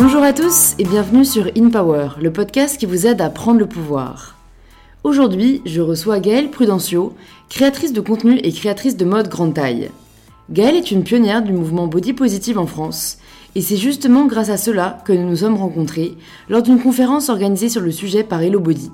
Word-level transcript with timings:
Bonjour 0.00 0.22
à 0.22 0.32
tous 0.32 0.76
et 0.78 0.84
bienvenue 0.84 1.24
sur 1.24 1.50
In 1.58 1.70
Power, 1.70 2.10
le 2.22 2.32
podcast 2.32 2.78
qui 2.78 2.86
vous 2.86 3.08
aide 3.08 3.20
à 3.20 3.30
prendre 3.30 3.58
le 3.58 3.66
pouvoir. 3.66 4.36
Aujourd'hui, 5.02 5.60
je 5.66 5.80
reçois 5.80 6.20
Gaëlle 6.20 6.52
Prudencio, 6.52 7.16
créatrice 7.48 7.92
de 7.92 8.00
contenu 8.00 8.38
et 8.44 8.52
créatrice 8.52 8.96
de 8.96 9.04
mode 9.04 9.26
grande 9.26 9.54
taille. 9.54 9.90
Gaëlle 10.50 10.76
est 10.76 10.92
une 10.92 11.02
pionnière 11.02 11.42
du 11.42 11.52
mouvement 11.52 11.88
Body 11.88 12.12
Positive 12.12 12.60
en 12.60 12.66
France, 12.66 13.18
et 13.56 13.60
c'est 13.60 13.76
justement 13.76 14.26
grâce 14.26 14.50
à 14.50 14.56
cela 14.56 15.02
que 15.04 15.12
nous 15.12 15.28
nous 15.28 15.38
sommes 15.38 15.56
rencontrés 15.56 16.14
lors 16.48 16.62
d'une 16.62 16.80
conférence 16.80 17.28
organisée 17.28 17.68
sur 17.68 17.80
le 17.80 17.90
sujet 17.90 18.22
par 18.22 18.40
Hello 18.40 18.60
Body. 18.60 18.92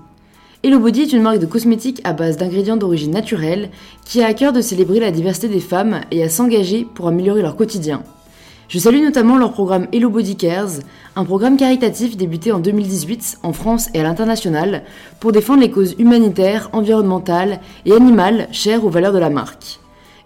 Hello 0.62 0.78
Body 0.78 1.02
est 1.02 1.12
une 1.12 1.20
marque 1.20 1.38
de 1.38 1.44
cosmétiques 1.44 2.00
à 2.04 2.14
base 2.14 2.38
d'ingrédients 2.38 2.78
d'origine 2.78 3.12
naturelle 3.12 3.68
qui 4.06 4.22
a 4.22 4.26
à 4.26 4.32
cœur 4.32 4.54
de 4.54 4.62
célébrer 4.62 5.00
la 5.00 5.10
diversité 5.10 5.48
des 5.48 5.60
femmes 5.60 6.00
et 6.10 6.22
à 6.22 6.30
s'engager 6.30 6.86
pour 6.94 7.08
améliorer 7.08 7.42
leur 7.42 7.56
quotidien. 7.56 8.02
Je 8.74 8.80
salue 8.80 9.04
notamment 9.04 9.36
leur 9.36 9.52
programme 9.52 9.86
Hello 9.92 10.10
Body 10.10 10.34
Cares, 10.34 10.80
un 11.14 11.24
programme 11.24 11.56
caritatif 11.56 12.16
débuté 12.16 12.50
en 12.50 12.58
2018 12.58 13.38
en 13.44 13.52
France 13.52 13.88
et 13.94 14.00
à 14.00 14.02
l'international 14.02 14.82
pour 15.20 15.30
défendre 15.30 15.60
les 15.60 15.70
causes 15.70 15.94
humanitaires, 16.00 16.70
environnementales 16.72 17.60
et 17.86 17.92
animales 17.92 18.48
chères 18.50 18.84
aux 18.84 18.90
valeurs 18.90 19.12
de 19.12 19.18
la 19.18 19.30
marque. 19.30 19.78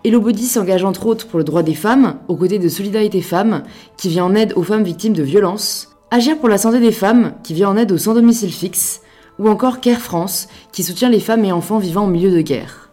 Hello 0.03 0.23
Body 0.23 0.47
s'engage 0.47 0.83
entre 0.83 1.05
autres 1.05 1.27
pour 1.27 1.37
le 1.37 1.45
droit 1.45 1.63
des 1.63 1.75
femmes, 1.75 2.15
aux 2.29 2.37
côtés 2.37 2.59
de 2.59 2.71
Solidarité 2.71 3.21
Femmes, 3.21 3.65
qui 3.99 4.09
vient 4.09 4.25
en 4.25 4.35
aide 4.35 4.55
aux 4.57 4.63
femmes 4.63 4.83
victimes 4.83 5.13
de 5.13 5.23
violences, 5.23 5.95
Agir 6.11 6.39
pour 6.39 6.49
la 6.49 6.57
santé 6.57 6.81
des 6.81 6.91
femmes, 6.91 7.35
qui 7.45 7.53
vient 7.53 7.69
en 7.69 7.77
aide 7.77 7.93
aux 7.93 7.99
sans 7.99 8.15
domicile 8.15 8.51
fixe, 8.51 9.03
ou 9.39 9.51
encore 9.51 9.83
Care 9.83 10.01
France, 10.01 10.49
qui 10.73 10.83
soutient 10.83 11.11
les 11.11 11.21
femmes 11.21 11.45
et 11.45 11.53
enfants 11.53 11.77
vivant 11.77 12.07
au 12.07 12.11
milieu 12.11 12.31
de 12.31 12.41
guerre. 12.41 12.88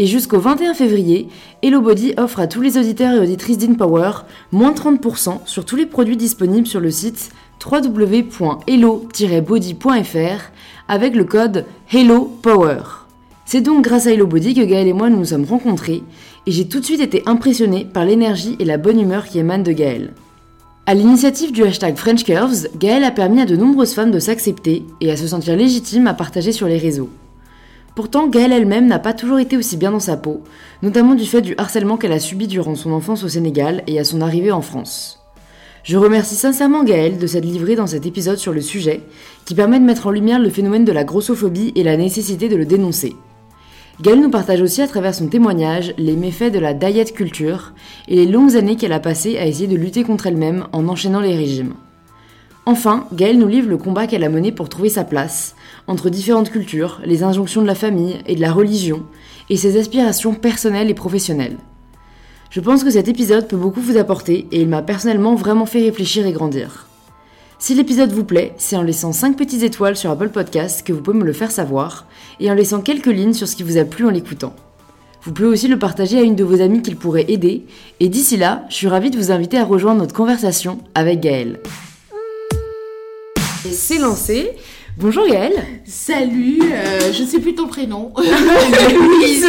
Et 0.00 0.06
jusqu'au 0.06 0.40
21 0.40 0.72
février, 0.72 1.28
Hello 1.62 1.82
Body 1.82 2.14
offre 2.16 2.40
à 2.40 2.46
tous 2.46 2.62
les 2.62 2.78
auditeurs 2.78 3.16
et 3.16 3.18
auditrices 3.18 3.58
d'InPower 3.58 4.12
moins 4.50 4.72
de 4.72 4.78
30% 4.78 5.40
sur 5.44 5.66
tous 5.66 5.76
les 5.76 5.84
produits 5.84 6.16
disponibles 6.16 6.66
sur 6.66 6.80
le 6.80 6.90
site 6.90 7.28
www.hello-body.fr 7.62 10.40
avec 10.88 11.14
le 11.14 11.24
code 11.24 11.66
HelloPower. 11.92 12.80
C'est 13.44 13.60
donc 13.60 13.84
grâce 13.84 14.06
à 14.06 14.12
Hello 14.12 14.26
Body 14.26 14.54
que 14.54 14.62
Gaël 14.62 14.88
et 14.88 14.94
moi 14.94 15.10
nous 15.10 15.18
nous 15.18 15.26
sommes 15.26 15.44
rencontrés 15.44 16.02
et 16.46 16.50
j'ai 16.50 16.66
tout 16.66 16.80
de 16.80 16.86
suite 16.86 17.02
été 17.02 17.22
impressionné 17.26 17.84
par 17.84 18.06
l'énergie 18.06 18.56
et 18.58 18.64
la 18.64 18.78
bonne 18.78 18.98
humeur 18.98 19.26
qui 19.26 19.38
émanent 19.38 19.64
de 19.64 19.72
Gaël. 19.72 20.14
À 20.86 20.94
l'initiative 20.94 21.52
du 21.52 21.62
hashtag 21.62 21.96
French 21.96 22.24
Curves, 22.24 22.68
Gaël 22.78 23.04
a 23.04 23.10
permis 23.10 23.42
à 23.42 23.44
de 23.44 23.54
nombreuses 23.54 23.92
femmes 23.92 24.12
de 24.12 24.18
s'accepter 24.18 24.82
et 25.02 25.12
à 25.12 25.18
se 25.18 25.26
sentir 25.26 25.56
légitimes 25.56 26.06
à 26.06 26.14
partager 26.14 26.52
sur 26.52 26.68
les 26.68 26.78
réseaux. 26.78 27.10
Pourtant, 27.94 28.28
Gaëlle 28.28 28.52
elle-même 28.52 28.86
n'a 28.86 28.98
pas 28.98 29.12
toujours 29.12 29.40
été 29.40 29.56
aussi 29.56 29.76
bien 29.76 29.90
dans 29.90 30.00
sa 30.00 30.16
peau, 30.16 30.42
notamment 30.82 31.14
du 31.14 31.26
fait 31.26 31.42
du 31.42 31.54
harcèlement 31.58 31.96
qu'elle 31.96 32.12
a 32.12 32.20
subi 32.20 32.46
durant 32.46 32.76
son 32.76 32.92
enfance 32.92 33.24
au 33.24 33.28
Sénégal 33.28 33.82
et 33.86 33.98
à 33.98 34.04
son 34.04 34.20
arrivée 34.20 34.52
en 34.52 34.62
France. 34.62 35.20
Je 35.82 35.96
remercie 35.96 36.36
sincèrement 36.36 36.84
Gaëlle 36.84 37.18
de 37.18 37.26
s'être 37.26 37.44
livrée 37.44 37.74
dans 37.74 37.86
cet 37.86 38.06
épisode 38.06 38.36
sur 38.36 38.52
le 38.52 38.60
sujet, 38.60 39.00
qui 39.44 39.54
permet 39.54 39.80
de 39.80 39.84
mettre 39.84 40.06
en 40.06 40.10
lumière 40.10 40.38
le 40.38 40.50
phénomène 40.50 40.84
de 40.84 40.92
la 40.92 41.04
grossophobie 41.04 41.72
et 41.74 41.82
la 41.82 41.96
nécessité 41.96 42.48
de 42.48 42.56
le 42.56 42.66
dénoncer. 42.66 43.16
Gaëlle 44.00 44.20
nous 44.20 44.30
partage 44.30 44.62
aussi 44.62 44.82
à 44.82 44.88
travers 44.88 45.14
son 45.14 45.26
témoignage 45.26 45.92
les 45.98 46.16
méfaits 46.16 46.52
de 46.52 46.58
la 46.58 46.74
diet 46.74 47.12
culture 47.12 47.72
et 48.08 48.16
les 48.16 48.26
longues 48.26 48.56
années 48.56 48.76
qu'elle 48.76 48.92
a 48.92 49.00
passées 49.00 49.36
à 49.36 49.46
essayer 49.46 49.66
de 49.66 49.76
lutter 49.76 50.04
contre 50.04 50.26
elle-même 50.26 50.66
en 50.72 50.88
enchaînant 50.88 51.20
les 51.20 51.36
régimes. 51.36 51.74
Enfin, 52.66 53.06
Gaëlle 53.12 53.38
nous 53.38 53.48
livre 53.48 53.68
le 53.68 53.78
combat 53.78 54.06
qu'elle 54.06 54.24
a 54.24 54.28
mené 54.28 54.52
pour 54.52 54.68
trouver 54.68 54.90
sa 54.90 55.04
place, 55.04 55.54
entre 55.86 56.10
différentes 56.10 56.50
cultures, 56.50 57.00
les 57.04 57.22
injonctions 57.22 57.62
de 57.62 57.66
la 57.66 57.74
famille 57.74 58.18
et 58.26 58.36
de 58.36 58.40
la 58.40 58.52
religion, 58.52 59.04
et 59.48 59.56
ses 59.56 59.78
aspirations 59.78 60.34
personnelles 60.34 60.90
et 60.90 60.94
professionnelles. 60.94 61.56
Je 62.50 62.60
pense 62.60 62.84
que 62.84 62.90
cet 62.90 63.08
épisode 63.08 63.48
peut 63.48 63.56
beaucoup 63.56 63.80
vous 63.80 63.96
apporter 63.96 64.46
et 64.50 64.60
il 64.60 64.68
m'a 64.68 64.82
personnellement 64.82 65.36
vraiment 65.36 65.66
fait 65.66 65.82
réfléchir 65.82 66.26
et 66.26 66.32
grandir. 66.32 66.86
Si 67.58 67.74
l'épisode 67.74 68.12
vous 68.12 68.24
plaît, 68.24 68.54
c'est 68.56 68.76
en 68.76 68.82
laissant 68.82 69.12
5 69.12 69.36
petites 69.36 69.62
étoiles 69.62 69.96
sur 69.96 70.10
Apple 70.10 70.30
Podcast 70.30 70.84
que 70.84 70.92
vous 70.92 71.00
pouvez 71.00 71.18
me 71.18 71.24
le 71.24 71.32
faire 71.32 71.50
savoir 71.50 72.06
et 72.40 72.50
en 72.50 72.54
laissant 72.54 72.80
quelques 72.80 73.06
lignes 73.06 73.34
sur 73.34 73.46
ce 73.46 73.54
qui 73.54 73.62
vous 73.62 73.78
a 73.78 73.84
plu 73.84 74.06
en 74.06 74.10
l'écoutant. 74.10 74.54
Vous 75.22 75.32
pouvez 75.32 75.48
aussi 75.48 75.68
le 75.68 75.78
partager 75.78 76.18
à 76.18 76.22
une 76.22 76.36
de 76.36 76.44
vos 76.44 76.60
amies 76.60 76.82
qu'il 76.82 76.96
pourrait 76.96 77.26
aider 77.28 77.66
et 78.00 78.08
d'ici 78.08 78.36
là, 78.36 78.64
je 78.68 78.74
suis 78.74 78.88
ravie 78.88 79.10
de 79.10 79.18
vous 79.18 79.30
inviter 79.30 79.58
à 79.58 79.64
rejoindre 79.64 80.00
notre 80.00 80.14
conversation 80.14 80.78
avec 80.94 81.20
Gaëlle. 81.20 81.60
C'est 83.68 83.98
lancé. 83.98 84.52
Bonjour 84.96 85.26
Gaëlle. 85.28 85.64
Salut, 85.84 86.60
euh, 86.62 87.12
je 87.12 87.22
ne 87.22 87.26
sais 87.28 87.38
plus 87.40 87.54
ton 87.54 87.66
prénom. 87.68 88.12
Louise. 88.16 89.46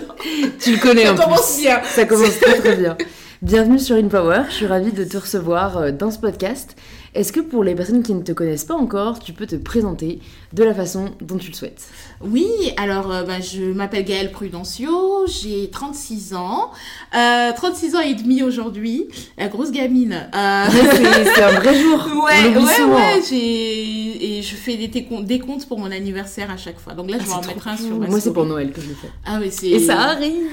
tu 0.60 0.72
le 0.72 0.78
connais 0.78 1.04
Ça 1.04 1.12
en 1.12 1.16
commence 1.16 1.54
plus. 1.54 1.62
bien. 1.62 1.80
Ça 1.84 2.04
commence 2.04 2.38
très 2.40 2.58
très 2.58 2.76
bien. 2.76 2.96
Bienvenue 3.42 3.78
sur 3.78 3.96
InPower. 3.96 4.42
Je 4.48 4.54
suis 4.54 4.66
ravie 4.66 4.92
de 4.92 5.04
te 5.04 5.16
recevoir 5.16 5.76
euh, 5.78 5.90
dans 5.92 6.10
ce 6.10 6.18
podcast. 6.18 6.76
Est-ce 7.14 7.32
que 7.32 7.38
pour 7.38 7.62
les 7.62 7.76
personnes 7.76 8.02
qui 8.02 8.12
ne 8.12 8.22
te 8.22 8.32
connaissent 8.32 8.64
pas 8.64 8.74
encore, 8.74 9.20
tu 9.20 9.32
peux 9.32 9.46
te 9.46 9.54
présenter 9.54 10.18
de 10.52 10.64
la 10.64 10.74
façon 10.74 11.12
dont 11.20 11.36
tu 11.38 11.48
le 11.50 11.54
souhaites? 11.54 11.86
Oui, 12.20 12.46
alors 12.76 13.12
euh, 13.12 13.22
bah, 13.22 13.40
je 13.40 13.62
m'appelle 13.72 14.04
Gaëlle 14.04 14.32
Prudencio, 14.32 15.24
j'ai 15.28 15.70
36 15.70 16.34
ans, 16.34 16.72
euh, 17.16 17.52
36 17.54 17.94
ans 17.94 18.00
et 18.00 18.14
demi 18.14 18.42
aujourd'hui, 18.42 19.06
la 19.38 19.46
grosse 19.46 19.70
gamine. 19.70 20.28
Euh, 20.34 20.64
c'est- 20.70 21.42
un 21.42 21.52
vrai 21.60 21.74
jour. 21.80 22.08
Ouais, 22.24 22.56
ouais, 22.56 22.74
souvent. 22.74 22.94
ouais, 22.96 23.20
et 23.32 24.40
je 24.42 24.54
fais 24.56 24.76
des 24.76 24.88
décomptes, 24.88 25.26
des 25.26 25.38
comptes 25.38 25.66
pour 25.68 25.78
mon 25.78 25.90
anniversaire 25.90 26.50
à 26.50 26.56
chaque 26.56 26.78
fois. 26.80 26.94
Donc 26.94 27.10
là, 27.10 27.18
Ah, 27.20 27.22
je 27.24 27.28
vais 27.28 27.34
en 27.34 27.46
mettre 27.46 27.68
un 27.68 27.76
cool. 27.76 27.86
sur 27.86 27.98
ma 27.98 28.06
Moi, 28.08 28.20
c'est 28.20 28.32
pour 28.32 28.44
Noël 28.46 28.72
que 28.72 28.80
je 28.80 28.88
le 28.88 28.94
fais. 28.94 29.08
Ah 29.26 29.38
c'est 29.50 29.68
Et 29.68 29.78
ça 29.78 30.00
arrive. 30.00 30.46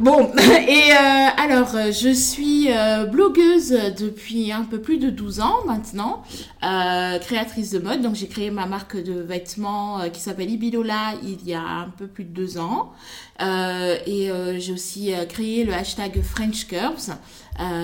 Bon, 0.00 0.30
et 0.68 0.92
euh, 0.92 1.28
alors, 1.36 1.74
euh, 1.74 1.90
je 1.90 2.12
suis 2.12 2.70
euh, 2.70 3.06
blogueuse 3.06 3.70
depuis 3.98 4.52
un 4.52 4.62
peu 4.62 4.80
plus 4.80 4.98
de 4.98 5.10
12 5.10 5.40
ans 5.40 5.56
maintenant, 5.66 6.22
créatrice 6.60 7.72
de 7.72 7.78
mode. 7.78 8.02
Donc, 8.02 8.14
j'ai 8.14 8.28
créé 8.28 8.50
ma 8.50 8.66
marque 8.66 8.96
de 8.96 9.20
vêtements 9.20 10.08
qui 10.12 10.20
s'appelle 10.20 10.50
Ibilola 10.50 11.14
il 11.22 11.46
y 11.46 11.54
a 11.54 11.62
un 11.62 11.90
peu 11.96 12.06
plus 12.06 12.24
de 12.24 12.30
deux 12.30 12.58
ans. 12.58 12.92
Et 13.40 14.30
j'ai 14.58 14.72
aussi 14.72 15.12
créé 15.28 15.64
le 15.64 15.72
hashtag 15.72 16.22
French 16.22 16.66
Curves 16.66 17.14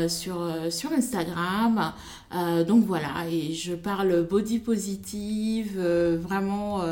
sur, 0.09 0.51
sur 0.71 0.93
Instagram. 0.93 1.93
Donc 2.67 2.85
voilà, 2.85 3.27
et 3.31 3.55
je 3.55 3.75
parle 3.75 4.23
body 4.23 4.59
positive, 4.59 5.79
vraiment 5.79 6.83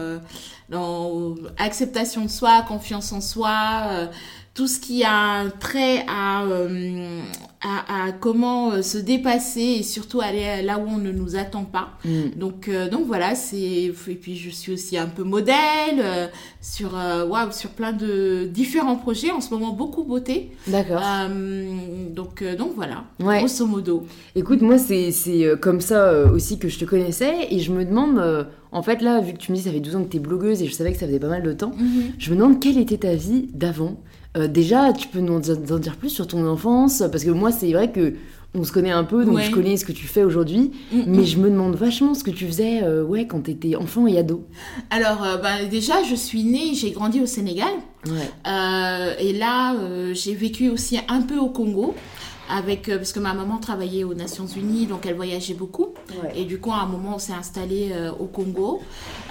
dans 0.69 1.34
acceptation 1.59 2.22
de 2.25 2.31
soi, 2.31 2.62
confiance 2.62 3.12
en 3.12 3.20
soi, 3.20 4.09
tout 4.55 4.67
ce 4.67 4.79
qui 4.79 5.03
a 5.03 5.41
un 5.41 5.49
trait 5.49 6.05
à, 6.09 6.45
euh, 6.45 7.21
à, 7.63 8.07
à 8.09 8.13
comment 8.13 8.73
euh, 8.73 8.83
se 8.83 8.99
dépasser 8.99 9.61
et 9.79 9.83
surtout 9.83 10.21
aller 10.21 10.61
là 10.63 10.79
où 10.79 10.87
on 10.87 10.99
ne 10.99 11.11
nous 11.11 11.37
attend 11.37 11.65
pas. 11.65 11.91
Mm. 12.05 12.39
Donc, 12.39 12.69
euh, 12.69 12.91
donc 12.91 13.07
voilà, 13.07 13.35
c'est 13.35 13.57
et 13.59 13.93
puis 14.21 14.37
je 14.37 14.51
suis 14.51 14.73
aussi 14.73 14.99
un 14.99 15.07
peu 15.07 15.23
modèle 15.25 15.55
euh, 16.01 16.27
sur 16.61 16.93
waouh 16.93 17.51
sur 17.51 17.71
plein 17.71 17.93
de 17.93 18.47
différents 18.53 18.97
projets 18.97 19.31
en 19.31 19.41
ce 19.41 19.49
moment 19.55 19.73
beaucoup 19.73 20.05
beauté. 20.05 20.51
D'accord. 20.67 21.01
Donc 22.11 22.45
donc 22.59 22.73
voilà, 22.75 23.05
Ouais. 23.23 23.39
grosso 23.39 23.67
modo. 23.67 24.07
Écoute, 24.35 24.61
moi, 24.61 24.77
c'est 24.79 25.11
comme 25.61 25.81
ça 25.81 26.25
aussi 26.31 26.59
que 26.59 26.69
je 26.69 26.79
te 26.79 26.85
connaissais. 26.85 27.49
Et 27.51 27.59
je 27.61 27.73
me 27.73 27.85
demande, 27.85 28.47
en 28.71 28.83
fait, 28.83 29.01
là, 29.03 29.21
vu 29.21 29.33
que 29.33 29.39
tu 29.39 29.51
me 29.53 29.57
dis 29.57 29.62
ça 29.62 29.71
fait 29.73 29.81
12 29.81 29.97
ans 29.97 30.05
que 30.05 30.11
tu 30.11 30.17
es 30.19 30.21
blogueuse 30.21 30.62
et 30.62 30.67
je 30.67 30.73
savais 30.73 30.93
que 30.93 30.99
ça 30.99 31.07
faisait 31.07 31.19
pas 31.19 31.29
mal 31.29 31.43
de 31.43 31.53
temps, 31.53 31.73
je 32.19 32.31
me 32.31 32.37
demande 32.37 32.61
quelle 32.61 32.79
était 32.79 32.99
ta 32.99 33.15
vie 33.15 33.49
d'avant. 33.55 33.97
Euh, 34.37 34.48
déjà, 34.48 34.93
tu 34.93 35.09
peux 35.09 35.20
nous 35.20 35.34
en 35.34 35.78
dire, 35.78 35.97
plus 35.97 36.10
sur 36.10 36.26
ton 36.26 36.47
enfance 36.47 37.03
Parce 37.12 37.25
que 37.25 37.31
moi, 37.31 37.53
c'est 37.53 37.70
vrai 37.72 37.91
que 37.93 38.15
on 38.54 38.65
se 38.65 38.72
connaît 38.72 38.91
un 38.91 39.04
peu, 39.04 39.25
donc 39.25 39.37
Ouais. 39.37 39.44
je 39.44 39.50
connais 39.50 39.78
ce 39.78 39.84
que 39.87 39.93
tu 39.93 40.06
fais 40.06 40.25
aujourd'hui. 40.25 40.72
Mais 41.06 41.25
je 41.25 41.38
me 41.38 41.48
demande 41.48 41.75
vachement 41.75 42.12
ce 42.15 42.22
que 42.22 42.31
tu 42.31 42.47
faisais 42.47 42.82
euh, 42.82 43.03
ouais, 43.03 43.26
quand 43.26 43.41
t'étais 43.41 43.76
enfant 43.76 44.06
et 44.06 44.19
ado. 44.19 44.44
Alors 44.91 45.22
euh, 45.25 45.37
bah, 45.38 45.65
déjà, 45.70 46.03
je 46.03 46.15
suis 46.15 46.44
née, 46.44 46.75
j'ai 46.75 46.91
grandi 46.91 47.20
au 47.22 47.26
Sénégal. 47.26 47.72
Ouais. 48.06 48.31
Euh, 48.47 49.15
et 49.19 49.32
là, 49.32 49.75
j'ai 50.12 50.35
vécu 50.35 50.69
aussi 50.69 50.99
un 51.08 51.23
peu 51.23 51.38
au 51.38 51.49
Congo. 51.49 51.94
Avec, 52.54 52.88
euh, 52.90 52.99
parce 52.99 53.12
que 53.12 53.20
ma 53.20 53.32
maman 53.32 53.56
travaillait 53.58 54.04
aux 54.04 54.12
Nations 54.12 54.46
Unies, 54.46 54.84
donc 54.87 55.06
elle 55.06 55.14
voyageait 55.16 55.54
beaucoup. 55.54 55.94
Et 56.34 56.44
du 56.44 56.58
coup, 56.60 56.70
à 56.70 56.81
un 56.82 56.87
moment, 56.87 57.14
on 57.14 57.19
s'est 57.19 57.32
installé 57.32 57.90
euh, 57.93 58.10
au 58.12 58.26
Congo. 58.26 58.82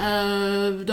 Euh, 0.02 0.84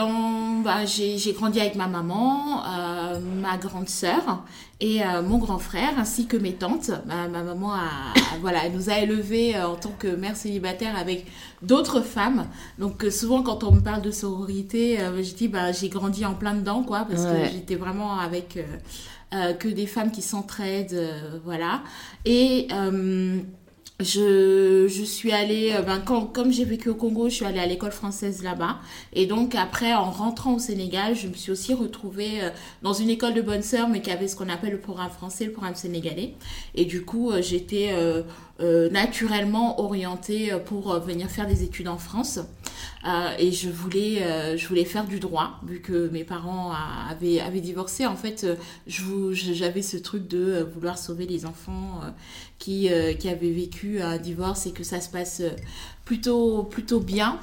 bah, 0.63 0.85
j'ai, 0.85 1.17
grandi 1.33 1.61
avec 1.61 1.75
ma 1.75 1.87
maman, 1.87 2.63
euh, 2.65 3.19
ma 3.41 3.57
grande 3.57 3.89
sœur 3.89 4.43
et 4.81 5.01
mon 5.27 5.39
grand 5.39 5.59
frère, 5.59 5.91
ainsi 5.99 6.27
que 6.27 6.37
mes 6.37 6.53
tantes. 6.53 6.91
Ma, 7.07 7.27
ma 7.29 7.43
maman 7.43 7.73
a, 7.73 7.79
a- 7.79 8.39
voilà, 8.41 8.65
elle 8.67 8.73
nous 8.75 8.91
a 8.91 8.99
élevés 8.99 9.61
en 9.61 9.75
tant 9.75 9.93
que 9.99 10.07
mère 10.09 10.37
célibataire 10.37 10.97
avec 10.97 11.27
d'autres 11.63 12.01
femmes. 12.03 12.47
Donc 12.79 13.05
souvent, 13.11 13.43
quand 13.43 13.65
on 13.65 13.73
me 13.73 13.81
parle 13.81 14.03
de 14.03 14.11
sororité, 14.13 14.99
je 15.17 15.35
dis, 15.35 15.49
bah, 15.49 15.73
j'ai 15.73 15.89
grandi 15.89 16.25
en 16.27 16.35
plein 16.35 16.55
dedans, 16.55 16.83
quoi, 16.85 17.07
parce 17.09 17.23
Ouais. 17.23 17.45
que 17.49 17.53
j'étais 17.55 17.75
vraiment 17.77 18.19
avec 18.19 18.59
euh, 19.35 19.53
que 19.53 19.69
des 19.69 19.87
femmes 19.87 20.11
qui 20.11 20.23
s'entraident, 20.23 20.95
euh, 20.95 21.39
voilà. 21.45 21.83
Et 22.25 22.67
euh, 22.73 23.39
je, 24.01 24.87
je 24.89 25.03
suis 25.03 25.33
allée, 25.33 25.75
ben, 25.87 26.01
comme 26.01 26.51
j'ai 26.51 26.65
vécu 26.65 26.89
au 26.89 26.95
Congo, 26.95 27.29
je 27.29 27.35
suis 27.35 27.45
allée 27.45 27.59
à 27.59 27.67
l'école 27.67 27.91
française 27.93 28.43
là-bas. 28.43 28.79
Et 29.13 29.27
donc 29.27 29.55
après, 29.55 29.93
en 29.93 30.11
rentrant 30.11 30.55
au 30.55 30.59
Sénégal, 30.59 31.15
je 31.15 31.29
me 31.29 31.35
suis 31.35 31.53
aussi 31.53 31.75
retrouvée 31.75 32.41
dans 32.83 32.93
une 32.93 33.11
école 33.11 33.35
de 33.35 33.43
bonne 33.43 33.63
sœur, 33.63 33.89
mais 33.89 34.01
qui 34.01 34.11
avait 34.11 34.29
ce 34.29 34.37
qu'on 34.37 34.49
appelle 34.49 34.73
le 34.73 34.81
programme 34.81 35.11
français, 35.11 35.45
le 35.45 35.53
programme 35.53 35.75
sénégalais. 35.75 36.35
Et 36.75 36.85
du 36.85 37.05
coup, 37.05 37.33
euh, 38.61 38.91
naturellement 38.91 39.81
orientée 39.81 40.53
pour 40.67 40.99
venir 41.01 41.29
faire 41.29 41.47
des 41.47 41.63
études 41.63 41.89
en 41.89 41.99
France. 41.99 42.41
et 43.39 43.53
je 43.53 43.71
voulais, 43.71 44.57
je 44.57 44.69
voulais 44.69 44.85
faire 44.85 45.07
du 45.07 45.21
droit, 45.21 45.61
vu 45.67 45.81
que 45.81 46.09
mes 46.09 46.25
parents 46.25 46.73
avaient, 47.11 47.41
avaient 47.41 47.61
divorcé. 47.61 48.07
En 48.07 48.17
fait, 48.17 48.47
j'avais 48.87 49.83
ce 49.83 49.97
truc 49.97 50.27
de 50.29 50.67
vouloir 50.75 50.99
sauver 50.99 51.27
les 51.27 51.47
enfants 51.47 52.01
qui, 52.59 52.91
qui 53.19 53.29
avaient 53.29 53.53
vécu 53.53 54.01
un 54.01 54.19
divorce 54.19 54.67
et 54.67 54.73
que 54.73 54.85
ça 54.85 55.01
se 55.01 55.09
passe 55.09 55.41
euh, 55.41 55.51
plutôt, 56.05 56.63
plutôt 56.65 57.01
bien. 57.01 57.39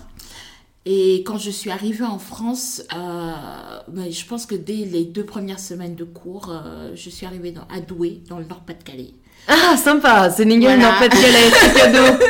Et 0.85 1.23
quand 1.25 1.37
je 1.37 1.49
suis 1.49 1.71
arrivée 1.71 2.05
en 2.05 2.19
France, 2.19 2.83
euh, 2.95 3.79
ben, 3.87 4.11
je 4.11 4.25
pense 4.25 4.45
que 4.45 4.55
dès 4.55 4.85
les 4.85 5.03
deux 5.03 5.25
premières 5.25 5.59
semaines 5.59 5.95
de 5.95 6.03
cours, 6.03 6.49
euh, 6.49 6.91
je 6.95 7.09
suis 7.09 7.25
arrivée 7.25 7.53
à 7.69 7.81
Douai, 7.81 8.21
dans 8.29 8.37
le 8.37 8.45
Nord-Pas-de-Calais. 8.45 9.13
Ah, 9.47 9.77
sympa, 9.77 10.29
c'est 10.29 10.45
voilà. 10.45 10.77
Nord-Pas-de-Calais, 10.77 11.51
c'est 11.51 11.73
cadeau. 11.73 12.23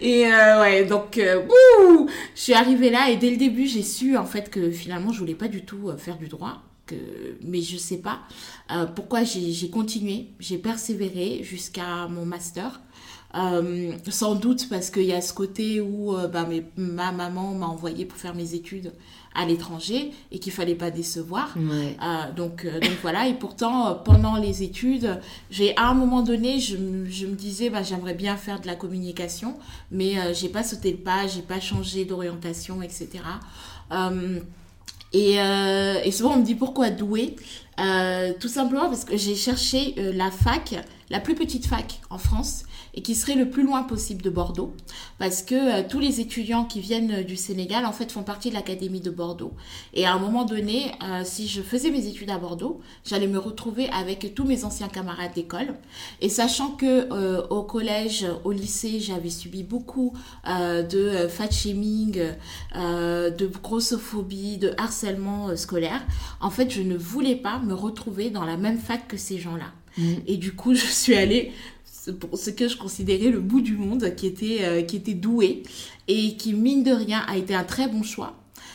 Et 0.00 0.24
ouais, 0.24 0.84
donc, 0.84 1.16
je 1.16 2.40
suis 2.40 2.54
arrivée 2.54 2.90
là 2.90 3.10
et 3.10 3.16
dès 3.16 3.30
le 3.30 3.36
début, 3.36 3.66
j'ai 3.66 3.82
su 3.82 4.16
en 4.16 4.26
fait 4.26 4.50
que 4.50 4.70
finalement, 4.70 5.12
je 5.12 5.20
voulais 5.20 5.36
pas 5.36 5.48
du 5.48 5.64
tout 5.64 5.92
faire 5.96 6.18
du 6.18 6.26
droit. 6.26 6.62
Que, 6.84 6.96
mais 7.44 7.60
je 7.60 7.76
sais 7.76 7.98
pas 7.98 8.22
pourquoi 8.96 9.22
j'ai 9.22 9.70
continué, 9.70 10.30
j'ai 10.40 10.58
persévéré 10.58 11.40
jusqu'à 11.44 12.08
mon 12.08 12.26
master. 12.26 12.80
Euh, 13.34 13.92
sans 14.10 14.34
doute 14.34 14.68
parce 14.68 14.90
qu'il 14.90 15.04
y 15.04 15.12
a 15.12 15.22
ce 15.22 15.32
côté 15.32 15.80
où 15.80 16.14
euh, 16.14 16.28
bah, 16.28 16.46
ma 16.76 17.12
maman 17.12 17.54
m'a 17.54 17.66
envoyé 17.66 18.04
pour 18.04 18.18
faire 18.18 18.34
mes 18.34 18.54
études 18.54 18.92
à 19.34 19.46
l'étranger 19.46 20.12
et 20.30 20.38
qu'il 20.38 20.52
fallait 20.52 20.74
pas 20.74 20.90
décevoir. 20.90 21.54
Euh, 21.56 22.32
donc, 22.36 22.64
donc 22.66 22.92
voilà, 23.02 23.28
et 23.28 23.34
pourtant, 23.34 23.94
pendant 24.04 24.36
les 24.36 24.62
études, 24.62 25.20
j'ai 25.50 25.76
à 25.76 25.88
un 25.88 25.94
moment 25.94 26.22
donné, 26.22 26.60
je, 26.60 26.76
je 27.08 27.26
me 27.26 27.34
disais, 27.34 27.70
bah, 27.70 27.82
j'aimerais 27.82 28.14
bien 28.14 28.36
faire 28.36 28.60
de 28.60 28.66
la 28.66 28.74
communication, 28.74 29.56
mais 29.90 30.14
j'ai 30.34 30.48
pas 30.48 30.62
sauté 30.62 30.90
le 30.90 30.98
pas, 30.98 31.26
j'ai 31.26 31.42
pas 31.42 31.60
changé 31.60 32.04
d'orientation, 32.04 32.82
etc. 32.82 33.24
Et, 35.12 35.34
et, 35.34 36.10
souvent 36.10 36.34
on 36.34 36.38
me 36.38 36.44
dit 36.44 36.54
pourquoi 36.54 36.90
doué 36.90 37.36
Tout 38.40 38.48
simplement 38.48 38.88
parce 38.88 39.04
que 39.04 39.16
j'ai 39.16 39.34
cherché 39.34 39.94
la 39.96 40.30
fac, 40.30 40.74
la 41.10 41.20
plus 41.20 41.34
petite 41.34 41.66
fac 41.66 42.00
en 42.10 42.18
France, 42.18 42.64
et 42.94 43.02
qui 43.02 43.14
serait 43.14 43.34
le 43.34 43.48
plus 43.48 43.62
loin 43.62 43.82
possible 43.82 44.22
de 44.22 44.30
Bordeaux, 44.30 44.74
parce 45.18 45.42
que 45.42 45.54
euh, 45.54 45.82
tous 45.88 45.98
les 45.98 46.20
étudiants 46.20 46.64
qui 46.64 46.80
viennent 46.80 47.22
du 47.22 47.36
Sénégal, 47.36 47.86
en 47.86 47.92
fait, 47.92 48.12
font 48.12 48.22
partie 48.22 48.50
de 48.50 48.54
l'Académie 48.54 49.00
de 49.00 49.10
Bordeaux. 49.10 49.52
Et 49.94 50.04
à 50.04 50.12
un 50.12 50.18
moment 50.18 50.44
donné, 50.44 50.92
euh, 51.02 51.22
si 51.24 51.48
je 51.48 51.62
faisais 51.62 51.90
mes 51.90 52.06
études 52.06 52.30
à 52.30 52.38
Bordeaux, 52.38 52.80
j'allais 53.04 53.26
me 53.26 53.38
retrouver 53.38 53.88
avec 53.90 54.34
tous 54.34 54.44
mes 54.44 54.64
anciens 54.64 54.88
camarades 54.88 55.32
d'école. 55.34 55.74
Et 56.20 56.28
sachant 56.28 56.72
que 56.72 57.12
euh, 57.12 57.46
au 57.48 57.62
collège, 57.62 58.26
au 58.44 58.52
lycée, 58.52 59.00
j'avais 59.00 59.30
subi 59.30 59.62
beaucoup 59.62 60.12
de 60.44 61.28
fat 61.28 61.50
shaming, 61.50 62.20
de 62.74 63.46
grossophobie, 63.62 64.58
de 64.58 64.72
harcèlement 64.76 65.56
scolaire, 65.56 66.02
en 66.40 66.50
fait, 66.50 66.70
je 66.70 66.82
ne 66.82 66.96
voulais 66.96 67.36
pas 67.36 67.58
me 67.58 67.74
retrouver 67.74 68.30
dans 68.30 68.44
la 68.44 68.56
même 68.56 68.78
fac 68.78 69.08
que 69.08 69.16
ces 69.16 69.38
gens-là. 69.38 69.72
Mmh. 69.98 70.12
Et 70.26 70.36
du 70.36 70.52
coup, 70.52 70.74
je 70.82 70.86
suis 70.86 71.14
allée 71.14 71.52
pour 72.10 72.36
ce 72.38 72.50
que 72.50 72.68
je 72.68 72.76
considérais 72.76 73.30
le 73.30 73.40
bout 73.40 73.60
du 73.60 73.76
monde, 73.76 74.14
qui 74.16 74.26
était, 74.26 74.58
euh, 74.62 74.82
qui 74.82 74.96
était 74.96 75.14
doué 75.14 75.62
et 76.08 76.36
qui, 76.36 76.52
mine 76.52 76.82
de 76.82 76.92
rien, 76.92 77.24
a 77.28 77.36
été 77.36 77.54
un 77.54 77.64
très 77.64 77.88
bon 77.88 78.02
choix. 78.02 78.34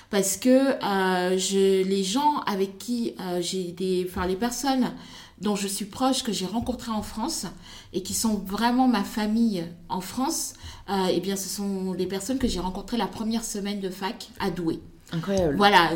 Parce 0.10 0.38
que 0.38 0.50
euh, 0.50 1.38
je, 1.38 1.84
les 1.84 2.04
gens 2.04 2.40
avec 2.46 2.78
qui 2.78 3.14
euh, 3.20 3.42
j'ai 3.42 3.74
des. 3.74 4.06
Enfin, 4.08 4.26
les 4.26 4.38
personnes 4.38 4.94
dont 5.42 5.56
je 5.56 5.68
suis 5.68 5.86
proche, 5.86 6.24
que 6.24 6.32
j'ai 6.32 6.46
rencontrées 6.46 6.92
en 6.92 7.04
France 7.04 7.46
et 7.94 8.02
qui 8.02 8.14
sont 8.14 8.36
vraiment 8.36 8.88
ma 8.88 9.04
famille 9.04 9.66
en 9.88 10.02
France, 10.02 10.54
eh 10.90 11.20
bien, 11.20 11.36
ce 11.36 11.48
sont 11.48 11.94
les 11.94 12.08
personnes 12.08 12.40
que 12.40 12.48
j'ai 12.48 12.60
rencontrées 12.60 12.98
la 12.98 13.06
première 13.06 13.44
semaine 13.44 13.80
de 13.80 13.92
fac 13.92 14.30
à 14.40 14.50
Douai. 14.50 14.80
Incroyable. 15.12 15.56
Voilà, 15.56 15.92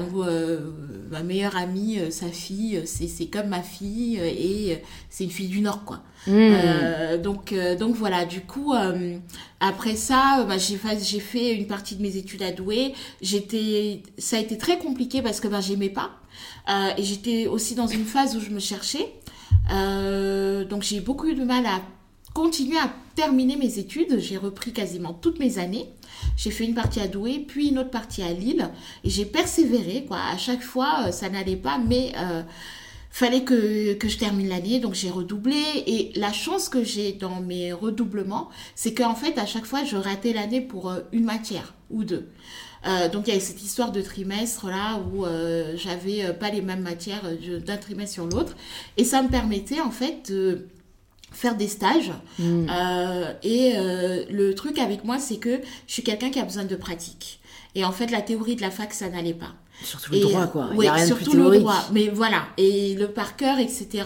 ma 1.10 1.24
meilleure 1.24 1.56
amie, 1.56 1.98
sa 2.12 2.28
fille, 2.28 2.84
c'est 2.86 3.26
comme 3.28 3.48
ma 3.48 3.64
fille 3.64 4.18
et 4.18 4.84
c'est 5.10 5.24
une 5.24 5.32
fille 5.32 5.48
du 5.48 5.62
Nord, 5.62 5.86
quoi. 5.86 6.04
Hmm. 6.28 6.34
Euh, 6.34 7.18
donc, 7.18 7.52
euh, 7.52 7.76
donc 7.76 7.96
voilà, 7.96 8.26
du 8.26 8.42
coup, 8.42 8.74
euh, 8.74 9.18
après 9.60 9.96
ça, 9.96 10.46
bah, 10.48 10.58
j'ai 10.58 10.78
fait, 10.78 11.04
j'ai 11.04 11.20
fait 11.20 11.56
une 11.56 11.66
partie 11.66 11.96
de 11.96 12.02
mes 12.02 12.18
études 12.18 12.44
à 12.44 12.52
Douai. 12.52 12.94
J'étais, 13.22 14.04
ça 14.18 14.38
a 14.38 14.40
été 14.40 14.58
très 14.58 14.78
compliqué 14.78 15.22
parce 15.22 15.40
que 15.40 15.48
bah, 15.48 15.62
j'aimais 15.62 15.90
pas. 15.90 16.12
et 16.98 17.04
j'étais 17.04 17.48
aussi 17.48 17.76
dans 17.76 17.88
une 17.88 18.06
phase 18.06 18.36
où 18.36 18.40
je 18.40 18.52
me 18.52 18.60
cherchais. 18.60 19.14
donc 20.70 20.84
j'ai 20.84 21.00
beaucoup 21.00 21.28
eu 21.28 21.36
de 21.36 21.44
mal 21.44 21.66
à 21.66 21.82
continuer 22.34 22.78
à 22.78 22.90
terminer 23.16 23.56
mes 23.56 23.80
études. 23.80 24.20
J'ai 24.20 24.38
repris 24.38 24.74
quasiment 24.74 25.14
toutes 25.14 25.40
mes 25.40 25.58
années. 25.58 25.90
J'ai 26.38 26.52
fait 26.52 26.66
une 26.66 26.76
partie 26.76 27.00
à 27.00 27.08
Douai, 27.08 27.40
puis 27.40 27.70
une 27.70 27.80
autre 27.80 27.90
partie 27.90 28.22
à 28.22 28.32
Lille. 28.32 28.70
Et 29.04 29.10
j'ai 29.10 29.26
persévéré, 29.26 30.06
quoi. 30.08 30.20
À 30.32 30.38
chaque 30.38 30.62
fois, 30.62 31.12
ça 31.12 31.30
n'allait 31.30 31.56
pas, 31.56 31.80
mais 31.80 32.14
fallait 33.12 33.44
que, 33.44 33.94
que 33.94 34.08
je 34.08 34.18
termine 34.18 34.48
l'année, 34.48 34.80
donc 34.80 34.94
j'ai 34.94 35.10
redoublé. 35.10 35.62
Et 35.86 36.12
la 36.16 36.32
chance 36.32 36.70
que 36.70 36.84
j'ai 36.84 37.12
dans 37.12 37.42
mes 37.42 37.74
redoublements, 37.74 38.50
c'est 38.76 38.94
qu'en 38.94 39.16
fait, 39.16 39.38
à 39.38 39.46
chaque 39.46 39.66
fois, 39.66 39.84
je 39.84 39.98
ratais 39.98 40.34
l'année 40.34 40.62
pour 40.62 40.90
euh, 40.90 41.02
une 41.12 41.26
matière 41.26 41.76
ou 41.90 42.04
deux. 42.04 42.30
Euh, 42.88 43.10
donc 43.10 43.28
il 43.28 43.34
y 43.36 43.38
a 43.38 43.40
cette 43.40 43.62
histoire 43.62 43.92
de 43.92 44.02
trimestre 44.02 44.66
là 44.66 45.00
où 45.14 45.24
euh, 45.24 45.78
j'avais 45.78 46.34
pas 46.34 46.50
les 46.50 46.64
mêmes 46.64 46.82
matières 46.82 47.22
d'un 47.64 47.78
trimestre 47.78 48.14
sur 48.14 48.26
l'autre 48.26 48.56
et 48.98 49.04
ça 49.04 49.22
me 49.22 49.30
permettait 49.30 49.82
en 49.82 49.92
fait 49.92 50.32
de 50.32 50.66
faire 51.32 51.56
des 51.56 51.68
stages 51.68 52.12
mmh. 52.40 52.66
et 53.44 53.74
le 54.32 54.54
truc 54.56 54.80
avec 54.80 55.04
moi 55.04 55.20
c'est 55.20 55.38
que 55.38 55.62
je 55.86 55.94
suis 55.94 56.02
quelqu'un 56.02 56.32
qui 56.32 56.40
a 56.40 56.44
besoin 56.44 56.66
de 56.66 56.76
pratique 56.76 57.40
et 57.76 57.86
en 57.86 57.92
fait 57.92 58.08
la 58.10 58.24
théorie 58.24 58.56
de 58.56 58.62
la 58.62 58.72
fac 58.72 58.94
ça 58.94 59.10
n'allait 59.10 59.36
pas 59.36 59.54
Surtout 59.84 60.14
le 60.14 60.20
droit, 60.20 60.48
quoi. 60.48 60.70
Oui, 60.76 60.88
surtout 61.06 61.34
le 61.34 61.60
droit. 61.60 61.84
Mais 61.92 62.10
voilà. 62.10 62.44
Et 62.58 62.96
le 62.96 63.08
par 63.08 63.36
cœur, 63.36 63.60
etc. 63.60 64.06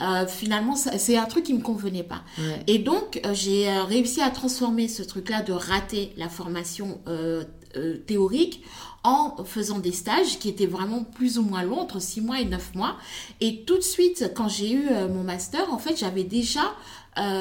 Euh, 0.00 0.26
finalement, 0.26 0.76
c'est 0.76 1.16
un 1.16 1.26
truc 1.26 1.44
qui 1.44 1.54
me 1.54 1.62
convenait 1.62 2.02
pas. 2.02 2.22
Et 2.66 2.78
donc, 2.78 3.20
euh, 3.24 3.34
j'ai 3.34 3.68
euh, 3.68 3.84
réussi 3.84 4.20
à 4.20 4.30
transformer 4.30 4.88
ce 4.88 5.02
truc-là 5.02 5.42
de 5.42 5.52
rater 5.52 6.12
la 6.16 6.28
formation 6.28 7.00
théorique 8.06 8.62
en 9.02 9.44
faisant 9.44 9.78
des 9.78 9.92
stages 9.92 10.38
qui 10.38 10.48
étaient 10.48 10.66
vraiment 10.66 11.04
plus 11.04 11.38
ou 11.38 11.42
moins 11.42 11.62
longs, 11.62 11.78
entre 11.78 12.00
6 12.00 12.20
mois 12.20 12.40
et 12.40 12.44
9 12.44 12.74
mois. 12.74 12.96
Et 13.40 13.64
tout 13.64 13.76
de 13.76 13.82
suite, 13.82 14.32
quand 14.34 14.48
j'ai 14.48 14.72
eu 14.72 14.88
mon 15.10 15.22
master, 15.22 15.72
en 15.72 15.78
fait, 15.78 15.98
j'avais 15.98 16.24
déjà 16.24 16.74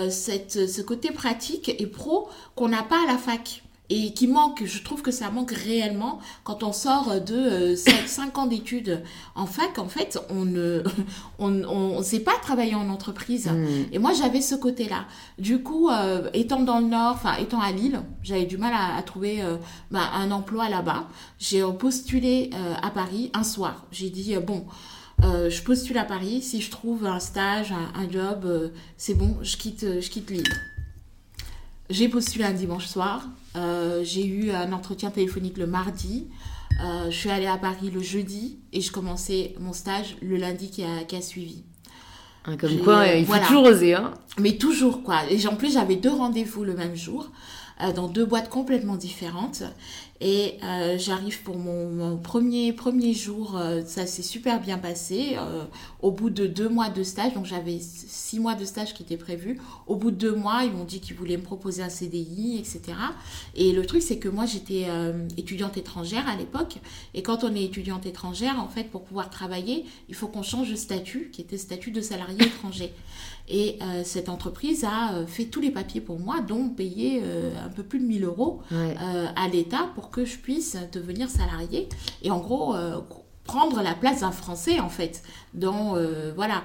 cette, 0.09 0.69
ce 0.69 0.81
côté 0.81 1.12
pratique 1.12 1.69
et 1.69 1.88
pro 1.88 2.29
qu'on 2.55 2.69
n'a 2.69 2.83
pas 2.83 3.03
à 3.03 3.12
la 3.12 3.17
fac 3.17 3.63
et 3.89 4.13
qui 4.13 4.27
manque, 4.27 4.63
je 4.65 4.84
trouve 4.84 5.01
que 5.01 5.10
ça 5.12 5.31
manque 5.31 5.51
réellement 5.51 6.19
quand 6.43 6.62
on 6.62 6.72
sort 6.72 7.22
de 7.22 7.75
5, 7.75 7.91
euh, 7.91 8.36
ans 8.39 8.46
d'études 8.46 9.03
en 9.36 9.48
fac. 9.48 9.79
En 9.79 9.88
fait, 9.88 10.19
on 10.29 10.46
ne 10.46 10.84
on, 11.39 11.63
on, 11.63 12.03
sait 12.03 12.19
pas 12.19 12.34
travailler 12.41 12.75
en 12.75 12.89
entreprise. 12.89 13.48
Hmm. 13.48 13.65
Et 13.91 13.98
moi, 13.98 14.13
j'avais 14.13 14.41
ce 14.41 14.55
côté-là. 14.55 15.05
Du 15.39 15.63
coup, 15.63 15.89
euh, 15.89 16.29
étant 16.34 16.62
dans 16.62 16.79
le 16.79 16.86
Nord, 16.86 17.15
enfin 17.15 17.36
étant 17.38 17.62
à 17.62 17.72
Lille, 17.72 18.01
j'avais 18.22 18.46
du 18.46 18.58
mal 18.58 18.74
à, 18.75 19.01
trouver 19.01 19.41
euh, 19.41 19.58
bah, 19.89 20.12
un 20.15 20.29
emploi 20.31 20.69
là-bas. 20.69 21.08
J'ai 21.39 21.63
postulé 21.79 22.51
à 22.81 22.89
Paris 22.89 23.31
un 23.34 23.43
soir. 23.43 23.86
J'ai 23.91 24.10
dit, 24.10 24.36
bon... 24.46 24.65
je 25.22 25.62
postule 25.63 25.98
à 25.98 26.05
Paris, 26.05 26.41
si 26.41 26.62
je 26.62 26.69
trouve 26.69 27.05
un 27.05 27.19
stage, 27.19 27.72
un, 27.72 28.00
un 28.00 28.10
job, 28.10 28.72
c'est 28.98 29.13
bon, 29.13 29.38
je 29.41 29.58
quitte, 29.58 29.86
je 30.01 30.10
quitte 30.10 30.29
Lille. 30.29 30.43
J'ai 31.89 32.08
postulé 32.08 32.46
un 32.46 32.53
dimanche 32.53 32.86
soir. 32.86 33.27
Euh, 33.55 34.03
j'ai 34.03 34.25
eu 34.25 34.51
un 34.51 34.72
entretien 34.74 35.10
téléphonique 35.10 35.58
le 35.58 35.65
mardi. 35.65 36.27
Euh, 36.84 37.10
je 37.10 37.15
suis 37.15 37.29
allée 37.29 37.48
à 37.48 37.58
Paris 37.58 37.89
le 37.89 38.01
jeudi 38.01 38.60
et 38.72 38.79
je 38.81 38.91
commençais 38.91 39.55
mon 39.60 39.74
stage 39.74 40.15
le 40.22 40.38
lundi 40.38 40.69
qui 40.69 40.84
a, 40.84 41.03
qui 41.03 41.15
a 41.15 41.22
suivi. 41.22 41.63
Hein, 42.46 42.58
comme 42.58 42.77
quoi, 42.79 43.08
il 43.08 43.25
faut 43.25 43.38
toujours 43.48 43.63
oser. 43.63 43.96
Hein. 43.96 44.13
Mais 44.39 44.53
toujours, 44.53 45.03
quoi. 45.03 45.22
Et 45.29 45.46
en 45.48 45.55
plus, 45.55 45.74
j'avais 45.74 45.96
deux 45.96 46.12
rendez-vous 46.12 46.63
le 46.63 46.75
même 46.75 46.96
jour. 46.96 47.31
dans 47.96 48.08
deux 48.08 48.25
boîtes 48.25 48.50
complètement 48.50 48.96
différentes. 48.96 49.63
Et 50.21 50.57
euh, 50.63 50.97
j'arrive 50.97 51.43
pour 51.43 51.57
mon, 51.57 52.17
premier, 52.17 52.73
premier 52.73 53.13
jour, 53.13 53.57
euh, 53.57 53.81
ça 53.85 54.05
s'est 54.05 54.21
super 54.21 54.59
bien 54.59 54.77
passé. 54.77 55.38
Euh, 55.38 55.63
au 56.01 56.11
bout 56.11 56.29
de 56.29 56.45
deux 56.45 56.67
mois 56.67 56.89
de 56.89 57.03
stage, 57.03 57.33
donc 57.33 57.45
j'avais 57.45 57.79
six 57.79 58.39
mois 58.39 58.55
de 58.55 58.65
stage 58.65 58.93
qui 58.93 59.03
étaient 59.03 59.17
prévus. 59.17 59.59
Au 59.88 59.95
bout 59.95 60.11
de 60.11 60.17
deux 60.17 60.35
mois, 60.35 60.63
ils 60.65 60.71
m'ont 60.71 60.83
dit 60.83 60.99
qu'ils 60.99 61.15
voulaient 61.15 61.38
me 61.38 61.43
proposer 61.43 61.83
un 61.83 61.89
CDI, 61.89 62.57
etc. 62.59 62.97
Et 63.55 63.71
le 63.71 63.85
truc, 63.85 64.01
c'est 64.01 64.17
que 64.17 64.27
moi, 64.27 64.45
j'étais 64.45 64.88
étudiante 65.38 65.77
étrangère 65.77 66.27
à 66.27 66.35
l'époque. 66.35 66.77
Et 67.13 67.21
quand 67.21 67.43
on 67.43 67.53
est 67.53 67.63
étudiante 67.63 68.05
étrangère, 68.05 68.59
en 68.59 68.67
fait, 68.67 68.85
pour 68.85 69.03
pouvoir 69.03 69.29
travailler, 69.29 69.85
il 70.07 70.15
faut 70.15 70.27
qu'on 70.27 70.43
change 70.43 70.69
de 70.69 70.75
statut, 70.75 71.31
qui 71.31 71.41
était 71.41 71.57
statut 71.57 71.91
de 71.91 72.01
salarié 72.01 72.41
étranger. 72.43 72.93
Et 73.49 73.79
euh, 73.81 74.03
cette 74.03 74.29
entreprise 74.29 74.83
a 74.83 75.13
euh, 75.13 75.25
fait 75.25 75.45
tous 75.45 75.59
les 75.59 75.71
papiers 75.71 76.01
pour 76.01 76.19
moi, 76.19 76.39
dont 76.41 76.69
payer 76.69 77.21
euh, 77.23 77.51
un 77.65 77.69
peu 77.69 77.81
plus 77.83 77.99
de 77.99 78.05
1000 78.05 78.23
euros 78.23 78.61
à 78.71 79.47
l'État 79.47 79.89
pour 79.95 80.11
que 80.11 80.23
je 80.23 80.37
puisse 80.37 80.77
devenir 80.91 81.29
salarié. 81.29 81.89
Et 82.21 82.29
en 82.29 82.39
gros, 82.39 82.75
prendre 83.43 83.81
la 83.81 83.95
place 83.95 84.21
d'un 84.21 84.31
Français, 84.31 84.79
en 84.79 84.89
fait. 84.89 85.23
Dans, 85.53 85.95
voilà. 86.35 86.63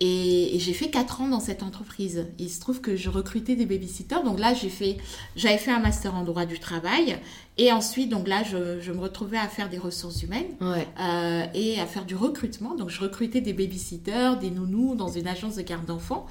Et, 0.00 0.58
j'ai 0.58 0.72
fait 0.72 0.90
4 0.90 1.22
ans 1.22 1.28
dans 1.28 1.40
cette 1.40 1.62
entreprise. 1.62 2.26
Il 2.38 2.50
se 2.50 2.60
trouve 2.60 2.80
que 2.80 2.96
je 2.96 3.08
recrutais 3.08 3.56
des 3.56 3.66
babysitters. 3.66 4.22
Donc 4.24 4.38
là, 4.38 4.52
j'ai 4.52 4.68
fait, 4.68 4.98
j'avais 5.36 5.58
fait 5.58 5.70
un 5.70 5.78
master 5.78 6.14
en 6.14 6.24
droit 6.24 6.44
du 6.44 6.58
travail. 6.58 7.18
Et 7.58 7.72
ensuite, 7.72 8.10
donc 8.10 8.28
là, 8.28 8.42
je, 8.42 8.92
me 8.92 9.00
retrouvais 9.00 9.38
à 9.38 9.48
faire 9.48 9.70
des 9.70 9.78
ressources 9.78 10.22
humaines 10.22 10.54
euh, 10.60 11.46
et 11.54 11.80
à 11.80 11.86
faire 11.86 12.04
du 12.04 12.14
recrutement. 12.14 12.74
Donc, 12.74 12.90
je 12.90 13.00
recrutais 13.00 13.40
des 13.40 13.54
babysitters, 13.54 14.36
des 14.38 14.50
nounous 14.50 14.94
dans 14.94 15.08
une 15.08 15.26
agence 15.26 15.56
de 15.56 15.62
garde 15.62 15.86
d'enfants. 15.86 16.26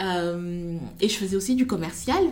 Euh, 0.00 0.76
et 1.00 1.08
je 1.08 1.14
faisais 1.14 1.36
aussi 1.36 1.54
du 1.54 1.66
commercial. 1.66 2.22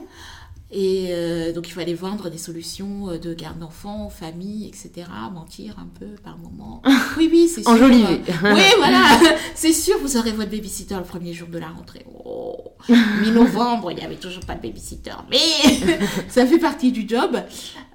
Et 0.73 1.09
euh, 1.11 1.53
donc, 1.53 1.69
il 1.69 1.73
fallait 1.73 1.95
vendre 1.95 2.31
des 2.31 2.39
solutions 2.39 3.11
euh, 3.11 3.19
de 3.19 3.35
garde 3.35 3.59
d'enfants, 3.59 4.09
famille, 4.09 4.69
etc. 4.69 5.09
Mentir 5.33 5.77
un 5.79 5.89
peu 5.99 6.15
par 6.23 6.39
moment. 6.39 6.83
Oui, 7.17 7.29
oui, 7.31 7.49
c'est 7.49 7.63
sûr. 7.63 7.73
Enjoliver. 7.73 8.21
oui, 8.45 8.63
voilà. 8.79 9.19
c'est 9.55 9.73
sûr, 9.73 9.97
vous 10.01 10.17
aurez 10.17 10.31
votre 10.31 10.51
babysitter 10.51 10.95
le 10.95 11.03
premier 11.03 11.33
jour 11.33 11.49
de 11.49 11.59
la 11.59 11.69
rentrée. 11.69 12.07
Oh, 12.25 12.57
mi-novembre, 12.89 13.91
il 13.91 13.97
n'y 13.99 14.05
avait 14.05 14.17
toujours 14.17 14.45
pas 14.45 14.55
de 14.55 14.63
babysitter. 14.63 15.11
Mais 15.29 15.99
ça 16.29 16.47
fait 16.47 16.59
partie 16.59 16.93
du 16.93 17.09
job. 17.09 17.37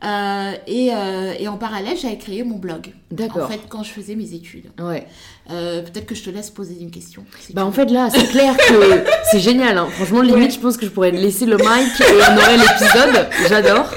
Euh, 0.04 0.52
et, 0.68 0.92
et, 1.40 1.48
en 1.48 1.58
parallèle, 1.58 1.98
j'avais 1.98 2.18
créé 2.18 2.44
mon 2.44 2.58
blog. 2.58 2.94
D'accord. 3.12 3.46
En 3.46 3.48
fait, 3.48 3.62
quand 3.70 3.82
je 3.82 3.90
faisais 3.90 4.16
mes 4.16 4.34
études. 4.34 4.66
Ouais. 4.80 5.08
Peut-être 5.48 6.06
que 6.06 6.16
je 6.16 6.24
te 6.24 6.30
laisse 6.30 6.50
poser 6.50 6.78
une 6.80 6.92
question. 6.92 7.24
bah, 7.54 7.66
en 7.66 7.72
fait, 7.72 7.90
là, 7.90 8.10
c'est 8.12 8.28
clair 8.28 8.56
que 8.56 9.04
c'est 9.32 9.40
génial. 9.40 9.78
Hein. 9.78 9.88
Franchement, 9.92 10.22
limite, 10.22 10.54
je 10.54 10.60
pense 10.60 10.78
que 10.78 10.86
je 10.86 10.92
pourrais 10.92 11.12
laisser 11.12 11.46
le 11.46 11.58
mic 11.58 12.02
et 12.02 12.22
on 12.30 12.38
aurait 12.38 12.56
épisode, 12.56 13.28
j'adore. 13.50 13.90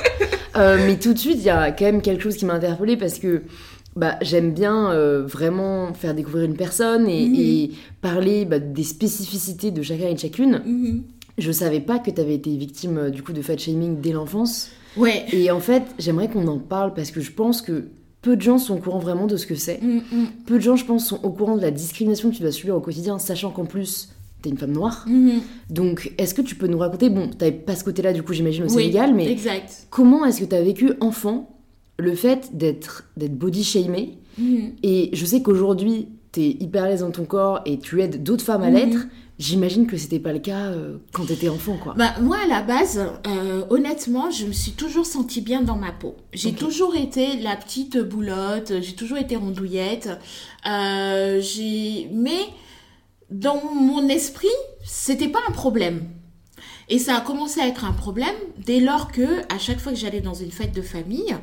Euh, 0.56 0.78
mais 0.86 0.98
tout 0.98 1.12
de 1.12 1.18
suite, 1.18 1.36
il 1.38 1.44
y 1.44 1.50
a 1.50 1.70
quand 1.70 1.84
même 1.84 2.02
quelque 2.02 2.22
chose 2.22 2.36
qui 2.36 2.44
m'a 2.44 2.54
interpellée 2.54 2.96
parce 2.96 3.18
que 3.18 3.42
bah, 3.96 4.16
j'aime 4.22 4.52
bien 4.52 4.90
euh, 4.90 5.24
vraiment 5.26 5.92
faire 5.94 6.14
découvrir 6.14 6.44
une 6.44 6.56
personne 6.56 7.08
et, 7.08 7.68
mhm. 7.68 7.74
parler 8.00 8.44
bah, 8.44 8.58
des 8.58 8.84
spécificités 8.84 9.70
de 9.70 9.82
chacun 9.82 10.08
et 10.08 10.14
de 10.14 10.18
chacune. 10.18 10.62
Mhm. 10.64 11.02
Je 11.38 11.52
savais 11.52 11.80
pas 11.80 11.98
que 11.98 12.10
tu 12.10 12.20
avais 12.20 12.34
été 12.34 12.56
victime 12.56 12.98
euh, 12.98 13.10
du 13.10 13.22
coup 13.22 13.32
de 13.32 13.42
fat 13.42 13.56
shaming 13.56 14.00
dès 14.00 14.12
l'enfance. 14.12 14.70
Ouais. 14.96 15.26
Et 15.32 15.50
en 15.50 15.60
fait, 15.60 15.82
j'aimerais 15.98 16.28
qu'on 16.28 16.46
en 16.46 16.58
parle 16.58 16.94
parce 16.94 17.10
que 17.10 17.20
je 17.20 17.32
pense 17.32 17.62
que 17.62 17.88
peu 18.22 18.36
de 18.36 18.42
gens 18.42 18.58
sont 18.58 18.76
au 18.76 18.78
courant 18.78 18.98
vraiment 18.98 19.26
de 19.26 19.36
ce 19.36 19.46
que 19.46 19.54
c'est. 19.54 19.80
Mhm, 19.82 20.02
peu 20.46 20.56
de 20.56 20.62
gens, 20.62 20.76
je 20.76 20.84
pense, 20.84 21.06
sont 21.06 21.20
au 21.22 21.30
courant 21.30 21.56
de 21.56 21.62
la 21.62 21.70
discrimination 21.70 22.30
que 22.30 22.36
tu 22.36 22.42
dois 22.42 22.52
subir 22.52 22.76
au 22.76 22.80
quotidien, 22.80 23.18
sachant 23.18 23.50
qu'en 23.50 23.64
plus, 23.64 24.10
t'es 24.42 24.50
une 24.50 24.58
femme 24.58 24.72
noire. 24.72 25.04
Mhm. 25.06 25.40
Donc, 25.70 26.12
est-ce 26.18 26.34
que 26.34 26.42
tu 26.42 26.54
peux 26.54 26.66
nous 26.66 26.78
raconter, 26.78 27.10
bon, 27.10 27.28
t'avais 27.28 27.52
pas 27.52 27.76
ce 27.76 27.84
côté-là, 27.84 28.12
du 28.12 28.22
coup, 28.22 28.32
j'imagine, 28.32 28.64
au 28.64 28.68
Sénégal, 28.68 29.14
mais 29.14 29.30
exact. 29.30 29.86
comment 29.90 30.24
est-ce 30.24 30.40
que 30.40 30.46
t'as 30.46 30.62
vécu, 30.62 30.92
enfant, 31.00 31.58
le 31.98 32.14
fait 32.14 32.50
d'être 32.56 33.08
body 33.16 33.64
shamé. 33.64 34.18
Et 34.82 35.10
je 35.12 35.26
sais 35.26 35.42
qu'aujourd'hui, 35.42 36.08
t'es 36.38 36.56
hyper 36.64 36.84
à 36.84 36.88
l'aise 36.88 37.00
dans 37.00 37.10
ton 37.10 37.24
corps 37.24 37.60
et 37.66 37.78
tu 37.78 38.00
aides 38.00 38.22
d'autres 38.22 38.44
femmes 38.44 38.62
à 38.62 38.70
mhm. 38.70 38.74
l'être. 38.74 39.06
J'imagine 39.38 39.86
que 39.86 39.96
c'était 39.96 40.18
pas 40.18 40.32
le 40.32 40.40
cas 40.40 40.66
euh, 40.66 40.98
quand 41.12 41.26
t'étais 41.26 41.48
enfant, 41.48 41.76
quoi. 41.76 41.94
Bah, 41.96 42.14
moi, 42.20 42.38
à 42.44 42.48
la 42.48 42.62
base, 42.62 42.98
euh, 43.26 43.64
honnêtement, 43.70 44.30
je 44.30 44.46
me 44.46 44.52
suis 44.52 44.72
toujours 44.72 45.06
sentie 45.06 45.40
bien 45.40 45.62
dans 45.62 45.76
ma 45.76 45.92
peau. 45.92 46.16
J'ai 46.32 46.52
toujours 46.52 46.96
été 46.96 47.36
la 47.36 47.54
petite 47.54 47.98
boulotte, 47.98 48.72
j'ai 48.80 48.94
toujours 48.94 49.18
été 49.18 49.36
rondouillette. 49.36 50.10
Euh, 50.68 51.40
j'ai... 51.40 52.08
Mais 52.12 52.48
dans 53.30 53.62
mon 53.74 54.08
esprit, 54.08 54.48
c'était 54.84 55.28
pas 55.28 55.40
un 55.48 55.52
problème. 55.52 56.02
Et 56.88 56.98
ça 56.98 57.16
a 57.16 57.20
commencé 57.20 57.60
à 57.60 57.68
être 57.68 57.84
un 57.84 57.92
problème 57.92 58.34
dès 58.64 58.80
lors 58.80 59.12
que, 59.12 59.40
à 59.54 59.58
chaque 59.58 59.78
fois 59.78 59.92
que 59.92 59.98
j'allais 59.98 60.20
dans 60.20 60.34
une 60.34 60.50
fête 60.50 60.74
de 60.74 60.82
famille, 60.82 61.36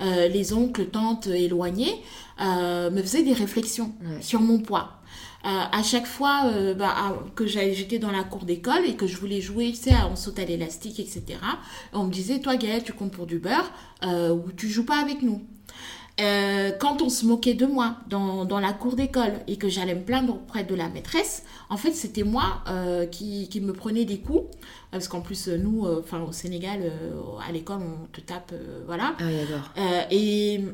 euh, 0.00 0.28
les 0.28 0.52
oncles, 0.52 0.86
tantes 0.86 1.26
éloignés 1.26 2.02
euh, 2.40 2.90
me 2.90 3.02
faisaient 3.02 3.22
des 3.22 3.32
réflexions 3.32 3.92
sur 4.20 4.40
mon 4.40 4.58
poids. 4.58 4.96
Euh, 5.44 5.48
à 5.48 5.82
chaque 5.82 6.06
fois 6.06 6.52
bah, 6.76 7.16
que 7.34 7.46
j'étais 7.46 7.98
dans 7.98 8.10
la 8.10 8.24
cour 8.24 8.44
d'école 8.44 8.84
et 8.86 8.94
que 8.94 9.06
je 9.06 9.16
voulais 9.16 9.40
jouer, 9.40 9.70
tu 9.70 9.90
sais, 9.90 9.94
on 10.10 10.16
saute 10.16 10.38
à 10.38 10.44
l'élastique, 10.44 11.00
etc., 11.00 11.38
on 11.92 12.04
me 12.04 12.12
disait, 12.12 12.40
toi 12.40 12.56
Gaëlle, 12.56 12.84
tu 12.84 12.92
comptes 12.92 13.12
pour 13.12 13.26
du 13.26 13.38
beurre 13.38 13.70
ou 14.04 14.52
tu 14.52 14.68
joues 14.68 14.84
pas 14.84 15.00
avec 15.00 15.22
nous. 15.22 15.40
Euh, 16.20 16.70
quand 16.78 17.00
on 17.00 17.08
se 17.08 17.24
moquait 17.24 17.54
de 17.54 17.64
moi 17.64 17.96
dans, 18.08 18.44
dans 18.44 18.60
la 18.60 18.72
cour 18.72 18.94
d'école 18.94 19.32
et 19.46 19.56
que 19.56 19.68
j'allais 19.68 19.94
me 19.94 20.02
plaindre 20.02 20.34
auprès 20.34 20.64
de 20.64 20.74
la 20.74 20.88
maîtresse, 20.88 21.44
en 21.70 21.76
fait, 21.76 21.92
c'était 21.92 22.24
moi 22.24 22.62
euh, 22.68 23.06
qui, 23.06 23.48
qui, 23.48 23.60
me 23.60 23.72
prenais 23.72 24.04
des 24.04 24.18
coups. 24.18 24.44
Parce 24.90 25.06
qu'en 25.08 25.20
plus, 25.20 25.48
nous, 25.48 25.86
euh, 25.86 26.00
enfin 26.00 26.20
au 26.20 26.32
Sénégal, 26.32 26.92
à 27.46 27.52
l'école, 27.52 27.80
on 27.82 28.06
te 28.06 28.20
tape, 28.20 28.52
voilà. 28.86 29.14
Ah, 29.76 30.06
et 30.10 30.64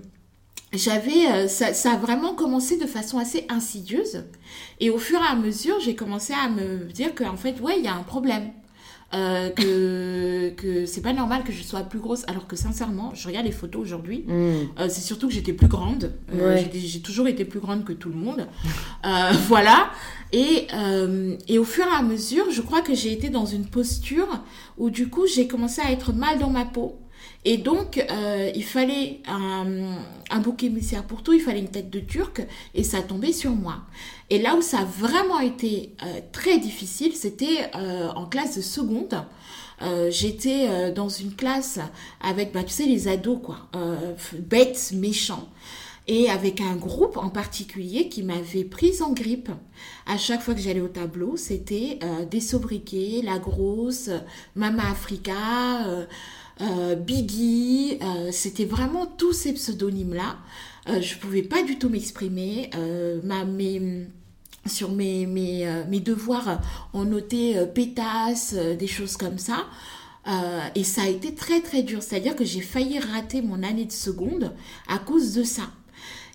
j'avais, 0.73 1.49
ça, 1.49 1.75
ça, 1.75 1.93
a 1.93 1.97
vraiment 1.97 2.35
commencé 2.35 2.79
de 2.79 2.87
façon 2.87 3.19
assez 3.19 3.47
insidieuse. 3.49 4.25
Et 4.81 4.91
au 4.91 4.99
fur 4.99 5.21
et 5.21 5.27
à 5.27 5.35
mesure, 5.35 5.81
j'ai 5.81 5.95
commencé 5.95 6.33
à 6.33 6.49
me 6.49 6.85
dire 6.85 7.15
qu'en 7.15 7.37
fait, 7.37 7.61
ouais, 7.61 7.79
il 7.79 7.85
y 7.85 7.89
a 7.89 7.95
un 7.95 8.03
problème. 8.03 8.51
Euh, 9.15 9.51
que, 9.51 10.51
que 10.57 10.85
c'est 10.85 11.01
pas 11.01 11.13
normal 11.13 11.45
que 11.45 11.53
je 11.53 11.63
sois 11.63 11.83
plus 11.83 12.01
grosse, 12.01 12.25
alors 12.27 12.49
que 12.49 12.57
sincèrement, 12.57 13.15
je 13.15 13.29
regarde 13.29 13.47
les 13.47 13.53
photos 13.53 13.81
aujourd'hui, 13.81 14.25
mm. 14.27 14.33
euh, 14.33 14.89
c'est 14.89 15.01
surtout 15.01 15.29
que 15.29 15.33
j'étais 15.33 15.53
plus 15.53 15.69
grande. 15.69 16.13
Euh, 16.35 16.61
j'ai 16.75 17.01
toujours 17.01 17.29
été 17.29 17.45
plus 17.45 17.61
grande 17.61 17.85
que 17.85 17.93
tout 17.93 18.09
le 18.09 18.17
monde. 18.17 18.49
voilà. 19.47 19.91
Et, 20.33 20.67
et 21.47 21.59
au 21.59 21.65
fur 21.65 21.85
et 21.85 21.97
à 21.97 22.03
mesure, 22.03 22.51
je 22.51 22.61
crois 22.61 22.83
que 22.83 22.95
j'ai 22.95 23.13
été 23.13 23.31
dans 23.31 23.47
une 23.47 23.67
posture 23.67 24.43
où 24.77 24.91
du 24.91 25.09
coup, 25.09 25.27
j'ai 25.27 25.47
commencé 25.47 25.81
à 25.81 25.93
être 25.93 26.13
mal 26.13 26.41
dans 26.41 26.51
ma 26.51 26.65
peau. 26.65 26.99
Et 27.49 27.59
donc, 27.59 28.05
euh, 28.11 28.51
il 28.57 28.65
fallait 28.65 29.21
un, 29.29 29.95
un 30.31 30.41
bouc 30.41 30.67
pour 31.07 31.23
tout, 31.23 31.33
il 31.33 31.41
fallait 31.41 31.61
une 31.61 31.71
tête 31.71 31.91
de 31.91 32.01
turc, 32.01 32.45
et 32.75 32.83
ça 32.83 33.03
tombait 33.03 33.33
sur 33.33 33.53
moi. 33.53 33.83
Et 34.31 34.41
là 34.41 34.57
où 34.57 34.63
ça 34.63 34.81
a 34.81 34.85
vraiment 34.85 35.39
été 35.39 35.93
euh, 36.03 36.21
très 36.33 36.59
difficile, 36.59 37.15
c'était 37.15 37.71
euh, 37.77 38.09
en 38.17 38.27
classe 38.27 38.57
de 38.57 38.63
seconde. 38.63 39.15
J'étais 40.09 40.91
dans 40.93 41.11
une 41.11 41.35
classe 41.35 41.79
avec, 42.23 42.51
bah, 42.55 42.65
tu 42.65 42.71
sais, 42.71 42.87
les 42.87 43.09
ados, 43.09 43.39
quoi, 43.43 43.69
bêtes, 44.39 44.93
méchants 44.95 45.47
et 46.09 46.31
avec 46.31 46.61
un 46.61 46.77
groupe 46.77 47.17
en 47.17 47.31
particulier 47.31 48.09
qui 48.09 48.23
m'avait 48.23 48.65
prise 48.65 49.03
en 49.03 49.13
grippe. 49.13 49.51
À 50.07 50.19
chaque 50.19 50.43
fois 50.43 50.55
que 50.55 50.61
j'allais 50.61 50.81
au 50.81 50.89
tableau, 50.89 51.37
c'était 51.37 51.99
des 52.31 52.41
sobriquets, 52.41 53.23
la 53.25 53.39
grosse, 53.39 54.11
Mama 54.55 54.89
Africa, 54.91 56.07
euh, 56.63 56.95
Biggie, 56.95 57.99
euh, 58.01 58.31
c'était 58.33 58.65
vraiment 58.65 59.07
tous 59.07 59.33
ces 59.33 59.53
pseudonymes-là. 59.53 60.37
Euh, 60.89 61.03
je 61.03 61.17
ne 61.17 61.21
pouvais 61.21 61.43
pas 61.43 61.63
du 61.63 61.79
tout 61.79 61.89
m'exprimer. 61.89 62.71
sur 64.67 64.91
mes, 64.91 65.27
mes, 65.27 65.85
mes, 65.89 66.01
devoirs, 66.01 66.61
on 66.93 67.05
notait 67.05 67.67
pétasse, 67.73 68.55
des 68.55 68.87
choses 68.89 69.17
comme 69.17 69.39
ça. 69.39 69.67
et 70.75 70.83
ça 70.83 71.03
a 71.03 71.09
été 71.09 71.35
très 71.35 71.61
très 71.61 71.83
dur. 71.83 72.03
C'est-à-dire 72.03 72.35
que 72.35 72.45
j'ai 72.45 72.63
failli 72.63 72.99
rater 72.99 73.43
mon 73.43 73.63
année 73.63 73.85
de 73.85 73.93
seconde 73.93 74.53
à 74.89 74.99
cause 74.99 75.35
de 75.35 75.45
ça. 75.45 75.71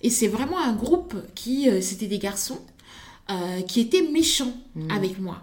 Et 0.02 0.10
c'est 0.10 0.28
vraiment 0.28 0.60
un 0.60 0.74
groupe 0.74 1.16
qui, 1.36 1.70
c'était 1.82 2.08
des 2.08 2.20
garçons, 2.20 2.60
qui 3.68 3.82
étaient 3.82 4.02
méchants 4.12 4.54
mmh. 4.76 4.92
avec 4.92 5.20
moi. 5.20 5.42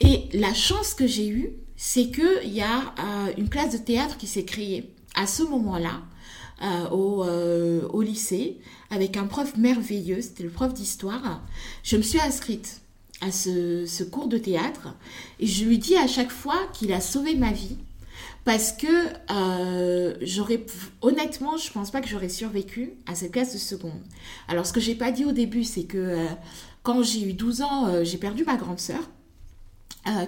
Et 0.00 0.28
la 0.32 0.54
chance 0.54 0.94
que 0.94 1.06
j'ai 1.06 1.28
eue, 1.28 1.52
c'est 1.76 2.10
qu'il 2.10 2.52
y 2.52 2.60
a 2.60 2.94
euh, 2.98 3.32
une 3.38 3.48
classe 3.48 3.72
de 3.72 3.78
théâtre 3.78 4.16
qui 4.16 4.26
s'est 4.26 4.44
créée 4.44 4.92
à 5.14 5.26
ce 5.26 5.42
moment-là 5.44 6.02
euh, 6.62 6.88
au, 6.90 7.24
euh, 7.24 7.86
au, 7.88 8.02
lycée 8.02 8.58
avec 8.90 9.16
un 9.16 9.26
prof 9.26 9.56
merveilleux, 9.56 10.20
c'était 10.20 10.42
le 10.42 10.50
prof 10.50 10.74
d'histoire. 10.74 11.40
Je 11.84 11.96
me 11.96 12.02
suis 12.02 12.20
inscrite 12.20 12.80
à 13.20 13.30
ce, 13.30 13.86
ce, 13.86 14.02
cours 14.02 14.28
de 14.28 14.38
théâtre 14.38 14.94
et 15.38 15.46
je 15.46 15.64
lui 15.64 15.78
dis 15.78 15.96
à 15.96 16.08
chaque 16.08 16.30
fois 16.30 16.58
qu'il 16.72 16.92
a 16.92 17.00
sauvé 17.00 17.36
ma 17.36 17.52
vie 17.52 17.76
parce 18.48 18.72
que 18.72 18.86
j'aurais 20.24 20.64
honnêtement 21.02 21.58
je 21.58 21.70
pense 21.70 21.90
pas 21.90 22.00
que 22.00 22.08
j'aurais 22.08 22.30
survécu 22.30 22.94
à 23.06 23.14
cette 23.14 23.32
classe 23.32 23.52
de 23.52 23.58
seconde. 23.58 24.00
Alors 24.48 24.64
ce 24.64 24.72
que 24.72 24.80
j'ai 24.80 24.94
pas 24.94 25.10
dit 25.10 25.26
au 25.26 25.32
début 25.32 25.64
c'est 25.64 25.84
que 25.84 26.16
quand 26.82 27.02
j'ai 27.02 27.28
eu 27.28 27.34
12 27.34 27.60
ans 27.60 28.04
j'ai 28.04 28.16
perdu 28.16 28.44
ma 28.44 28.56
grande 28.56 28.80
sœur 28.80 29.02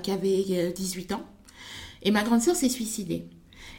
qui 0.02 0.10
avait 0.10 0.72
18 0.72 1.12
ans 1.12 1.24
et 2.02 2.10
ma 2.10 2.22
grande 2.22 2.40
sœur 2.40 2.56
s'est 2.56 2.68
suicidée. 2.68 3.26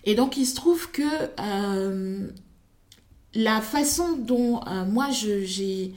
Et 0.03 0.15
donc, 0.15 0.38
il 0.38 0.45
se 0.45 0.55
trouve 0.55 0.91
que 0.91 1.01
euh, 1.39 2.27
la 3.33 3.62
façon 3.62 4.17
dont 4.17 4.62
euh, 4.67 4.86
moi, 4.86 5.10
je, 5.12 5.43
j'ai... 5.43 5.93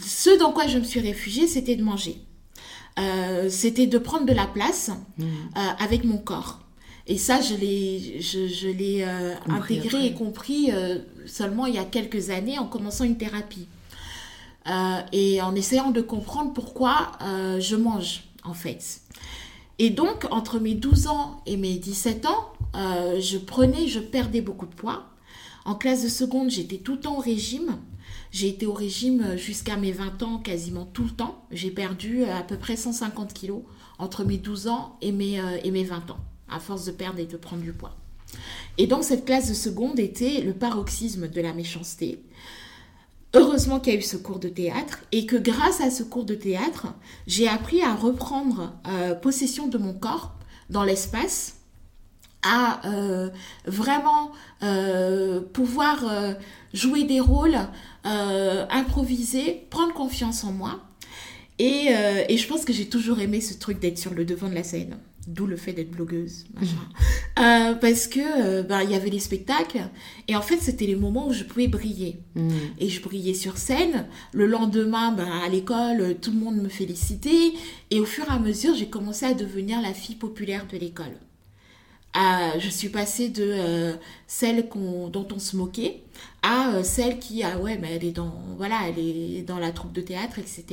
Ce 0.00 0.36
dans 0.38 0.52
quoi 0.52 0.66
je 0.66 0.78
me 0.78 0.84
suis 0.84 1.00
réfugiée, 1.00 1.46
c'était 1.46 1.76
de 1.76 1.84
manger. 1.84 2.16
Euh, 2.98 3.48
c'était 3.48 3.86
de 3.86 3.98
prendre 3.98 4.26
de 4.26 4.32
la 4.32 4.46
place 4.46 4.90
Mmh. 5.16 5.24
euh, 5.24 5.60
avec 5.78 6.04
mon 6.04 6.18
corps. 6.18 6.60
Et 7.06 7.18
ça, 7.18 7.40
je 7.40 7.54
l'ai, 7.54 8.20
je, 8.20 8.46
je 8.46 8.68
l'ai 8.68 9.02
euh, 9.02 9.34
intégré 9.48 9.88
après. 9.88 10.06
et 10.06 10.14
compris 10.14 10.70
euh, 10.72 10.98
seulement 11.26 11.66
il 11.66 11.74
y 11.74 11.78
a 11.78 11.84
quelques 11.84 12.30
années 12.30 12.58
en 12.58 12.66
commençant 12.66 13.04
une 13.04 13.18
thérapie. 13.18 13.66
Euh, 14.66 15.00
et 15.12 15.42
en 15.42 15.54
essayant 15.54 15.90
de 15.90 16.00
comprendre 16.00 16.54
pourquoi 16.54 17.12
je 17.60 17.76
mange, 17.76 18.24
en 18.44 18.54
fait. 18.54 19.00
Et 19.78 19.90
donc, 19.90 20.26
entre 20.30 20.58
mes 20.58 20.74
12 20.74 21.08
ans 21.08 21.42
et 21.44 21.58
mes 21.58 21.74
17 21.74 22.24
ans, 22.24 22.52
je 22.74 23.36
prenais, 23.36 23.86
je 23.88 24.00
perdais 24.00 24.40
beaucoup 24.40 24.66
de 24.66 24.74
poids. 24.74 25.04
En 25.66 25.74
classe 25.74 26.02
de 26.02 26.08
seconde, 26.08 26.50
j'étais 26.50 26.78
tout 26.78 26.92
le 26.92 27.00
temps 27.00 27.18
au 27.18 27.20
régime. 27.20 27.76
J'ai 28.30 28.48
été 28.48 28.64
au 28.64 28.72
régime 28.72 29.36
jusqu'à 29.36 29.76
mes 29.76 29.92
20 29.92 30.22
ans, 30.22 30.38
quasiment 30.38 30.86
tout 30.86 31.04
le 31.04 31.10
temps. 31.10 31.44
J'ai 31.50 31.70
perdu 31.70 32.24
à 32.24 32.42
peu 32.42 32.56
près 32.56 32.76
150 32.76 33.34
kilos 33.34 33.62
entre 33.98 34.24
mes 34.24 34.38
12 34.38 34.68
ans 34.68 34.96
et 35.02 35.12
mes, 35.12 35.40
et 35.62 35.70
mes 35.70 35.84
20 35.84 36.10
ans, 36.10 36.18
à 36.48 36.60
force 36.60 36.84
de 36.84 36.92
perdre 36.92 37.18
et 37.18 37.26
de 37.26 37.36
prendre 37.36 37.62
du 37.62 37.72
poids. 37.72 37.96
Et 38.78 38.86
donc, 38.86 39.04
cette 39.04 39.24
classe 39.24 39.48
de 39.48 39.54
seconde 39.54 39.98
était 39.98 40.40
le 40.40 40.52
paroxysme 40.52 41.28
de 41.28 41.40
la 41.40 41.52
méchanceté. 41.52 42.20
Heureusement 43.34 43.80
qu'il 43.80 43.92
y 43.92 43.96
a 43.96 43.98
eu 43.98 44.02
ce 44.02 44.16
cours 44.16 44.38
de 44.38 44.48
théâtre 44.48 45.00
et 45.10 45.26
que 45.26 45.34
grâce 45.34 45.80
à 45.80 45.90
ce 45.90 46.04
cours 46.04 46.24
de 46.24 46.36
théâtre, 46.36 46.86
j'ai 47.26 47.48
appris 47.48 47.82
à 47.82 47.92
reprendre 47.94 48.74
euh, 48.86 49.14
possession 49.16 49.66
de 49.66 49.76
mon 49.76 49.92
corps 49.92 50.34
dans 50.70 50.84
l'espace, 50.84 51.56
à 52.42 52.86
euh, 52.86 53.30
vraiment 53.66 54.30
euh, 54.62 55.40
pouvoir 55.40 56.04
jouer 56.72 57.04
des 57.04 57.18
rôles, 57.18 57.58
improviser, 58.04 59.66
prendre 59.70 59.92
confiance 59.94 60.44
en 60.44 60.52
moi. 60.52 60.80
Et 61.58 61.88
je 61.88 62.46
pense 62.46 62.64
que 62.64 62.72
j'ai 62.72 62.88
toujours 62.88 63.18
aimé 63.18 63.40
ce 63.40 63.54
truc 63.54 63.80
d'être 63.80 63.98
sur 63.98 64.14
le 64.14 64.24
devant 64.24 64.48
de 64.48 64.54
la 64.54 64.64
scène. 64.64 64.96
D'où 65.26 65.46
le 65.46 65.56
fait 65.56 65.72
d'être 65.72 65.90
blogueuse, 65.90 66.44
machin. 66.54 66.76
Euh, 67.36 67.74
parce 67.74 68.06
que 68.06 68.20
euh, 68.20 68.62
ben, 68.62 68.82
il 68.82 68.92
y 68.92 68.94
avait 68.94 69.10
les 69.10 69.18
spectacles 69.18 69.80
et 70.28 70.36
en 70.36 70.40
fait 70.40 70.58
c'était 70.58 70.86
les 70.86 70.94
moments 70.94 71.26
où 71.26 71.32
je 71.32 71.42
pouvais 71.42 71.66
briller 71.66 72.16
Mmh. 72.34 72.50
et 72.78 72.88
je 72.88 73.00
brillais 73.00 73.34
sur 73.34 73.56
scène. 73.58 74.06
Le 74.32 74.46
lendemain, 74.46 75.12
ben, 75.12 75.28
à 75.44 75.48
l'école, 75.48 76.00
euh, 76.00 76.14
tout 76.14 76.32
le 76.32 76.38
monde 76.38 76.56
me 76.56 76.68
félicitait. 76.68 77.52
Et 77.90 78.00
au 78.00 78.04
fur 78.04 78.24
et 78.28 78.32
à 78.32 78.38
mesure, 78.38 78.74
j'ai 78.74 78.88
commencé 78.88 79.24
à 79.26 79.34
devenir 79.34 79.80
la 79.80 79.94
fille 79.94 80.16
populaire 80.16 80.66
de 80.70 80.76
l'école. 80.76 81.16
À- 82.14 82.58
je 82.58 82.68
suis 82.68 82.88
passée 82.90 83.28
de 83.28 83.44
euh, 83.44 83.92
celle 84.26 84.68
qu'on, 84.68 85.08
dont 85.08 85.26
on 85.34 85.38
se 85.38 85.56
moquait 85.56 86.00
à 86.42 86.74
euh, 86.74 86.82
celle 86.84 87.18
qui, 87.18 87.42
ah 87.42 87.58
ouais, 87.58 87.76
mais 87.80 87.92
elle 87.94 88.04
est 88.04 88.12
dans, 88.12 88.34
voilà, 88.56 88.80
elle 88.88 88.98
est 88.98 89.42
dans 89.42 89.58
la 89.58 89.72
troupe 89.72 89.92
de 89.92 90.00
théâtre, 90.00 90.38
etc. 90.38 90.64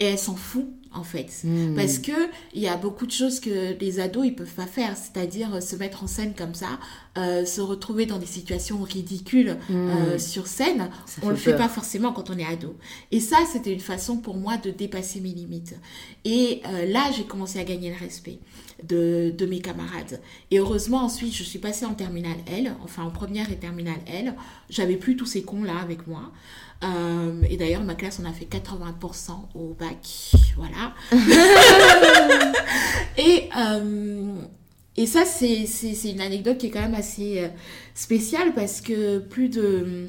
Et 0.00 0.06
elle 0.06 0.18
s'en 0.18 0.34
fout, 0.36 0.66
en 0.94 1.02
fait. 1.02 1.28
Mmh. 1.44 1.74
Parce 1.74 1.98
que 1.98 2.12
il 2.54 2.62
y 2.62 2.68
a 2.68 2.76
beaucoup 2.76 3.04
de 3.04 3.10
choses 3.10 3.40
que 3.40 3.76
les 3.78 4.00
ados 4.00 4.24
ils 4.26 4.34
peuvent 4.34 4.46
pas 4.54 4.66
faire, 4.66 4.96
c'est-à-dire 4.96 5.56
euh, 5.56 5.60
se 5.60 5.76
mettre 5.76 6.04
en 6.04 6.06
scène 6.06 6.34
comme 6.34 6.54
ça, 6.54 6.78
euh, 7.18 7.44
se 7.44 7.60
retrouver 7.60 8.06
dans 8.06 8.18
des 8.18 8.26
situations 8.26 8.80
ridicules 8.80 9.56
euh, 9.70 10.18
sur 10.18 10.46
scène. 10.46 10.88
Ça 11.04 11.20
on 11.22 11.28
le 11.30 11.36
fait 11.36 11.56
pas 11.56 11.68
forcément 11.68 12.12
quand 12.12 12.30
on 12.30 12.38
est 12.38 12.46
ado. 12.46 12.76
Et 13.10 13.20
ça, 13.20 13.38
c'était 13.52 13.72
une 13.72 13.80
façon 13.80 14.16
pour 14.18 14.36
moi 14.36 14.56
de 14.56 14.70
dépasser 14.70 15.20
mes 15.20 15.32
limites. 15.32 15.74
Et 16.24 16.62
euh, 16.66 16.86
là, 16.86 17.10
j'ai 17.14 17.24
commencé 17.24 17.58
à 17.58 17.64
gagner 17.64 17.90
le 17.90 17.96
respect 17.98 18.38
de, 18.88 19.32
de 19.36 19.46
mes 19.46 19.60
camarades. 19.60 20.20
Et 20.50 20.58
heureusement, 20.58 20.98
ensuite, 21.04 21.34
je 21.34 21.42
suis 21.42 21.58
passée 21.58 21.84
en 21.84 21.94
terminale 21.94 22.36
L, 22.46 22.74
enfin 22.84 23.02
en 23.04 23.10
première 23.10 23.50
et 23.50 23.56
terminale 23.56 24.00
L. 24.06 24.34
J'avais 24.70 24.96
plus 24.96 25.16
tous 25.16 25.26
ces 25.26 25.42
cons 25.42 25.64
là 25.64 25.78
avec 25.80 26.06
moi. 26.06 26.32
Euh, 26.84 27.40
et 27.48 27.56
d'ailleurs, 27.56 27.84
ma 27.84 27.94
classe, 27.94 28.20
on 28.20 28.28
a 28.28 28.32
fait 28.32 28.46
80% 28.46 29.30
au 29.54 29.74
bac. 29.78 30.32
Voilà. 30.56 30.94
et, 33.18 33.48
euh, 33.56 34.34
et 34.96 35.06
ça, 35.06 35.24
c'est 35.24 35.66
c'est- 35.66 35.94
c'est 35.94 36.10
une 36.10 36.20
anecdote 36.20 36.58
qui 36.58 36.66
est 36.66 36.70
quand 36.70 36.80
même 36.80 36.94
assez 36.94 37.40
euh, 37.40 37.48
spéciale 37.94 38.52
parce 38.54 38.80
que 38.80 39.18
plus 39.20 39.48
de, 39.48 40.08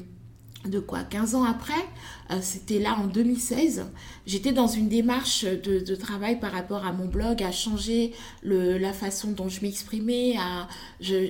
de 0.66 0.78
quoi 0.80 1.00
15 1.04 1.34
ans 1.34 1.44
après, 1.44 1.72
c'était 2.40 2.78
là 2.78 2.96
en 2.98 3.06
2016, 3.06 3.86
j'étais 4.26 4.52
dans 4.52 4.66
une 4.66 4.88
démarche 4.88 5.44
de, 5.44 5.94
travail 5.94 6.40
par 6.40 6.52
rapport 6.52 6.84
à 6.84 6.92
mon 6.92 7.06
blog, 7.06 7.42
à 7.42 7.52
changer 7.52 8.12
le, 8.42 8.78
la 8.78 8.92
façon 8.92 9.30
dont 9.32 9.48
je 9.48 9.60
m'exprimais. 9.62 10.36
À, 10.38 10.68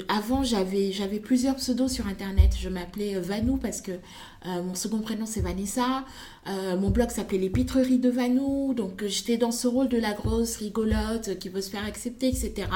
avant, 0.08 0.42
j'avais 0.42 0.92
j'avais 0.92 1.18
plusieurs 1.18 1.56
pseudos 1.56 1.88
sur 1.88 2.06
Internet. 2.06 2.52
Je 2.58 2.68
m'appelais 2.68 3.16
euh, 3.16 3.20
Vanou 3.20 3.56
parce 3.56 3.80
que 3.80 3.92
euh, 3.92 4.62
mon 4.62 4.74
second 4.74 4.98
prénom 4.98 5.26
c'est 5.26 5.40
Vanessa. 5.40 6.04
Euh, 6.46 6.76
mon 6.76 6.90
blog 6.90 7.10
s'appelait 7.10 7.38
Les 7.38 7.48
Pitreries 7.48 7.98
de 7.98 8.10
Vanou. 8.10 8.74
Donc 8.74 9.02
euh, 9.02 9.08
j'étais 9.08 9.38
dans 9.38 9.52
ce 9.52 9.66
rôle 9.66 9.88
de 9.88 9.96
la 9.96 10.12
grosse 10.12 10.56
rigolote 10.56 11.28
euh, 11.28 11.34
qui 11.34 11.48
veut 11.48 11.62
se 11.62 11.70
faire 11.70 11.84
accepter, 11.84 12.28
etc. 12.28 12.68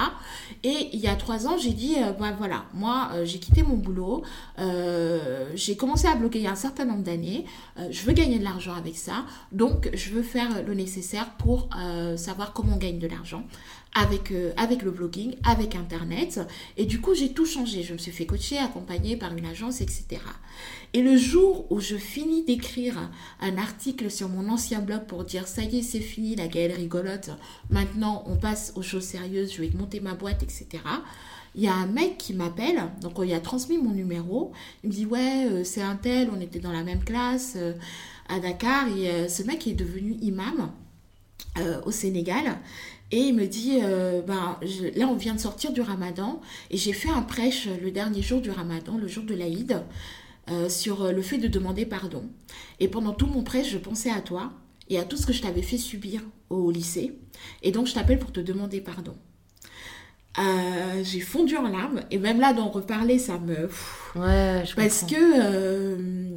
Et 0.65 0.89
il 0.93 1.01
y 1.01 1.07
a 1.07 1.15
trois 1.17 1.47
ans, 1.47 1.59
j'ai 1.59 1.73
dit, 1.73 1.97
euh, 1.99 2.13
ben 2.13 2.35
voilà, 2.39 2.65
moi 2.73 3.11
euh, 3.13 3.25
j'ai 3.27 3.39
quitté 3.39 3.63
mon 3.63 3.77
boulot. 3.77 4.23
Euh, 4.59 5.51
j'ai 5.55 5.77
commencé 5.77 6.07
à 6.07 6.15
bloguer 6.15 6.39
il 6.39 6.45
y 6.45 6.49
a 6.49 6.53
un 6.53 6.57
certain 6.57 6.87
nombre 6.87 7.03
d'années. 7.03 7.45
Euh, 7.79 7.89
je 7.91 8.03
veux 8.05 8.15
gagner 8.19 8.39
de 8.39 8.45
l'argent 8.45 8.75
avec 8.75 8.97
ça. 8.97 9.25
Donc 9.53 9.91
je 9.95 10.11
veux 10.11 10.23
faire 10.23 10.65
le 10.65 10.75
nécessaire 10.75 11.31
pour 11.37 11.71
euh, 11.79 12.17
savoir 12.17 12.53
comment 12.53 12.75
on 12.75 12.79
gagne 12.79 12.99
de 12.99 13.07
l'argent 13.07 13.45
avec, 13.95 14.33
euh, 14.33 14.53
avec 14.57 14.83
le 14.83 14.91
blogging, 14.91 15.37
avec 15.45 15.75
Internet. 15.75 16.41
Et 16.77 16.85
du 16.85 17.01
coup, 17.01 17.15
j'ai 17.15 17.33
tout 17.33 17.47
changé. 17.47 17.83
Je 17.83 17.93
me 17.93 17.99
suis 17.99 18.13
fait 18.13 18.27
coacher, 18.27 18.59
accompagner 18.59 19.17
par 19.17 19.35
une 19.37 19.47
agence, 19.47 19.81
etc. 19.81 20.21
Et 20.95 21.03
le 21.03 21.17
jour 21.17 21.71
où 21.71 21.81
je 21.81 21.97
finis 21.97 22.45
d'écrire 22.45 23.11
un 23.41 23.57
article 23.57 24.11
sur 24.11 24.29
mon 24.29 24.49
ancien 24.49 24.81
blog 24.81 25.05
pour 25.07 25.25
dire 25.25 25.47
ça 25.47 25.63
y 25.63 25.79
est, 25.79 25.83
c'est 25.83 26.01
fini, 26.01 26.35
la 26.35 26.49
Gaëlle 26.49 26.73
rigolote, 26.73 27.31
maintenant 27.71 28.25
on 28.27 28.37
passe 28.37 28.73
aux 28.75 28.83
choses 28.83 29.05
sérieuses, 29.05 29.53
je 29.53 29.63
vais 29.63 29.71
monter 29.77 30.01
ma 30.01 30.15
boîte, 30.15 30.43
etc. 30.43 30.67
Il 31.59 31.65
y 31.65 31.67
a 31.67 31.75
un 31.75 31.87
mec 31.87 32.19
qui 32.19 32.35
m'appelle, 32.35 32.81
donc 33.03 33.15
il 33.25 33.35
a 33.35 33.41
transmis 33.41 33.79
mon 33.79 33.91
numéro. 33.91 34.53
Il 34.85 34.91
me 34.91 34.95
dit 34.95 35.07
Ouais, 35.07 35.49
euh, 35.51 35.65
c'est 35.65 35.83
un 35.83 35.97
tel, 35.97 36.31
on 36.33 36.41
était 36.41 36.61
dans 36.61 36.71
la 36.71 36.85
même 36.85 37.03
classe 37.03 37.55
euh, 37.57 37.75
à 38.29 38.39
Dakar. 38.39 38.87
Et 38.97 39.11
euh, 39.11 39.29
ce 39.29 39.43
mec 39.43 39.67
est 39.67 39.75
devenu 39.75 40.13
imam 40.23 40.71
euh, 41.59 41.81
au 41.85 41.91
Sénégal. 41.91 42.59
Et 43.11 43.19
il 43.19 43.35
me 43.35 43.47
dit, 43.47 43.81
euh, 43.83 44.23
ben, 44.23 44.57
là 44.95 45.09
on 45.09 45.17
vient 45.17 45.35
de 45.35 45.41
sortir 45.41 45.73
du 45.73 45.81
ramadan 45.81 46.41
et 46.71 46.77
j'ai 46.77 46.93
fait 46.93 47.09
un 47.09 47.23
prêche 47.23 47.67
le 47.83 47.91
dernier 47.91 48.23
jour 48.23 48.41
du 48.41 48.51
ramadan, 48.51 48.97
le 48.97 49.09
jour 49.09 49.25
de 49.25 49.35
l'Aïd, 49.35 49.83
euh, 50.51 50.69
sur 50.69 51.03
euh, 51.03 51.13
le 51.13 51.23
fait 51.23 51.39
de 51.39 51.49
demander 51.49 51.87
pardon. 51.87 52.25
Et 52.79 52.87
pendant 52.87 53.15
tout 53.15 53.27
mon 53.27 53.43
prêche, 53.43 53.71
je 53.71 53.79
pensais 53.79 54.11
à 54.11 54.21
toi 54.21 54.53
et 54.89 54.99
à 54.99 55.05
tout 55.05 55.17
ce 55.17 55.27
que 55.27 55.33
je 55.33 55.43
t'avais 55.43 55.63
fait 55.63 55.79
subir 55.79 56.21
au 56.51 56.71
lycée. 56.71 57.19
Et 57.65 57.73
donc 57.73 57.89
je 57.89 57.95
t'appelle 57.95 58.21
pour 58.21 58.31
te 58.31 58.41
demander 58.41 58.81
pardon. 58.81 59.15
Euh, 60.39 61.03
j'ai 61.03 61.21
fondu 61.21 61.57
en 61.57 61.67
larmes 61.69 62.03
et 62.11 62.19
même 62.19 62.39
là 62.41 62.53
d'en 62.53 62.69
reparler, 62.69 63.19
ça 63.19 63.39
me... 63.39 63.67
pff, 63.67 64.13
Ouais, 64.15 64.63
je 64.65 64.75
parce 64.75 65.01
comprends. 65.01 65.17
que, 65.17 65.41
euh, 65.43 66.31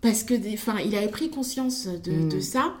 parce 0.00 0.22
que, 0.22 0.34
des- 0.34 0.54
enfin, 0.54 0.76
il 0.84 0.94
avait 0.94 1.08
pris 1.08 1.28
conscience 1.30 1.86
de, 1.86 2.12
Mm. 2.12 2.28
de 2.28 2.40
ça. 2.40 2.74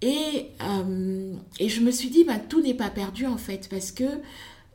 Et, 0.00 0.46
euh, 0.62 1.32
et 1.58 1.68
je 1.68 1.80
me 1.80 1.90
suis 1.90 2.10
dit, 2.10 2.22
bah, 2.24 2.38
tout 2.38 2.60
n'est 2.60 2.74
pas 2.74 2.90
perdu 2.90 3.26
en 3.26 3.36
fait, 3.38 3.68
parce 3.68 3.90
que 3.90 4.04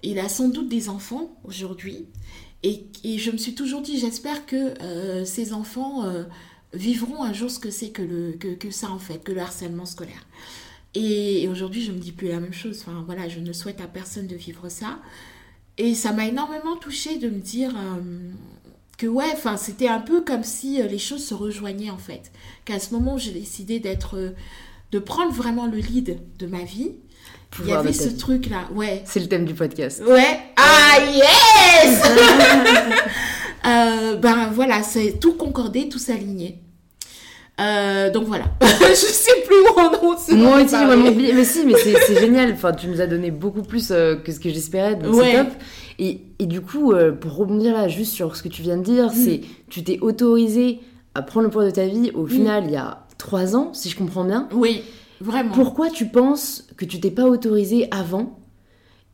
il 0.02 0.20
a 0.20 0.28
sans 0.28 0.50
doute 0.50 0.68
des 0.68 0.90
enfants 0.90 1.34
aujourd'hui. 1.46 2.06
Et, 2.64 2.86
et 3.06 3.18
je 3.18 3.32
me 3.32 3.38
suis 3.38 3.56
toujours 3.56 3.82
dit, 3.82 4.00
j'espère 4.00 4.46
que 4.46 4.74
ces 5.26 5.54
enfants 5.54 6.04
vivront 6.74 7.24
un 7.24 7.32
jour 7.34 7.50
ce 7.52 7.60
que 7.60 7.70
c'est 7.72 7.90
que, 7.90 8.02
le, 8.02 8.34
que, 8.34 8.50
que 8.56 8.72
ça 8.72 8.90
en 8.90 9.00
fait, 9.00 9.24
que 9.24 9.32
le 9.32 9.40
harcèlement 9.42 9.86
scolaire. 9.86 10.26
Et, 10.96 11.44
et 11.44 11.48
aujourd'hui, 11.48 11.84
je 11.84 11.92
me 11.92 11.98
dis 11.98 12.12
plus 12.12 12.28
la 12.28 12.40
même 12.40 12.54
chose. 12.54 12.84
Enfin, 12.86 13.04
voilà, 13.06 13.28
je 13.28 13.40
ne 13.40 13.52
souhaite 13.54 13.82
à 13.82 13.88
personne 13.88 14.28
de 14.28 14.36
vivre 14.36 14.70
ça. 14.70 15.00
Et 15.78 15.96
ça 15.96 16.12
m'a 16.12 16.28
énormément 16.28 16.76
touchée 16.76 17.18
de 17.18 17.30
me 17.30 17.40
dire 17.40 17.72
euh, 17.76 18.30
que 18.98 19.08
ouais, 19.08 19.26
enfin, 19.34 19.58
c'était 19.58 19.88
un 19.88 20.00
peu 20.00 20.22
comme 20.22 20.44
si 20.44 20.82
euh, 20.82 20.86
les 20.88 21.00
choses 21.00 21.26
se 21.26 21.34
rejoignaient 21.34 21.90
en 21.90 21.98
fait. 21.98 22.32
Qu'à 22.66 22.80
ce 22.80 22.94
moment 22.94 23.16
où 23.16 23.18
j'ai 23.18 23.32
décidé 23.32 23.80
d'être, 23.80 24.18
euh, 24.18 24.30
de 24.92 25.00
prendre 25.00 25.32
vraiment 25.34 25.66
le 25.66 25.78
lead 25.78 26.20
de 26.38 26.46
ma 26.46 26.64
vie, 26.64 26.92
il 27.60 27.70
y 27.70 27.72
avait 27.72 27.94
ce 27.94 28.10
vie. 28.10 28.18
truc 28.18 28.50
là, 28.50 28.68
ouais. 28.74 29.02
C'est 29.06 29.20
le 29.20 29.28
thème 29.28 29.46
du 29.46 29.54
podcast. 29.56 30.02
Ouais. 30.08 30.40
Ah 30.58 30.98
yes 31.12 32.02
Euh, 33.66 34.18
Ben 34.18 34.50
voilà, 34.54 34.84
c'est 34.84 35.20
tout 35.22 35.34
concordé, 35.36 35.88
tout 35.88 35.98
s'aligné. 36.00 36.60
Euh, 37.62 38.10
donc 38.10 38.26
voilà. 38.26 38.46
je 38.62 38.96
sais 38.96 39.32
plus 39.46 39.56
où 39.56 39.66
on 39.78 39.82
en 39.82 39.92
est. 40.18 40.34
Moi 40.36 40.62
aussi, 40.64 40.76
j'ai 40.78 40.86
vraiment 40.86 41.10
oublié. 41.10 41.34
Mais 41.34 41.44
si, 41.44 41.66
mais 41.66 41.74
c'est 41.76 42.16
génial. 42.20 42.52
Enfin, 42.54 42.72
tu 42.74 42.88
nous 42.88 43.00
as 43.00 43.06
donné 43.08 43.30
beaucoup 43.32 43.62
plus 43.62 43.92
euh, 43.92 44.16
que 44.16 44.32
ce 44.32 44.40
que 44.40 44.50
j'espérais, 44.50 44.96
donc 44.96 45.14
Ouais. 45.16 45.32
c'est 45.32 45.38
top. 45.44 45.54
Et, 46.00 46.22
et 46.40 46.46
du 46.48 46.62
coup, 46.62 46.92
euh, 46.94 47.12
pour 47.12 47.36
rebondir 47.36 47.74
là, 47.74 47.88
juste 47.88 48.14
sur 48.14 48.36
ce 48.36 48.42
que 48.44 48.50
tu 48.50 48.64
viens 48.64 48.78
de 48.78 48.84
dire, 48.84 49.06
Mm. 49.08 49.14
c'est 49.14 49.42
tu 49.70 49.84
t'es 49.84 50.00
autorisé 50.02 50.80
à 51.14 51.22
prendre 51.22 51.46
le 51.46 51.52
poids 51.52 51.66
de 51.66 51.70
ta 51.70 51.86
vie 51.86 52.10
au 52.16 52.26
final 52.26 52.64
il 52.66 52.72
y 52.72 52.76
a 52.76 53.06
trois 53.20 53.56
ans, 53.56 53.70
si 53.74 53.90
je 53.90 53.96
comprends 53.96 54.24
bien. 54.24 54.48
Oui, 54.52 54.82
vraiment. 55.22 55.54
Pourquoi 55.54 55.92
tu 55.92 56.08
penses 56.08 56.68
que 56.76 56.86
tu 56.86 57.00
t'es 57.00 57.12
pas 57.12 57.26
autorisé 57.26 57.88
avant? 57.92 58.40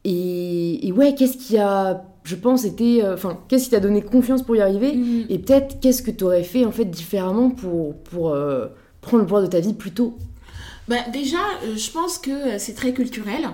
Et, 0.06 0.88
et 0.88 0.92
ouais, 0.94 1.14
qu'est-ce 1.14 1.38
qui 1.38 1.58
a 1.58 2.04
je 2.30 2.36
pense, 2.36 2.64
était. 2.66 3.00
euh, 3.04 3.16
Enfin, 3.16 3.40
qu'est-ce 3.48 3.66
qui 3.66 3.72
t'a 3.72 3.80
donné 3.80 4.02
confiance 4.02 4.42
pour 4.44 4.56
y 4.56 4.62
arriver 4.62 4.96
Mhm. 4.96 5.26
Et 5.30 5.40
peut-être, 5.40 5.80
qu'est-ce 5.82 6.02
que 6.04 6.12
tu 6.12 6.24
aurais 6.24 6.44
fait 6.44 6.64
en 6.66 6.72
fait 6.72 6.86
différemment 6.86 7.50
pour, 7.50 7.96
pour 8.10 8.30
euh, 8.30 8.68
prendre 9.02 9.22
le 9.24 9.26
pouvoir 9.28 9.42
de 9.42 9.48
ta 9.48 9.60
vie 9.60 9.74
plus 9.74 9.92
tôt? 9.92 10.18
Bah, 10.88 10.98
déjà, 11.12 11.38
euh, 11.64 11.76
je 11.76 11.90
pense 11.92 12.18
que 12.18 12.58
c'est 12.58 12.76
très 12.76 12.94
culturel. 12.94 13.50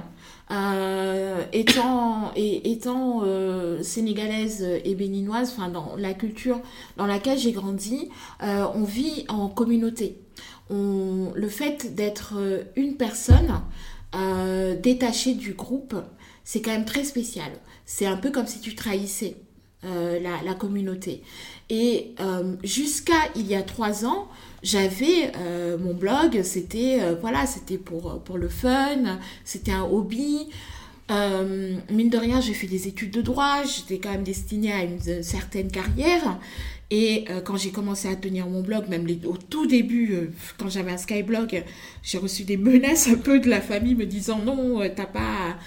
Euh, 0.52 1.42
étant 1.54 2.32
et, 2.36 2.72
étant 2.72 3.22
euh, 3.26 3.82
sénégalaise 3.82 4.64
et 4.86 4.94
béninoise, 4.94 5.52
enfin 5.58 5.70
dans 5.70 5.96
la 5.98 6.14
culture 6.14 6.60
dans 6.98 7.08
laquelle 7.08 7.40
j'ai 7.40 7.52
grandi, 7.52 8.10
euh, 8.44 8.66
on 8.76 8.84
vit 8.84 9.26
en 9.28 9.48
communauté. 9.50 10.20
On, 10.70 11.32
le 11.34 11.48
fait 11.50 11.96
d'être 11.96 12.34
une 12.76 12.96
personne 12.96 13.52
détachée 14.82 15.34
du 15.34 15.54
groupe, 15.54 15.96
c'est 16.44 16.62
quand 16.62 16.72
même 16.72 16.86
très 16.86 17.04
spécial. 17.04 17.52
C'est 17.86 18.06
un 18.06 18.18
peu 18.18 18.32
comme 18.32 18.48
si 18.48 18.60
tu 18.60 18.76
trahissais 18.76 19.36
euh, 19.86 20.20
la, 20.20 20.54
communauté. 20.56 21.22
Et 21.70 22.16
euh, 22.20 22.56
jusqu'à 22.64 23.30
il 23.36 23.46
y 23.46 23.54
a 23.54 23.62
trois 23.62 24.04
ans, 24.04 24.28
j'avais 24.64 25.32
euh, 25.38 25.78
mon 25.78 25.94
blog, 25.94 26.42
c'était 26.42 27.00
voilà, 27.22 27.46
c'était 27.46 27.78
pour 27.78 28.20
pour 28.24 28.40
le 28.40 28.50
fun, 28.50 29.20
c'était 29.44 29.74
un 29.74 29.84
hobby. 29.84 30.48
Mine 31.10 32.10
de 32.10 32.18
rien, 32.18 32.42
j'ai 32.42 32.54
fait 32.54 32.66
des 32.66 32.88
études 32.88 33.12
de 33.12 33.22
droit, 33.22 33.62
j'étais 33.64 34.00
quand 34.00 34.10
même 34.10 34.24
destinée 34.24 34.72
à 34.72 34.84
une 34.84 35.22
certaine 35.22 35.70
carrière. 35.70 36.40
Et 36.90 37.26
quand 37.44 37.58
j'ai 37.58 37.72
commencé 37.72 38.08
à 38.08 38.16
tenir 38.16 38.48
mon 38.48 38.62
blog, 38.62 38.88
même 38.90 39.06
au 39.26 39.38
tout 39.38 39.68
début, 39.68 40.32
quand 40.58 40.70
j'avais 40.70 40.92
un 40.92 40.98
Skyblog, 40.98 41.64
j'ai 42.02 42.18
reçu 42.18 42.44
des 42.44 42.58
menaces 42.58 43.08
un 43.08 43.18
peu 43.18 43.40
de 43.40 43.50
la 43.50 43.62
famille 43.62 43.94
me 43.94 44.06
disant 44.06 44.40
non, 44.40 44.82
t'as 44.96 45.06
pas, 45.06 45.58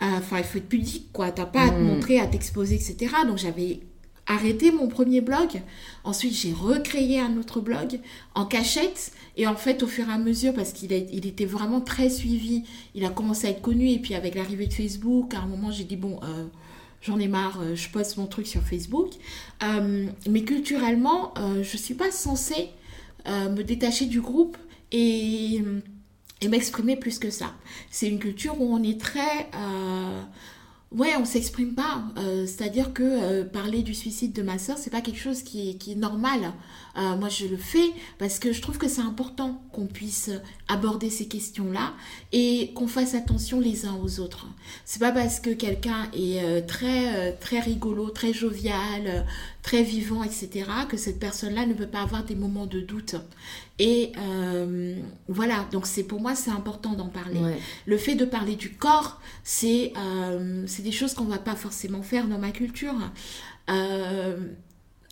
enfin 0.00 0.38
il 0.38 0.44
faut 0.44 0.58
être 0.58 0.68
pudique 0.68 1.12
quoi, 1.12 1.30
t'as 1.32 1.46
pas 1.46 1.62
à 1.62 1.70
te 1.70 1.74
Mm. 1.78 1.84
montrer, 1.84 2.20
à 2.20 2.26
t'exposer, 2.26 2.74
etc. 2.76 3.12
Donc 3.26 3.38
j'avais 3.38 3.80
arrêté 4.26 4.70
mon 4.70 4.88
premier 4.88 5.20
blog. 5.20 5.62
Ensuite, 6.04 6.34
j'ai 6.34 6.52
recréé 6.52 7.18
un 7.20 7.36
autre 7.38 7.60
blog 7.60 7.98
en 8.34 8.44
cachette. 8.44 9.12
Et 9.36 9.46
en 9.46 9.54
fait, 9.56 9.82
au 9.82 9.86
fur 9.86 10.08
et 10.08 10.12
à 10.12 10.18
mesure, 10.18 10.52
parce 10.52 10.72
qu'il 10.72 10.92
il 10.92 11.26
était 11.26 11.46
vraiment 11.46 11.80
très 11.80 12.10
suivi, 12.10 12.64
il 12.94 13.04
a 13.04 13.08
commencé 13.08 13.46
à 13.46 13.50
être 13.50 13.62
connu. 13.62 13.88
Et 13.90 13.98
puis, 13.98 14.14
avec 14.14 14.34
l'arrivée 14.34 14.66
de 14.66 14.74
Facebook, 14.74 15.32
à 15.34 15.38
un 15.40 15.46
moment, 15.46 15.70
j'ai 15.70 15.84
dit, 15.84 15.96
bon, 15.96 16.20
euh, 16.22 16.44
j'en 17.00 17.18
ai 17.18 17.28
marre, 17.28 17.60
euh, 17.62 17.74
je 17.74 17.88
poste 17.88 18.18
mon 18.18 18.26
truc 18.26 18.46
sur 18.46 18.60
Facebook. 18.62 19.12
Euh, 19.62 20.06
mais 20.28 20.42
culturellement, 20.42 21.32
je 21.62 21.76
suis 21.76 21.94
pas 21.94 22.10
censée 22.10 22.68
me 23.26 23.62
détacher 23.62 24.06
du 24.06 24.20
groupe 24.20 24.56
et, 24.92 25.62
et 26.40 26.48
m'exprimer 26.48 26.96
plus 26.96 27.18
que 27.18 27.30
ça. 27.30 27.52
C'est 27.90 28.08
une 28.08 28.18
culture 28.18 28.60
où 28.60 28.72
on 28.74 28.82
est 28.82 29.00
très... 29.00 29.48
euh, 29.54 30.22
Ouais, 30.90 31.10
on 31.20 31.26
s'exprime 31.26 31.74
pas. 31.74 32.02
Euh, 32.16 32.46
C'est-à-dire 32.46 32.94
que 32.94 33.02
euh, 33.02 33.44
parler 33.44 33.82
du 33.82 33.92
suicide 33.94 34.32
de 34.32 34.40
ma 34.42 34.56
sœur, 34.58 34.78
c'est 34.78 34.88
pas 34.88 35.02
quelque 35.02 35.20
chose 35.20 35.42
qui 35.42 35.76
qui 35.76 35.92
est 35.92 35.96
normal. 35.96 36.52
Moi, 36.96 37.28
je 37.28 37.46
le 37.46 37.56
fais 37.56 37.92
parce 38.18 38.38
que 38.40 38.52
je 38.52 38.60
trouve 38.60 38.76
que 38.78 38.88
c'est 38.88 39.02
important 39.02 39.62
qu'on 39.78 39.86
puisse 39.86 40.30
aborder 40.66 41.08
ces 41.08 41.26
questions-là 41.28 41.92
et 42.32 42.72
qu'on 42.74 42.88
fasse 42.88 43.14
attention 43.14 43.60
les 43.60 43.86
uns 43.86 43.94
aux 43.94 44.18
autres. 44.18 44.46
C'est 44.84 44.98
pas 44.98 45.12
parce 45.12 45.38
que 45.38 45.50
quelqu'un 45.50 46.10
est 46.12 46.42
euh, 46.42 46.60
très 46.66 47.14
euh, 47.16 47.32
très 47.38 47.60
rigolo, 47.60 48.10
très 48.10 48.32
jovial, 48.32 49.02
euh, 49.06 49.20
très 49.62 49.84
vivant, 49.84 50.24
etc., 50.24 50.64
que 50.88 50.96
cette 50.96 51.20
personne-là 51.20 51.64
ne 51.66 51.74
peut 51.74 51.86
pas 51.86 52.00
avoir 52.00 52.24
des 52.24 52.34
moments 52.34 52.66
de 52.66 52.80
doute. 52.80 53.14
Et 53.78 54.10
euh, 54.18 54.96
voilà. 55.28 55.66
Donc 55.70 55.86
c'est 55.86 56.02
pour 56.02 56.20
moi 56.20 56.34
c'est 56.34 56.50
important 56.50 56.94
d'en 56.94 57.08
parler. 57.08 57.38
Ouais. 57.38 57.58
Le 57.86 57.96
fait 57.96 58.16
de 58.16 58.24
parler 58.24 58.56
du 58.56 58.70
corps, 58.72 59.20
c'est 59.44 59.92
euh, 59.96 60.64
c'est 60.66 60.82
des 60.82 60.92
choses 60.92 61.14
qu'on 61.14 61.24
va 61.24 61.38
pas 61.38 61.54
forcément 61.54 62.02
faire 62.02 62.26
dans 62.26 62.38
ma 62.38 62.50
culture. 62.50 62.96
Euh, 63.70 64.38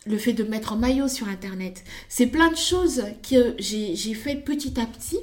le 0.07 0.19
fait 0.19 0.33
de 0.33 0.45
mettre 0.45 0.73
en 0.73 0.77
maillot 0.77 1.09
sur 1.09 1.29
Internet, 1.29 1.85
c'est 2.09 2.27
plein 2.27 2.51
de 2.51 2.57
choses 2.57 3.03
que 3.29 3.55
j'ai 3.59 4.15
fait 4.15 4.37
petit 4.37 4.81
à 4.81 4.87
petit 4.87 5.19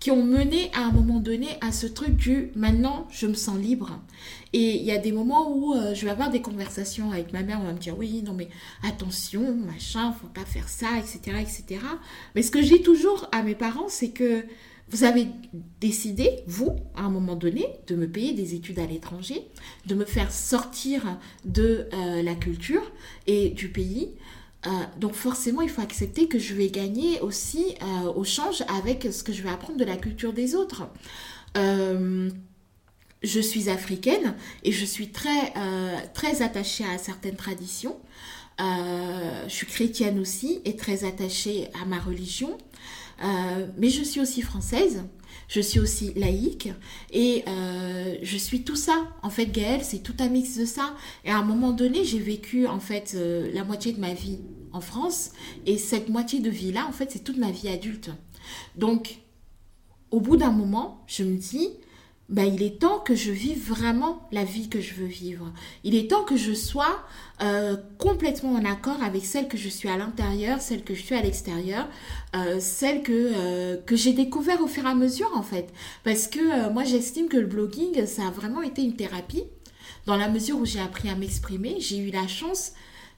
qui 0.00 0.12
ont 0.12 0.22
mené 0.22 0.70
à 0.74 0.84
un 0.84 0.92
moment 0.92 1.18
donné 1.18 1.48
à 1.60 1.72
ce 1.72 1.86
truc 1.86 2.14
du 2.14 2.50
maintenant 2.54 3.08
je 3.10 3.26
me 3.26 3.34
sens 3.34 3.58
libre. 3.58 3.98
Et 4.52 4.76
il 4.76 4.84
y 4.84 4.92
a 4.92 4.98
des 4.98 5.12
moments 5.12 5.50
où 5.50 5.74
euh, 5.74 5.94
je 5.94 6.04
vais 6.04 6.10
avoir 6.10 6.30
des 6.30 6.40
conversations 6.40 7.10
avec 7.10 7.32
ma 7.32 7.42
mère, 7.42 7.58
on 7.60 7.66
va 7.66 7.72
me 7.72 7.78
dire 7.78 7.98
oui, 7.98 8.22
non 8.24 8.32
mais 8.32 8.48
attention, 8.82 9.54
machin, 9.54 10.12
faut 10.12 10.28
pas 10.28 10.44
faire 10.44 10.68
ça, 10.68 10.96
etc., 10.98 11.36
etc. 11.40 11.80
Mais 12.34 12.42
ce 12.42 12.50
que 12.50 12.62
je 12.62 12.74
dis 12.74 12.82
toujours 12.82 13.28
à 13.32 13.42
mes 13.42 13.54
parents, 13.54 13.88
c'est 13.88 14.10
que 14.10 14.44
vous 14.90 15.04
avez 15.04 15.28
décidé, 15.80 16.40
vous, 16.46 16.76
à 16.94 17.02
un 17.02 17.10
moment 17.10 17.36
donné, 17.36 17.66
de 17.86 17.94
me 17.94 18.08
payer 18.08 18.32
des 18.32 18.54
études 18.54 18.78
à 18.78 18.86
l'étranger, 18.86 19.46
de 19.86 19.94
me 19.94 20.04
faire 20.04 20.32
sortir 20.32 21.18
de 21.44 21.88
euh, 21.92 22.22
la 22.22 22.34
culture 22.34 22.82
et 23.26 23.50
du 23.50 23.68
pays. 23.68 24.10
Euh, 24.66 24.70
donc 24.98 25.12
forcément, 25.12 25.60
il 25.60 25.68
faut 25.68 25.82
accepter 25.82 26.26
que 26.26 26.38
je 26.38 26.54
vais 26.54 26.70
gagner 26.70 27.20
aussi 27.20 27.74
euh, 27.82 28.12
au 28.12 28.24
change 28.24 28.64
avec 28.68 29.08
ce 29.12 29.22
que 29.22 29.32
je 29.32 29.42
vais 29.42 29.50
apprendre 29.50 29.78
de 29.78 29.84
la 29.84 29.96
culture 29.96 30.32
des 30.32 30.54
autres. 30.54 30.88
Je 33.24 33.40
suis 33.40 33.68
africaine 33.68 34.36
et 34.62 34.70
je 34.70 34.84
suis 34.84 35.08
très, 35.08 35.52
très 36.14 36.40
attachée 36.40 36.84
à 36.84 36.98
certaines 36.98 37.34
traditions. 37.34 37.96
Je 38.60 39.48
suis 39.48 39.66
chrétienne 39.66 40.20
aussi 40.20 40.60
et 40.64 40.76
très 40.76 41.02
attachée 41.02 41.68
à 41.82 41.84
ma 41.84 41.98
religion. 41.98 42.56
Euh, 43.22 43.66
mais 43.76 43.88
je 43.90 44.02
suis 44.02 44.20
aussi 44.20 44.42
française, 44.42 45.02
je 45.48 45.60
suis 45.60 45.80
aussi 45.80 46.12
laïque 46.14 46.68
et 47.12 47.44
euh, 47.48 48.16
je 48.22 48.36
suis 48.36 48.62
tout 48.62 48.76
ça. 48.76 49.08
En 49.22 49.30
fait, 49.30 49.46
Gaëlle, 49.46 49.82
c'est 49.82 49.98
tout 49.98 50.14
un 50.20 50.28
mix 50.28 50.56
de 50.56 50.64
ça. 50.64 50.94
Et 51.24 51.30
à 51.30 51.38
un 51.38 51.42
moment 51.42 51.72
donné, 51.72 52.04
j'ai 52.04 52.18
vécu 52.18 52.66
en 52.66 52.80
fait 52.80 53.12
euh, 53.14 53.50
la 53.52 53.64
moitié 53.64 53.92
de 53.92 54.00
ma 54.00 54.14
vie 54.14 54.38
en 54.72 54.80
France 54.80 55.32
et 55.66 55.78
cette 55.78 56.08
moitié 56.08 56.40
de 56.40 56.50
vie-là, 56.50 56.86
en 56.86 56.92
fait, 56.92 57.10
c'est 57.10 57.24
toute 57.24 57.38
ma 57.38 57.50
vie 57.50 57.68
adulte. 57.68 58.10
Donc, 58.76 59.18
au 60.10 60.20
bout 60.20 60.36
d'un 60.36 60.52
moment, 60.52 61.04
je 61.06 61.24
me 61.24 61.36
dis, 61.36 61.70
ben, 62.28 62.44
il 62.44 62.62
est 62.62 62.78
temps 62.80 62.98
que 62.98 63.14
je 63.14 63.32
vive 63.32 63.68
vraiment 63.68 64.28
la 64.32 64.44
vie 64.44 64.68
que 64.68 64.82
je 64.82 64.92
veux 64.92 65.06
vivre. 65.06 65.50
Il 65.82 65.94
est 65.94 66.10
temps 66.10 66.24
que 66.24 66.36
je 66.36 66.52
sois 66.52 67.02
euh, 67.40 67.76
complètement 67.96 68.52
en 68.52 68.64
accord 68.66 69.02
avec 69.02 69.24
celle 69.24 69.48
que 69.48 69.56
je 69.56 69.68
suis 69.68 69.88
à 69.88 69.96
l'intérieur, 69.96 70.60
celle 70.60 70.84
que 70.84 70.94
je 70.94 71.02
suis 71.02 71.14
à 71.14 71.22
l'extérieur, 71.22 71.88
euh, 72.36 72.60
celle 72.60 73.02
que, 73.02 73.12
euh, 73.12 73.76
que 73.78 73.96
j'ai 73.96 74.12
découvert 74.12 74.60
au 74.60 74.66
fur 74.66 74.84
et 74.84 74.88
à 74.88 74.94
mesure 74.94 75.30
en 75.34 75.42
fait. 75.42 75.72
Parce 76.04 76.26
que 76.26 76.38
euh, 76.38 76.70
moi 76.70 76.84
j'estime 76.84 77.28
que 77.28 77.38
le 77.38 77.46
blogging, 77.46 78.04
ça 78.04 78.26
a 78.26 78.30
vraiment 78.30 78.60
été 78.60 78.82
une 78.82 78.96
thérapie. 78.96 79.44
Dans 80.04 80.16
la 80.16 80.28
mesure 80.28 80.58
où 80.58 80.66
j'ai 80.66 80.80
appris 80.80 81.08
à 81.08 81.14
m'exprimer, 81.14 81.76
j'ai 81.80 81.98
eu 81.98 82.10
la 82.10 82.26
chance 82.28 82.72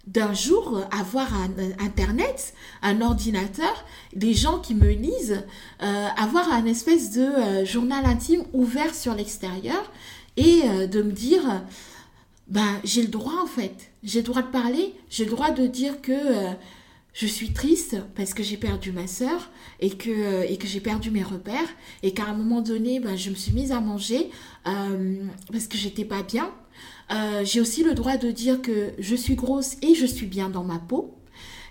d'un 0.07 0.33
jour 0.33 0.83
avoir 0.91 1.35
un, 1.35 1.51
internet, 1.79 2.55
un 2.83 3.01
ordinateur, 3.01 3.85
des 4.15 4.35
gens 4.35 4.59
qui 4.59 4.75
me 4.75 4.91
lisent, 4.91 5.45
euh, 5.83 6.09
avoir 6.17 6.51
un 6.53 6.65
espèce 6.67 7.13
de 7.13 7.21
euh, 7.21 7.65
journal 7.65 8.05
intime 8.07 8.45
ouvert 8.53 8.95
sur 8.95 9.15
l'extérieur 9.15 9.93
et 10.37 10.63
euh, 10.65 10.87
de 10.87 11.03
me 11.03 11.13
dire, 11.13 11.63
ben 12.49 12.81
j'ai 12.83 13.03
le 13.03 13.09
droit 13.09 13.41
en 13.43 13.47
fait, 13.47 13.93
j'ai 14.03 14.21
le 14.21 14.27
droit 14.27 14.43
de 14.43 14.51
parler, 14.51 14.95
j'ai 15.11 15.25
le 15.25 15.31
droit 15.31 15.51
de 15.51 15.67
dire 15.67 16.01
que 16.01 16.13
je 17.13 17.27
suis 17.27 17.53
triste 17.53 17.97
parce 18.17 18.33
que 18.35 18.43
j'ai 18.43 18.57
perdu 18.57 18.93
ma 18.93 19.07
sœur 19.07 19.51
et 19.81 19.91
que, 19.91 20.45
et 20.51 20.57
que 20.57 20.67
j'ai 20.67 20.81
perdu 20.81 21.11
mes 21.11 21.23
repères 21.23 21.69
et 22.03 22.15
qu'à 22.15 22.25
un 22.25 22.35
moment 22.35 22.63
donné, 22.63 23.01
ben, 23.01 23.17
je 23.17 23.31
me 23.31 23.35
suis 23.35 23.53
mise 23.53 23.71
à 23.71 23.81
manger 23.81 24.31
parce 24.65 25.67
que 25.69 25.77
j'étais 25.77 26.05
pas 26.05 26.23
bien. 26.23 26.51
Euh, 27.11 27.45
j'ai 27.45 27.61
aussi 27.61 27.83
le 27.83 27.95
droit 27.95 28.17
de 28.17 28.31
dire 28.31 28.63
que 28.63 28.93
je 28.99 29.17
suis 29.17 29.35
grosse 29.35 29.77
et 29.83 29.95
je 29.95 30.07
suis 30.07 30.27
bien 30.27 30.49
dans 30.49 30.65
ma 30.65 30.79
peau 30.79 31.17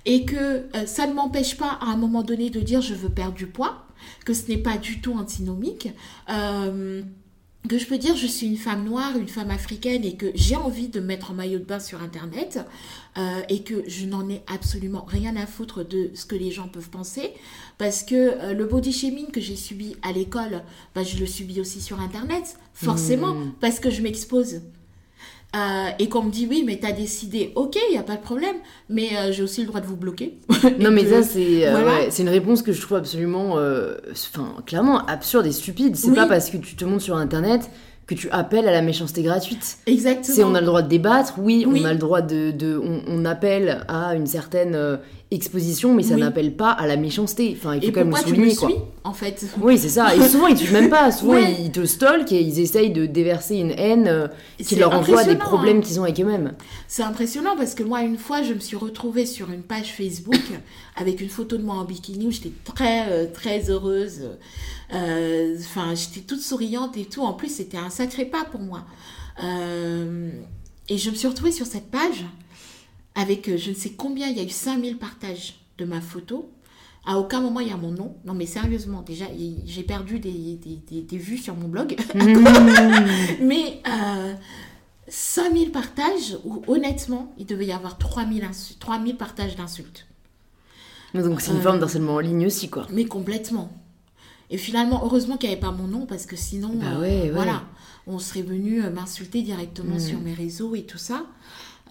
et 0.05 0.25
que 0.25 0.35
euh, 0.35 0.85
ça 0.85 1.07
ne 1.07 1.13
m'empêche 1.13 1.57
pas 1.57 1.77
à 1.81 1.85
un 1.85 1.97
moment 1.97 2.23
donné 2.23 2.49
de 2.49 2.59
dire 2.59 2.81
je 2.81 2.93
veux 2.93 3.09
perdre 3.09 3.35
du 3.35 3.47
poids, 3.47 3.85
que 4.25 4.33
ce 4.33 4.47
n'est 4.49 4.57
pas 4.57 4.77
du 4.77 5.01
tout 5.01 5.13
antinomique. 5.13 5.89
Euh, 6.29 7.01
que 7.67 7.77
je 7.77 7.85
peux 7.85 7.97
dire 7.97 8.15
je 8.15 8.25
suis 8.27 8.47
une 8.47 8.57
femme 8.57 8.85
noire, 8.85 9.17
une 9.17 9.27
femme 9.27 9.51
africaine 9.51 10.05
et 10.05 10.15
que 10.15 10.27
j'ai 10.33 10.55
envie 10.55 10.87
de 10.87 10.99
mettre 11.01 11.31
en 11.31 11.33
maillot 11.33 11.59
de 11.59 11.65
bain 11.65 11.79
sur 11.79 12.01
internet 12.01 12.59
euh, 13.17 13.41
et 13.49 13.63
que 13.63 13.83
je 13.87 14.05
n'en 14.05 14.29
ai 14.29 14.41
absolument 14.47 15.03
rien 15.05 15.35
à 15.35 15.45
foutre 15.45 15.83
de 15.85 16.09
ce 16.13 16.25
que 16.25 16.35
les 16.35 16.51
gens 16.51 16.69
peuvent 16.69 16.89
penser 16.89 17.31
parce 17.77 18.03
que 18.03 18.15
euh, 18.15 18.53
le 18.53 18.65
body 18.65 18.93
shaming 18.93 19.27
que 19.27 19.41
j'ai 19.41 19.57
subi 19.57 19.97
à 20.01 20.13
l'école, 20.13 20.63
bah, 20.95 21.03
je 21.03 21.17
le 21.17 21.25
subis 21.25 21.59
aussi 21.59 21.81
sur 21.81 21.99
internet, 21.99 22.57
forcément, 22.73 23.35
Mmh. 23.35 23.53
parce 23.59 23.79
que 23.79 23.89
je 23.89 24.01
m'expose. 24.01 24.61
Euh, 25.55 25.89
et 25.97 26.09
qu'on 26.09 26.21
me 26.21 26.29
dit 26.29 26.45
oui 26.47 26.63
mais 26.63 26.77
t'as 26.79 26.91
décidé 26.91 27.53
ok 27.55 27.75
il 27.89 27.95
y 27.95 27.97
a 27.97 28.03
pas 28.03 28.17
de 28.17 28.21
problème 28.21 28.55
mais 28.87 29.09
euh, 29.17 29.31
j'ai 29.31 29.41
aussi 29.41 29.61
le 29.61 29.67
droit 29.67 29.81
de 29.81 29.87
vous 29.87 29.95
bloquer 29.95 30.37
Non, 30.79 30.91
mais 30.91 31.03
que- 31.03 31.09
ça, 31.09 31.23
c'est 31.23 31.67
euh, 31.67 31.71
voilà. 31.71 31.87
ouais, 31.87 32.07
c'est 32.11 32.21
une 32.21 32.29
réponse 32.29 32.61
que 32.61 32.71
je 32.71 32.79
trouve 32.79 32.97
absolument, 32.97 33.53
enfin, 34.11 34.53
clairement 34.67 35.03
absurde 35.07 35.47
et 35.47 35.51
stupide. 35.51 35.95
C'est 35.95 36.09
Oui. 36.09 36.15
pas 36.15 36.27
parce 36.27 36.51
que 36.51 36.57
tu 36.57 36.75
te 36.75 36.85
montres 36.85 37.01
sur 37.01 37.17
Internet 37.17 37.67
que 38.05 38.13
tu 38.13 38.29
appelles 38.31 38.67
à 38.67 38.71
la 38.71 38.83
méchanceté 38.83 39.23
gratuite. 39.23 39.77
exactement 39.87 40.35
C'est 40.35 40.43
on 40.43 40.53
a 40.53 40.59
le 40.61 40.65
droit 40.67 40.81
de 40.83 40.87
débattre, 40.87 41.35
oui, 41.39 41.65
Oui. 41.67 41.81
on 41.83 41.85
a 41.85 41.93
le 41.93 41.99
droit 41.99 42.21
de, 42.21 42.51
de 42.51 42.79
on, 42.83 43.01
on 43.07 43.25
appelle 43.25 43.83
à 43.87 44.13
une 44.15 44.27
certaine 44.27 44.99
exposition, 45.31 45.93
mais 45.93 46.01
ça 46.01 46.15
Oui. 46.15 46.21
n'appelle 46.21 46.55
pas 46.55 46.71
à 46.71 46.87
la 46.87 46.97
méchanceté. 46.97 47.55
Enfin, 47.55 47.75
il 47.75 47.81
faut 47.81 47.87
Et 47.89 47.91
quand 47.91 48.03
même 48.03 48.13
tu 48.15 48.21
me 48.31 48.35
souligner, 48.35 48.55
quoi. 48.55 48.69
suis, 48.69 48.79
en 49.03 49.13
fait 49.13 49.45
Oui, 49.61 49.77
c'est 49.77 49.89
ça. 49.89 50.15
Et 50.15 50.21
souvent, 50.27 50.47
ils 50.47 50.57
touchent 50.57 50.71
même 50.71 50.89
pas. 50.89 51.11
Souvent, 51.11 51.33
Ouais. 51.33 51.55
ils 51.59 51.71
te 51.71 51.85
stalkent 51.85 52.31
et 52.31 52.41
ils 52.41 52.59
essayent 52.59 52.89
de 52.89 53.05
déverser 53.05 53.57
une 53.57 53.69
haine 53.71 54.07
euh, 54.07 54.27
qui 54.57 54.75
leur 54.75 54.91
envoie 54.93 55.23
des 55.23 55.35
problèmes 55.35 55.77
hein. 55.77 55.81
qu'ils 55.81 55.99
ont 55.99 56.03
avec 56.03 56.19
eux-mêmes. 56.19 56.53
C'est 56.87 57.03
impressionnant 57.03 57.55
parce 57.55 57.75
que 57.75 57.83
moi, 57.83 58.01
une 58.01 58.17
fois, 58.17 58.41
je 58.41 58.53
me 58.55 58.59
suis 58.59 58.75
retrouvée 58.75 59.27
sur 59.27 59.51
une 59.51 59.61
page 59.61 59.93
Facebook 59.93 60.41
avec 60.95 61.21
une 61.21 61.29
photo 61.29 61.57
de 61.57 61.63
moi 61.63 61.75
en 61.75 61.85
bikini 61.85 62.25
où 62.25 62.31
j'étais 62.31 62.51
très, 62.63 63.07
euh, 63.11 63.25
très 63.31 63.69
heureuse. 63.69 64.29
Euh, 64.95 65.55
Enfin, 65.59 65.93
j'étais 65.93 66.21
toute 66.25 66.41
souriante 66.41 66.97
et 66.97 67.05
tout. 67.05 67.21
En 67.21 67.33
plus, 67.33 67.49
c'était 67.53 67.77
un 67.77 67.91
sacré 67.91 68.25
pas 68.25 68.45
pour 68.51 68.61
moi. 68.61 68.81
Et 70.91 70.97
je 70.97 71.09
me 71.11 71.15
suis 71.15 71.27
retrouvée 71.27 71.51
sur 71.51 71.65
cette 71.67 71.91
page 71.91 72.25
avec 73.19 73.49
euh, 73.49 73.57
je 73.57 73.69
ne 73.71 73.75
sais 73.75 73.91
combien, 73.91 74.27
il 74.29 74.37
y 74.37 74.39
a 74.39 74.43
eu 74.43 74.49
5000 74.49 74.97
partages 74.97 75.55
de 75.77 75.85
ma 75.85 75.99
photo. 76.01 76.49
À 77.05 77.17
aucun 77.17 77.39
moment, 77.41 77.59
il 77.61 77.67
y 77.69 77.71
a 77.71 77.77
mon 77.77 77.91
nom. 77.91 78.15
Non, 78.25 78.33
mais 78.33 78.45
sérieusement, 78.45 79.01
déjà, 79.01 79.25
j'ai 79.65 79.83
perdu 79.83 80.19
des, 80.19 80.31
des, 80.31 80.75
des- 80.89 81.01
des 81.01 81.17
vues 81.17 81.37
sur 81.37 81.55
mon 81.55 81.67
blog. 81.67 81.95
Mais 83.41 83.81
euh, 83.87 84.33
5000 85.07 85.71
partages, 85.71 86.37
où 86.43 86.61
honnêtement, 86.67 87.33
il 87.37 87.45
devait 87.45 87.67
y 87.67 87.71
avoir 87.71 87.97
3000, 87.97 88.43
insu- 88.43 88.77
3000 88.79 89.15
partages 89.17 89.55
d'insultes. 89.55 90.05
Donc, 91.15 91.41
c'est 91.41 91.51
une 91.51 91.57
Euh. 91.57 91.61
forme 91.61 91.79
d'harcèlement 91.79 92.15
en 92.15 92.19
ligne 92.19 92.45
aussi, 92.45 92.69
quoi. 92.69 92.85
Mais 92.91 93.05
complètement. 93.05 93.71
Et 94.51 94.57
finalement, 94.57 95.01
heureusement 95.03 95.37
qu'il 95.37 95.49
n'y 95.49 95.53
avait 95.55 95.61
pas 95.61 95.71
mon 95.71 95.87
nom, 95.87 96.05
parce 96.05 96.25
que 96.25 96.35
sinon, 96.35 96.71
Bah 96.75 96.97
euh, 96.97 97.01
ouais, 97.01 97.31
voilà, 97.31 97.63
on 98.07 98.19
serait 98.19 98.41
venu 98.41 98.81
m'insulter 98.81 99.41
directement 99.41 99.95
Mm. 99.95 99.99
sur 99.99 100.19
mes 100.19 100.33
réseaux 100.33 100.75
et 100.75 100.83
tout 100.83 100.97
ça. 100.97 101.25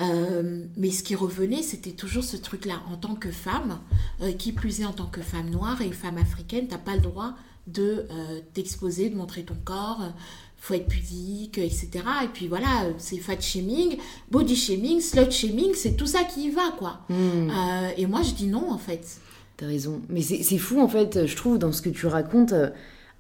Euh, 0.01 0.65
mais 0.77 0.91
ce 0.91 1.03
qui 1.03 1.15
revenait, 1.15 1.63
c'était 1.63 1.91
toujours 1.91 2.25
ce 2.25 2.37
truc-là. 2.37 2.83
En 2.91 2.97
tant 2.97 3.15
que 3.15 3.31
femme, 3.31 3.81
euh, 4.23 4.33
qui 4.33 4.53
plus 4.53 4.81
est 4.81 4.85
en 4.85 4.93
tant 4.93 5.07
que 5.07 5.21
femme 5.21 5.51
noire 5.51 5.81
et 5.83 5.91
femme 5.91 6.19
africaine, 6.19 6.67
t'as 6.69 6.79
pas 6.79 6.95
le 6.95 7.01
droit 7.01 7.35
de 7.67 8.07
euh, 8.11 8.41
t'exposer, 8.55 9.11
de 9.11 9.17
montrer 9.17 9.43
ton 9.43 9.57
corps. 9.65 10.01
faut 10.57 10.75
être 10.75 10.89
pudique, 10.89 11.59
etc. 11.59 11.91
Et 12.25 12.29
puis 12.33 12.49
voilà, 12.49 12.87
c'est 12.99 13.19
fat 13.19 13.41
shaming, 13.41 13.99
body 14.31 14.57
shaming, 14.57 15.01
slut 15.01 15.31
shaming, 15.31 15.75
c'est 15.75 15.97
tout 15.97 16.07
ça 16.07 16.25
qui 16.25 16.47
y 16.47 16.51
va, 16.51 16.73
quoi. 16.79 17.01
Hmm, 17.09 17.51
et 17.97 18.07
moi, 18.07 18.23
je 18.23 18.33
dis 18.33 18.47
non, 18.47 18.71
en 18.71 18.79
fait. 18.79 19.21
T'as 19.57 19.67
raison. 19.67 20.01
Mais 20.09 20.23
c'est 20.23 20.43
c'est 20.43 20.59
fou, 20.59 20.81
en 20.81 20.89
fait, 20.89 21.27
je 21.27 21.37
trouve, 21.37 21.59
dans 21.59 21.73
ce 21.73 21.83
que 21.83 21.91
tu 21.91 22.07
racontes, 22.07 22.55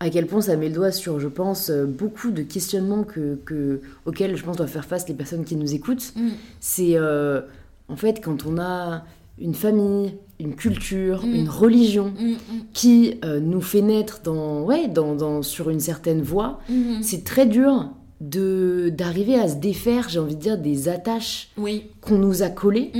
à 0.00 0.10
quel 0.10 0.26
point 0.26 0.40
ça 0.40 0.56
met 0.56 0.68
le 0.68 0.74
doigt 0.74 0.92
sur, 0.92 1.18
je 1.18 1.28
pense, 1.28 1.70
euh, 1.70 1.84
beaucoup 1.84 2.30
de 2.30 2.42
questionnements 2.42 3.02
que, 3.02 3.36
que, 3.44 3.80
auxquels, 4.06 4.36
je 4.36 4.44
pense, 4.44 4.56
doivent 4.56 4.68
faire 4.70 4.84
face 4.84 5.08
les 5.08 5.14
personnes 5.14 5.44
qui 5.44 5.56
nous 5.56 5.74
écoutent. 5.74 6.12
Mm. 6.16 6.28
C'est, 6.60 6.92
euh, 6.96 7.40
en 7.88 7.96
fait, 7.96 8.20
quand 8.22 8.46
on 8.46 8.58
a 8.58 9.04
une 9.40 9.54
famille, 9.54 10.14
une 10.40 10.54
culture, 10.54 11.24
Mm. 11.26 11.34
une 11.34 11.48
religion 11.48 12.12
Mm, 12.18 12.34
qui 12.72 13.18
euh, 13.24 13.40
nous 13.40 13.60
fait 13.60 13.82
naître 13.82 14.20
dans, 14.22 14.62
ouais, 14.62 14.86
dans, 14.88 15.14
dans, 15.16 15.42
sur 15.42 15.68
une 15.70 15.80
certaine 15.80 16.22
voie, 16.22 16.60
c'est 17.02 17.24
très 17.24 17.46
dur 17.46 17.90
de 18.20 18.90
d'arriver 18.96 19.36
à 19.38 19.46
se 19.48 19.54
défaire, 19.56 20.08
j'ai 20.08 20.18
envie 20.18 20.34
de 20.34 20.40
dire, 20.40 20.58
des 20.58 20.88
attaches 20.88 21.50
Oui. 21.56 21.84
qu'on 22.00 22.18
nous 22.18 22.42
a 22.42 22.48
collées. 22.50 22.92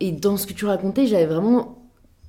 Et 0.00 0.12
dans 0.12 0.36
ce 0.38 0.46
que 0.46 0.52
tu 0.54 0.64
racontais, 0.66 1.06
j'avais 1.06 1.26
vraiment 1.26 1.78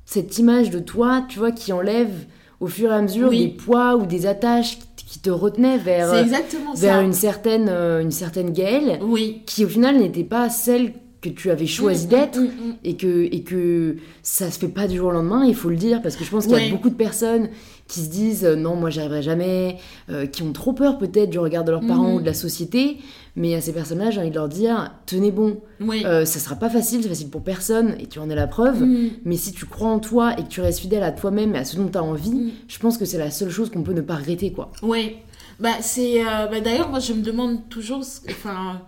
cette 0.06 0.38
image 0.40 0.70
de 0.70 0.80
toi, 0.80 1.26
tu 1.30 1.40
vois, 1.40 1.52
qui 1.54 1.72
enlève 1.72 2.12
au 2.60 2.68
fur 2.68 2.92
et 2.92 2.96
à 2.96 3.02
mesure 3.02 3.30
Oui. 3.30 3.40
des 3.48 3.48
poids 3.54 3.96
ou 3.96 4.06
des 4.06 4.26
attaches 4.26 4.78
qui, 4.96 5.20
te 5.20 5.30
retenaient 5.30 5.78
vers, 5.78 6.12
exactement 6.16 6.74
vers 6.74 7.00
une 7.02 7.14
certaine, 7.14 7.68
euh, 7.70 8.02
une 8.02 8.10
certaine 8.12 8.52
Gaëlle, 8.52 9.00
Oui. 9.04 9.44
qui 9.46 9.64
au 9.64 9.68
final 9.68 9.98
n'était 10.00 10.24
pas 10.24 10.50
celle 10.50 10.94
que 11.22 11.30
tu 11.30 11.52
avais 11.52 11.68
choisi 11.68 12.08
Mm, 12.08 12.10
d'être. 12.10 12.40
mm, 12.40 12.44
mm, 12.46 12.76
Et 12.84 12.98
que, 12.98 13.30
et 13.32 13.44
que 13.44 13.96
ça 14.24 14.50
se 14.52 14.58
fait 14.60 14.68
pas 14.68 14.88
du 14.88 14.98
jour 14.98 15.10
au 15.10 15.12
lendemain, 15.12 15.46
il 15.46 15.56
faut 15.56 15.70
le 15.70 15.76
dire, 15.78 16.02
parce 16.02 16.16
que 16.16 16.24
je 16.26 16.30
pense 16.32 16.48
qu'il 16.48 16.58
y 16.58 16.68
a 16.68 16.72
beaucoup 16.72 16.90
de 16.90 16.96
personnes 16.96 17.50
qui 17.88 18.00
se 18.00 18.10
disent 18.10 18.46
euh, 18.46 18.56
non, 18.56 18.76
moi 18.76 18.90
j'y 18.90 19.00
arriverai 19.00 19.22
jamais, 19.22 19.78
euh, 20.10 20.26
qui 20.26 20.42
ont 20.44 20.54
trop 20.54 20.74
peur 20.74 20.98
peut-être 20.98 21.30
du 21.30 21.38
regard 21.40 21.64
de 21.64 21.72
leurs 21.72 21.86
parents 21.86 22.10
Mhm. 22.10 22.16
ou 22.16 22.22
de 22.22 22.26
la 22.26 22.34
société, 22.34 22.98
mais 23.36 23.54
à 23.56 23.62
ces 23.62 23.74
personnes-là, 23.74 24.10
j'ai 24.12 24.20
envie 24.22 24.30
de 24.30 24.36
leur 24.36 24.48
dire 24.50 24.92
tenez 25.06 25.32
bon. 25.32 25.58
Oui. 25.82 26.04
euh, 26.06 26.24
ça 26.26 26.40
sera 26.40 26.56
pas 26.56 26.70
facile, 26.70 27.04
c'est 27.04 27.10
facile 27.10 27.30
pour 27.30 27.42
personne, 27.44 27.96
et 28.00 28.08
tu 28.08 28.20
en 28.20 28.30
es 28.30 28.36
la 28.36 28.48
preuve, 28.48 28.84
Mm. 28.84 29.10
mais 29.26 29.36
si 29.36 29.52
tu 29.52 29.66
crois 29.66 29.90
en 29.90 30.00
toi 30.00 30.34
et 30.40 30.44
que 30.44 30.48
tu 30.48 30.62
restes 30.62 30.80
fidèle 30.80 31.04
à 31.04 31.12
toi-même 31.12 31.56
et 31.56 31.60
à 31.60 31.66
ce 31.66 31.76
dont 31.76 31.88
tu 31.90 31.98
as 31.98 32.04
envie, 32.04 32.32
Mm. 32.34 32.52
je 32.68 32.80
pense 32.80 32.98
que 32.98 33.06
c'est 33.06 33.18
la 33.18 33.32
seule 33.32 33.50
chose 33.50 33.70
qu'on 33.70 33.84
peut 33.84 33.94
ne 33.94 34.02
pas 34.02 34.16
regretter, 34.16 34.52
quoi. 34.54 34.72
Ouais. 34.82 35.18
Bah, 35.60 35.70
c'est. 35.82 36.22
euh, 36.22 36.48
bah, 36.50 36.62
D'ailleurs, 36.62 36.90
moi, 36.90 37.00
je 37.00 37.14
me 37.14 37.22
demande 37.22 37.70
toujours 37.70 38.04
enfin, 38.30 38.82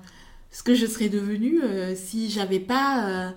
ce 0.56 0.64
que 0.64 0.74
je 0.74 0.86
serais 0.86 1.10
devenue 1.10 1.62
euh, 1.62 1.96
si 1.98 2.30
j'avais 2.30 2.62
pas 2.62 3.10
euh, 3.10 3.30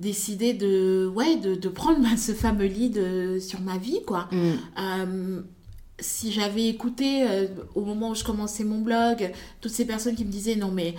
décidé 0.00 0.54
de, 0.54 1.08
ouais, 1.14 1.36
de, 1.36 1.54
de 1.54 1.68
prendre 1.68 2.00
bah, 2.00 2.16
ce 2.16 2.32
fameux 2.32 2.66
lead 2.66 2.98
euh, 2.98 3.38
sur 3.38 3.60
ma 3.60 3.78
vie, 3.78 4.00
quoi. 4.04 4.28
Mm. 4.32 4.52
Euh, 4.80 5.40
si 6.00 6.32
j'avais 6.32 6.66
écouté 6.66 7.24
au 7.76 7.82
moment 7.82 8.10
où 8.10 8.14
je 8.16 8.24
commençais 8.24 8.64
mon 8.64 8.80
blog 8.80 9.30
toutes 9.60 9.70
ces 9.70 9.86
personnes 9.86 10.16
qui 10.16 10.24
me 10.24 10.30
disaient 10.30 10.56
non 10.56 10.72
mais 10.72 10.96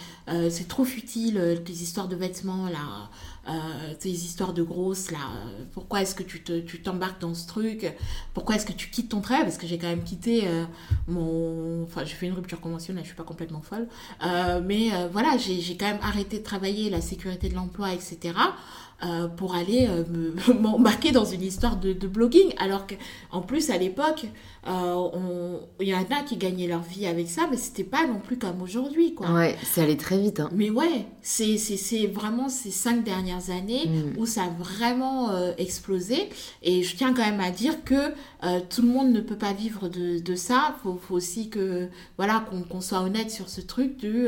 c'est 0.50 0.70
trop 0.70 0.86
futile 0.86 1.62
tes 1.66 1.74
histoires 1.74 2.08
de 2.08 2.16
vêtements 2.16 2.70
là 2.70 3.10
euh, 3.48 3.94
tes 4.00 4.10
histoires 4.10 4.54
de 4.54 4.64
grosses 4.64 5.12
là 5.12 5.20
euh, 5.20 5.64
pourquoi 5.74 6.02
est-ce 6.02 6.16
que 6.16 6.24
tu 6.24 6.42
te 6.42 6.60
tu 6.62 6.82
t'embarques 6.82 7.22
dans 7.22 7.36
ce 7.36 7.48
truc? 7.48 7.94
Pourquoi 8.34 8.56
est-ce 8.56 8.66
que 8.66 8.74
tu 8.74 8.90
quittes 8.90 9.10
ton 9.10 9.22
travail? 9.22 9.44
Parce 9.44 9.58
que 9.58 9.68
j'ai 9.68 9.78
quand 9.78 9.88
même 9.88 10.04
quitté 10.04 10.48
euh, 10.48 10.66
mon 11.08 11.84
enfin 11.84 12.04
j'ai 12.06 12.16
fait 12.16 12.26
une 12.26 12.34
rupture 12.34 12.60
conventionnelle 12.60 13.04
je 13.04 13.10
suis 13.10 13.16
pas 13.16 13.24
complètement 13.24 13.62
folle. 13.62 13.88
Mais 14.66 14.90
voilà 15.12 15.38
j'ai 15.38 15.60
j'ai 15.62 15.78
quand 15.78 15.86
même 15.86 16.02
arrêté 16.02 16.40
de 16.40 16.44
travailler 16.44 16.90
la 16.90 17.02
sécurité 17.02 17.50
de 17.50 17.56
l'emploi 17.56 17.94
etc 17.94 18.34
euh, 19.04 19.28
pour 19.28 19.56
aller 19.56 19.88
euh, 19.90 20.04
me- 20.10 20.54
m'embarquer 20.60 21.12
dans 21.12 21.26
une 21.26 21.42
histoire 21.42 21.78
de, 21.78 21.94
de 21.94 22.08
blogging. 22.08 22.54
Alors 22.58 22.86
qu'en 22.88 23.42
plus, 23.42 23.70
à 23.70 23.78
l'époque, 23.78 24.26
euh, 24.68 25.58
il 25.82 25.88
y 25.90 25.94
en 25.94 26.00
a 26.00 26.24
qui 26.26 26.38
gagnaient 26.38 26.68
leur 26.68 26.82
vie 26.82 27.06
avec 27.06 27.28
ça, 27.30 27.44
mais 27.52 27.58
c'était 27.58 27.84
pas 27.84 28.08
non 28.08 28.20
plus 28.20 28.38
comme 28.38 28.62
aujourd'hui, 28.62 29.14
quoi. 29.14 29.32
Ouais, 29.32 29.56
c'est 29.64 29.82
allé 29.82 29.98
très 29.98 30.18
vite. 30.18 30.40
Hein. 30.40 30.50
Mais 30.54 30.70
ouais, 30.70 31.06
c'est 31.22 31.58
c'est- 31.58 31.78
c'est 31.78 32.08
vraiment 32.08 32.50
ces 32.50 32.72
cinq 32.72 33.04
dernières 33.04 33.50
années 33.50 33.86
Mm. 33.88 34.20
où 34.20 34.26
ça 34.26 34.44
a 34.44 34.50
vraiment 34.50 35.30
explosé. 35.58 36.30
Et 36.64 36.84
je 36.84 36.96
tiens 36.96 37.14
quand 37.14 37.26
même 37.26 37.40
à 37.42 37.52
dire 37.52 37.84
que 37.84 38.12
tout 38.70 38.82
le 38.82 38.88
monde 38.88 39.12
ne 39.12 39.22
peut 39.22 39.38
pas 39.38 39.54
vivre 39.54 39.88
de, 39.90 40.20
de 40.20 40.36
ça. 40.36 40.76
Faut, 40.84 41.00
faut 41.02 41.16
aussi 41.16 41.50
que 41.50 41.88
voilà 42.18 42.46
qu'on 42.50 42.62
qu'on 42.62 42.82
soit 42.82 43.02
honnête 43.02 43.30
sur 43.32 43.50
ce 43.50 43.62
truc 43.62 43.98
du. 43.98 44.28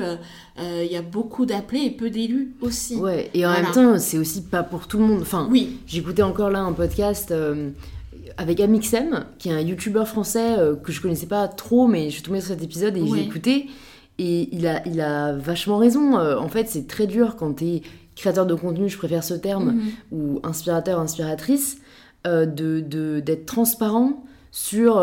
Il 0.59 0.91
y 0.91 0.95
a 0.97 1.01
beaucoup 1.01 1.45
d'appelés 1.45 1.81
et 1.85 1.91
peu 1.91 2.09
d'élus 2.09 2.53
aussi. 2.61 2.95
Ouais, 2.95 3.29
et 3.33 3.45
en 3.45 3.49
Voilà. 3.49 3.63
même 3.63 3.71
temps, 3.73 3.99
c'est 3.99 4.17
aussi 4.17 4.41
pas 4.43 4.56
pour 4.63 4.87
tout 4.87 4.97
le 4.97 5.05
monde. 5.05 5.21
Enfin, 5.21 5.47
Oui. 5.51 5.77
J'écoutais 5.87 6.23
encore 6.23 6.49
là 6.49 6.59
un 6.61 6.73
podcast 6.73 7.31
euh, 7.31 7.69
avec 8.37 8.59
Amixem, 8.59 9.25
qui 9.39 9.49
est 9.49 9.53
un 9.53 9.59
youtubeur 9.61 10.07
français 10.07 10.57
euh, 10.57 10.75
que 10.75 10.91
je 10.91 11.01
connaissais 11.01 11.25
pas 11.27 11.47
trop, 11.47 11.87
mais 11.87 12.05
je 12.09 12.15
suis 12.15 12.23
tombée 12.23 12.39
sur 12.41 12.49
cet 12.49 12.63
épisode 12.63 12.95
et 12.97 13.01
Ouais. 13.01 13.19
j'ai 13.19 13.25
écouté. 13.25 13.67
Et 14.19 14.49
il 14.55 14.65
a, 14.67 14.85
il 14.87 14.99
a 15.01 15.33
vachement 15.33 15.77
raison. 15.77 16.17
Euh, 16.17 16.37
en 16.37 16.47
fait, 16.49 16.67
c'est 16.69 16.87
très 16.87 17.05
dur 17.07 17.35
quand 17.35 17.53
t'es 17.53 17.81
créateur 18.15 18.45
de 18.47 18.55
contenu, 18.55 18.89
je 18.89 18.97
préfère 18.97 19.23
ce 19.23 19.35
terme, 19.35 19.73
Mhm. 19.73 19.81
ou 20.11 20.39
inspirateur, 20.43 20.99
inspiratrice, 20.99 21.77
euh, 22.25 22.45
de 22.47 22.79
de- 22.79 23.19
d'être 23.19 23.45
transparent 23.45 24.23
sur 24.51 24.97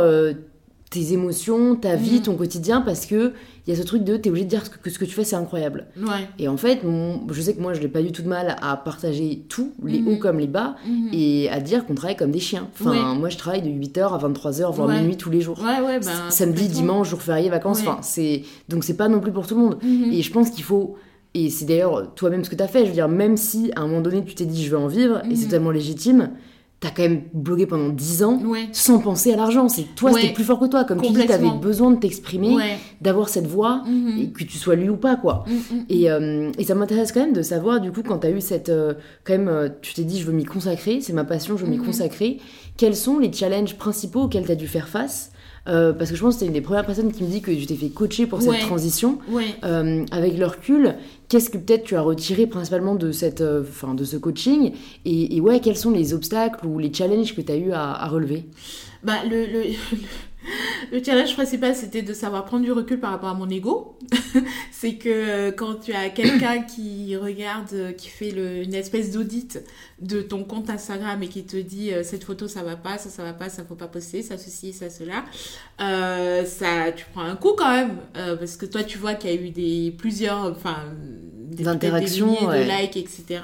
tes 0.95 1.13
émotions, 1.13 1.75
ta 1.77 1.97
vie, 1.97 2.17
Mhm. 2.17 2.23
ton 2.23 2.35
quotidien, 2.37 2.81
parce 2.81 3.05
que 3.07 3.33
il 3.67 3.75
y 3.75 3.77
a 3.77 3.81
ce 3.81 3.85
truc 3.87 4.05
de 4.05 4.17
t'es 4.17 4.29
obligé 4.31 4.45
de 4.45 4.51
dire 4.51 4.71
que, 4.71 4.79
que 4.79 4.91
ce 4.91 4.99
que 4.99 5.05
tu 5.05 5.13
fais 5.13 5.25
c'est 5.25 5.37
incroyable. 5.37 5.87
Ouais. 5.99 6.29
Et 6.39 6.49
en 6.49 6.57
fait, 6.57 6.85
mon- 6.85 7.23
je 7.33 7.41
sais 7.41 7.55
que 7.55 7.61
moi 7.61 7.73
je 7.75 7.81
n'ai 7.81 7.89
pas 7.89 8.03
du 8.03 8.13
tout 8.13 8.23
de 8.23 8.29
mal 8.29 8.57
à 8.63 8.77
partager 8.77 9.45
tout, 9.49 9.73
les 9.85 10.01
Mhm. 10.01 10.09
hauts 10.09 10.17
comme 10.19 10.39
les 10.39 10.47
bas, 10.47 10.77
Mhm. 10.87 11.09
et 11.13 11.49
à 11.51 11.61
dire 11.61 11.85
qu'on 11.87 11.95
travaille 11.95 12.17
comme 12.17 12.31
des 12.31 12.41
chiens. 12.41 12.69
Enfin, 12.79 12.91
Ouais. 13.13 13.19
moi 13.19 13.29
je 13.29 13.37
travaille 13.39 13.63
de 13.63 13.71
8h 13.71 14.15
à 14.15 14.19
23h, 14.19 14.71
voire 14.73 14.89
Ouais. 14.89 15.01
minuit 15.01 15.17
tous 15.17 15.31
les 15.31 15.41
jours. 15.41 15.59
Ben. 16.01 16.31
Samedi, 16.31 16.69
dimanche, 16.69 17.11
jour 17.11 17.21
férié, 17.23 17.49
vacances, 17.51 17.81
enfin, 17.81 17.99
c'est 18.03 18.43
donc 18.69 18.85
c'est 18.85 18.97
pas 18.97 19.09
non 19.09 19.21
plus 19.21 19.33
pour 19.33 19.47
tout 19.47 19.55
le 19.57 19.61
monde. 19.63 19.79
Et 20.13 20.23
je 20.23 20.31
pense 20.33 20.51
qu'il 20.51 20.65
faut 20.65 20.97
et 21.37 21.51
c'est 21.51 21.65
d'ailleurs 21.65 22.15
toi-même 22.15 22.45
ce 22.45 22.51
que 22.51 22.55
tu 22.55 22.63
as 22.63 22.69
fait, 22.69 22.81
je 22.85 22.89
veux 22.89 22.93
dire 22.95 23.09
même 23.09 23.37
si 23.37 23.73
à 23.75 23.81
un 23.81 23.89
moment 23.89 24.01
donné 24.03 24.25
tu 24.25 24.35
t'es 24.37 24.45
dit 24.45 24.65
je 24.65 24.71
veux 24.71 24.79
en 24.79 24.87
vivre 24.87 25.23
et 25.29 25.35
c'est 25.35 25.47
totalement 25.47 25.71
légitime, 25.73 26.31
t'as 26.81 26.91
quand 26.91 27.03
même 27.03 27.23
blogué 27.33 27.67
pendant 27.67 27.89
10 27.89 28.23
ans 28.25 28.39
Ouais. 28.45 28.69
sans 28.73 28.99
penser 28.99 29.33
à 29.33 29.37
l'argent, 29.37 29.69
c'est 29.71 29.87
toi 29.95 30.11
Ouais. 30.13 30.21
c'était 30.21 30.35
plus 30.35 30.45
fort 30.45 30.59
que 30.61 30.67
toi 30.67 30.85
comme 30.85 31.01
tu 31.01 31.13
dis, 31.13 31.27
t'avais 31.27 31.49
besoin 31.51 31.91
de 31.93 31.97
t'exprimer, 31.99 32.55
Ouais. 32.55 32.77
d'avoir 33.01 33.31
cette 33.31 33.47
voix 33.47 33.83
Mhm. 33.87 34.19
et 34.21 34.29
que 34.33 34.45
tu 34.45 34.59
sois 34.59 34.75
lu 34.75 34.91
ou 34.91 34.97
pas 34.99 35.17
quoi. 35.17 35.45
Mhm. 35.49 35.85
Et, 35.89 36.11
euh, 36.11 36.51
et 36.59 36.65
ça 36.65 36.75
m'intéresse 36.75 37.11
quand 37.13 37.21
même 37.21 37.33
de 37.33 37.41
savoir, 37.43 37.81
du 37.81 37.91
coup, 37.91 38.03
quand 38.07 38.19
tu 38.19 38.27
as 38.27 38.31
eu 38.31 38.41
cette. 38.43 38.69
euh, 38.69 38.95
quand 39.25 39.33
même, 39.33 39.49
euh, 39.49 39.69
tu 39.81 39.95
t'es 39.95 40.05
dit, 40.05 40.21
je 40.21 40.27
veux 40.27 40.33
m'y 40.33 40.45
consacrer, 40.45 41.01
c'est 41.01 41.13
ma 41.15 41.25
passion, 41.25 41.57
je 41.57 41.65
veux 41.65 41.71
m'y 41.71 41.79
Mhm. 41.79 41.87
consacrer. 41.87 42.39
Quels 42.77 42.97
sont 42.97 43.19
les 43.19 43.33
challenges 43.33 43.77
principaux 43.77 44.23
auxquels 44.25 44.45
tu 44.45 44.53
as 44.53 44.57
dû 44.57 44.67
faire 44.67 44.89
face 44.89 45.31
Euh, 45.67 45.93
Parce 45.95 46.11
que 46.11 46.17
je 46.17 46.23
pense 46.23 46.35
que 46.35 46.41
tu 46.41 46.47
une 46.47 46.53
des 46.53 46.61
premières 46.61 46.85
personnes 46.85 47.11
qui 47.11 47.23
me 47.25 47.29
dit 47.31 47.41
que 47.41 47.51
tu 47.51 47.65
t'es 47.67 47.75
fait 47.77 47.89
coacher 47.89 48.27
pour 48.27 48.39
Ouais. 48.41 48.59
cette 48.59 48.67
transition. 48.67 49.19
Ouais. 49.31 49.47
Euh, 49.65 50.05
avec 50.11 50.37
le 50.37 50.47
recul, 50.47 50.95
qu'est-ce 51.29 51.49
que 51.49 51.57
peut-être 51.59 51.85
tu 51.85 51.97
as 51.97 52.03
retiré 52.03 52.47
principalement 52.47 52.95
de, 52.95 53.13
cette, 53.13 53.41
euh, 53.41 53.63
enfin, 53.63 53.95
de 53.95 54.05
ce 54.05 54.17
coaching 54.19 54.73
et, 55.07 55.37
et 55.37 55.41
ouais, 55.41 55.61
quels 55.61 55.77
sont 55.79 55.91
les 55.91 56.13
obstacles 56.13 56.67
ou 56.67 56.79
les 56.79 56.93
challenges 56.93 57.35
que 57.35 57.41
tu 57.41 57.51
as 57.51 57.57
eu 57.57 57.73
à, 57.73 57.93
à 57.93 58.09
relever? 58.09 58.45
Bah, 59.03 59.15
le, 59.29 59.47
le, 59.47 59.63
Le 60.93 61.03
challenge 61.03 61.35
principal, 61.35 61.75
c'était 61.75 62.03
de 62.03 62.13
savoir 62.13 62.45
prendre 62.45 62.65
du 62.65 62.73
recul 62.73 63.01
par 63.01 63.11
rapport 63.11 63.31
à 63.31 63.35
mon 63.35 63.49
ego. 63.49 63.99
c'est 64.71 64.95
que 64.97 65.09
euh, 65.09 65.53
quand 65.53 65.77
tu 65.77 65.93
as 65.93 66.11
quelqu'un 66.11 66.63
qui 66.63 67.17
regarde, 67.17 67.69
euh, 67.73 67.93
qui 67.93 68.09
fait 68.09 68.31
le, 68.31 68.63
une 68.63 68.75
espèce 68.75 69.13
d'audit 69.13 69.63
de 70.01 70.21
ton 70.21 70.45
compte 70.45 70.71
Instagram 70.71 71.23
et 71.23 71.29
qui 71.29 71.45
te 71.45 71.57
dit 71.57 71.93
euh, 71.93 72.03
cette 72.03 72.25
photo 72.25 72.49
ça 72.49 72.63
va 72.63 72.77
pas, 72.77 72.99
ça 72.99 73.09
ça 73.09 73.23
va 73.23 73.33
pas, 73.33 73.49
ça 73.49 73.65
faut 73.65 73.77
pas 73.77 73.89
poster, 73.89 74.23
ça 74.23 74.37
ceci, 74.37 74.73
ça 74.73 74.91
cela, 74.91 75.25
ça 75.79 76.93
tu 76.95 77.07
prends 77.13 77.23
un 77.23 77.37
coup 77.37 77.53
quand 77.57 77.71
même 77.71 77.97
parce 78.15 78.57
que 78.57 78.67
toi 78.67 78.85
tu 78.85 78.99
vois 78.99 79.15
qu'il 79.15 79.31
y 79.31 79.33
a 79.33 79.41
eu 79.41 79.51
des 79.51 79.95
plusieurs, 79.97 80.51
enfin 80.51 80.77
des 81.51 81.69
interactions, 81.69 82.35
de 82.49 82.83
likes, 82.83 82.97
etc. 82.97 83.41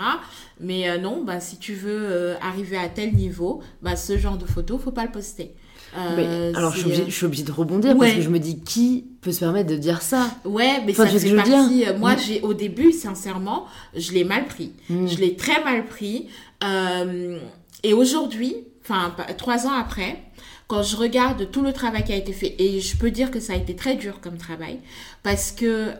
Mais 0.58 0.98
non, 0.98 1.22
bah 1.24 1.40
si 1.40 1.58
tu 1.58 1.74
veux 1.74 2.34
arriver 2.42 2.76
à 2.76 2.88
tel 2.88 3.14
niveau, 3.14 3.62
bah 3.82 3.96
ce 3.96 4.18
genre 4.18 4.36
de 4.36 4.46
photo 4.46 4.78
faut 4.78 4.92
pas 4.92 5.04
le 5.04 5.12
poster. 5.12 5.54
Euh, 5.96 6.52
alors, 6.54 6.72
je 6.72 6.80
suis, 7.10 7.24
obligée, 7.24 7.42
de 7.42 7.52
rebondir 7.52 7.96
parce 7.96 8.12
que 8.12 8.20
je 8.20 8.28
me 8.28 8.38
dis 8.38 8.60
qui 8.60 9.06
peut 9.20 9.32
se 9.32 9.40
permettre 9.40 9.68
de 9.68 9.76
dire 9.76 10.02
ça? 10.02 10.30
Ouais, 10.44 10.82
mais 10.86 10.92
ça 10.92 11.06
fait 11.06 11.34
partie. 11.34 11.84
Euh, 11.86 11.98
moi, 11.98 12.16
j'ai 12.16 12.40
au 12.42 12.54
début, 12.54 12.92
sincèrement, 12.92 13.66
je 13.96 14.12
l'ai 14.12 14.24
mal 14.24 14.46
pris. 14.46 14.72
Hmm. 14.88 15.06
Je 15.06 15.16
l'ai 15.16 15.36
très 15.36 15.62
mal 15.64 15.84
pris. 15.84 16.28
Euh, 16.62 17.38
et 17.82 17.92
aujourd'hui, 17.92 18.54
enfin, 18.82 19.14
trois 19.36 19.66
ans 19.66 19.72
après, 19.72 20.22
quand 20.68 20.82
je 20.82 20.96
regarde 20.96 21.50
tout 21.50 21.62
le 21.62 21.72
travail 21.72 22.04
qui 22.04 22.12
a 22.12 22.16
été 22.16 22.32
fait, 22.32 22.54
et 22.58 22.80
je 22.80 22.96
peux 22.96 23.10
dire 23.10 23.30
que 23.30 23.40
ça 23.40 23.54
a 23.54 23.56
été 23.56 23.74
très 23.74 23.96
dur 23.96 24.20
comme 24.20 24.36
travail, 24.36 24.78
parce 25.22 25.50
que 25.52 25.92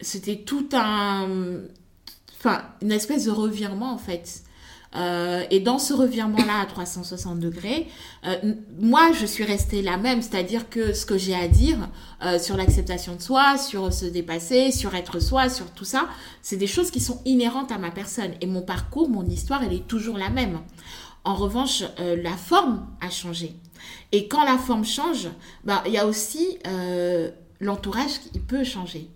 c'était 0.00 0.36
tout 0.36 0.68
un. 0.72 1.28
Enfin, 2.38 2.62
une 2.82 2.92
espèce 2.92 3.24
de 3.24 3.30
revirement 3.30 3.92
en 3.92 3.98
fait. 3.98 4.42
Euh, 4.94 5.44
et 5.50 5.60
dans 5.60 5.78
ce 5.78 5.92
revirement-là 5.92 6.60
à 6.60 6.66
360 6.66 7.38
degrés, 7.38 7.88
euh, 8.26 8.54
moi, 8.80 9.10
je 9.12 9.26
suis 9.26 9.44
restée 9.44 9.82
la 9.82 9.96
même, 9.96 10.22
c'est-à-dire 10.22 10.68
que 10.70 10.92
ce 10.92 11.04
que 11.04 11.18
j'ai 11.18 11.34
à 11.34 11.48
dire 11.48 11.88
euh, 12.24 12.38
sur 12.38 12.56
l'acceptation 12.56 13.16
de 13.16 13.22
soi, 13.22 13.58
sur 13.58 13.92
se 13.92 14.06
dépasser, 14.06 14.70
sur 14.70 14.94
être 14.94 15.20
soi, 15.20 15.48
sur 15.48 15.70
tout 15.72 15.84
ça, 15.84 16.08
c'est 16.42 16.56
des 16.56 16.66
choses 16.66 16.90
qui 16.90 17.00
sont 17.00 17.20
inhérentes 17.24 17.72
à 17.72 17.78
ma 17.78 17.90
personne. 17.90 18.32
Et 18.40 18.46
mon 18.46 18.62
parcours, 18.62 19.08
mon 19.08 19.26
histoire, 19.26 19.62
elle 19.62 19.72
est 19.72 19.86
toujours 19.86 20.18
la 20.18 20.30
même. 20.30 20.60
En 21.24 21.34
revanche, 21.34 21.82
la 21.98 22.36
forme 22.36 22.86
a 23.00 23.10
changé. 23.10 23.56
Et 24.12 24.28
quand 24.28 24.44
la 24.44 24.58
forme 24.58 24.84
change, 24.84 25.28
bah, 25.64 25.82
il 25.86 25.92
y 25.92 25.98
a 25.98 26.06
aussi 26.06 26.58
l'entourage 27.60 28.20
qui 28.20 28.38
peut 28.38 28.62
changer. 28.62 29.10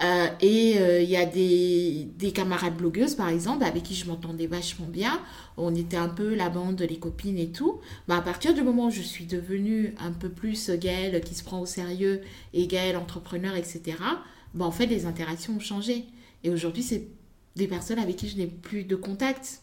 Euh, 0.00 0.28
et 0.40 0.78
euh, 0.78 1.02
il 1.02 1.10
y 1.10 1.16
a 1.16 1.26
des, 1.26 2.08
des, 2.16 2.30
camarades 2.30 2.76
blogueuses, 2.76 3.16
par 3.16 3.28
exemple, 3.28 3.64
avec 3.64 3.82
qui 3.82 3.94
je 3.94 4.06
m'entendais 4.06 4.46
vachement 4.46 4.86
bien. 4.86 5.20
On 5.56 5.74
était 5.74 5.96
un 5.96 6.08
peu 6.08 6.34
la 6.34 6.50
bande, 6.50 6.80
les 6.80 6.98
copines 6.98 7.38
et 7.38 7.50
tout. 7.50 7.80
Bah, 8.06 8.18
à 8.18 8.22
partir 8.22 8.54
du 8.54 8.62
moment 8.62 8.86
où 8.86 8.90
je 8.90 9.02
suis 9.02 9.24
devenue 9.24 9.94
un 9.98 10.12
peu 10.12 10.28
plus 10.28 10.70
Gaëlle 10.70 11.20
qui 11.22 11.34
se 11.34 11.42
prend 11.42 11.60
au 11.60 11.66
sérieux 11.66 12.20
et 12.54 12.68
Gaëlle 12.68 12.96
entrepreneur, 12.96 13.56
etc., 13.56 13.96
bah, 14.54 14.64
en 14.64 14.70
fait, 14.70 14.86
les 14.86 15.04
interactions 15.04 15.56
ont 15.56 15.60
changé. 15.60 16.04
Et 16.44 16.50
aujourd'hui, 16.50 16.84
c'est 16.84 17.08
des 17.56 17.66
personnes 17.66 17.98
avec 17.98 18.16
qui 18.16 18.28
je 18.28 18.36
n'ai 18.36 18.46
plus 18.46 18.84
de 18.84 18.94
contact. 18.94 19.62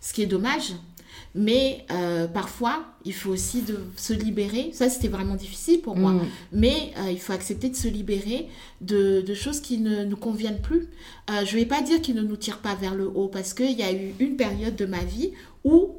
Ce 0.00 0.12
qui 0.12 0.22
est 0.22 0.26
dommage, 0.26 0.72
mais 1.36 1.84
euh, 1.90 2.26
parfois, 2.26 2.84
il 3.04 3.12
faut 3.12 3.30
aussi 3.30 3.60
de 3.60 3.78
se 3.96 4.14
libérer. 4.14 4.70
Ça, 4.72 4.88
c'était 4.88 5.08
vraiment 5.08 5.34
difficile 5.34 5.80
pour 5.82 5.94
moi. 5.94 6.12
Mm. 6.12 6.20
Mais 6.52 6.92
euh, 6.98 7.10
il 7.10 7.20
faut 7.20 7.34
accepter 7.34 7.68
de 7.68 7.76
se 7.76 7.88
libérer 7.88 8.48
de, 8.80 9.20
de 9.20 9.34
choses 9.34 9.60
qui 9.60 9.78
ne 9.78 10.04
nous 10.04 10.16
conviennent 10.16 10.62
plus. 10.62 10.88
Euh, 11.30 11.44
je 11.44 11.54
ne 11.54 11.60
vais 11.60 11.66
pas 11.66 11.82
dire 11.82 12.00
qu'ils 12.00 12.14
ne 12.14 12.22
nous 12.22 12.36
tirent 12.36 12.60
pas 12.60 12.74
vers 12.74 12.94
le 12.94 13.06
haut 13.06 13.28
parce 13.28 13.52
qu'il 13.52 13.72
y 13.72 13.82
a 13.82 13.92
eu 13.92 14.14
une 14.18 14.36
période 14.36 14.76
de 14.76 14.86
ma 14.86 15.04
vie 15.04 15.32
où 15.62 15.96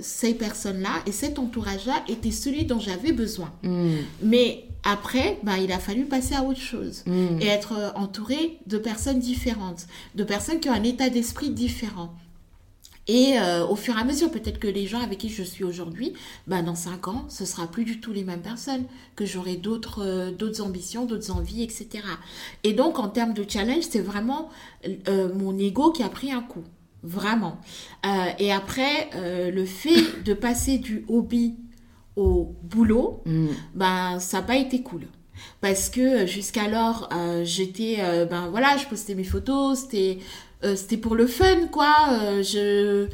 ces 0.00 0.34
personnes-là 0.34 1.02
et 1.06 1.12
cet 1.12 1.38
entourage-là 1.38 2.04
étaient 2.08 2.30
celui 2.30 2.66
dont 2.66 2.78
j'avais 2.78 3.12
besoin. 3.12 3.50
Mm. 3.62 3.94
Mais 4.22 4.64
après, 4.84 5.38
bah, 5.42 5.58
il 5.58 5.72
a 5.72 5.78
fallu 5.78 6.04
passer 6.04 6.34
à 6.34 6.44
autre 6.44 6.60
chose 6.60 7.02
mm. 7.06 7.40
et 7.40 7.46
être 7.46 7.94
entouré 7.96 8.58
de 8.66 8.76
personnes 8.78 9.18
différentes, 9.18 9.86
de 10.14 10.24
personnes 10.24 10.60
qui 10.60 10.68
ont 10.68 10.74
un 10.74 10.84
état 10.84 11.08
d'esprit 11.08 11.50
différent. 11.50 12.14
Et 13.08 13.38
euh, 13.38 13.66
au 13.66 13.74
fur 13.74 13.96
et 13.96 14.00
à 14.00 14.04
mesure, 14.04 14.30
peut-être 14.30 14.60
que 14.60 14.68
les 14.68 14.86
gens 14.86 15.00
avec 15.00 15.18
qui 15.18 15.28
je 15.28 15.42
suis 15.42 15.64
aujourd'hui, 15.64 16.12
bah, 16.46 16.62
dans 16.62 16.76
cinq 16.76 17.08
ans, 17.08 17.24
ce 17.28 17.44
sera 17.44 17.66
plus 17.66 17.84
du 17.84 18.00
tout 18.00 18.12
les 18.12 18.22
mêmes 18.22 18.42
personnes, 18.42 18.84
que 19.16 19.26
j'aurai 19.26 19.56
d'autres 19.56 20.02
euh, 20.04 20.30
d'autres 20.30 20.62
ambitions, 20.62 21.04
d'autres 21.04 21.32
envies, 21.32 21.62
etc. 21.62 22.04
Et 22.62 22.72
donc, 22.72 22.98
en 22.98 23.08
termes 23.08 23.34
de 23.34 23.44
challenge, 23.48 23.84
c'est 23.90 24.00
vraiment 24.00 24.50
euh, 25.08 25.34
mon 25.34 25.58
ego 25.58 25.90
qui 25.90 26.02
a 26.02 26.08
pris 26.08 26.32
un 26.32 26.42
coup. 26.42 26.64
Vraiment. 27.04 27.58
et 28.38 28.52
après, 28.52 29.10
le 29.50 29.64
fait 29.64 30.22
de 30.24 30.34
passer 30.34 30.78
du 30.78 31.04
hobby 31.08 31.56
au 32.14 32.54
boulot, 32.62 33.24
mm. 33.26 33.48
ben, 33.74 34.20
ça 34.20 34.36
n'a 34.36 34.42
pas 34.44 34.54
été 34.54 34.82
cool 34.82 35.08
parce 35.60 35.90
que 35.90 36.26
jusqu'alors 36.26 37.08
j'étais 37.42 37.96
ben 38.30 38.46
voilà 38.50 38.76
je 38.76 38.86
postais 38.86 39.16
mes 39.16 39.24
photos 39.24 39.80
c'était 39.80 40.18
euh, 40.64 40.76
c'était 40.76 40.96
pour 40.96 41.14
le 41.14 41.26
fun, 41.26 41.66
quoi. 41.70 41.94
Euh, 42.10 42.42
je... 42.42 43.08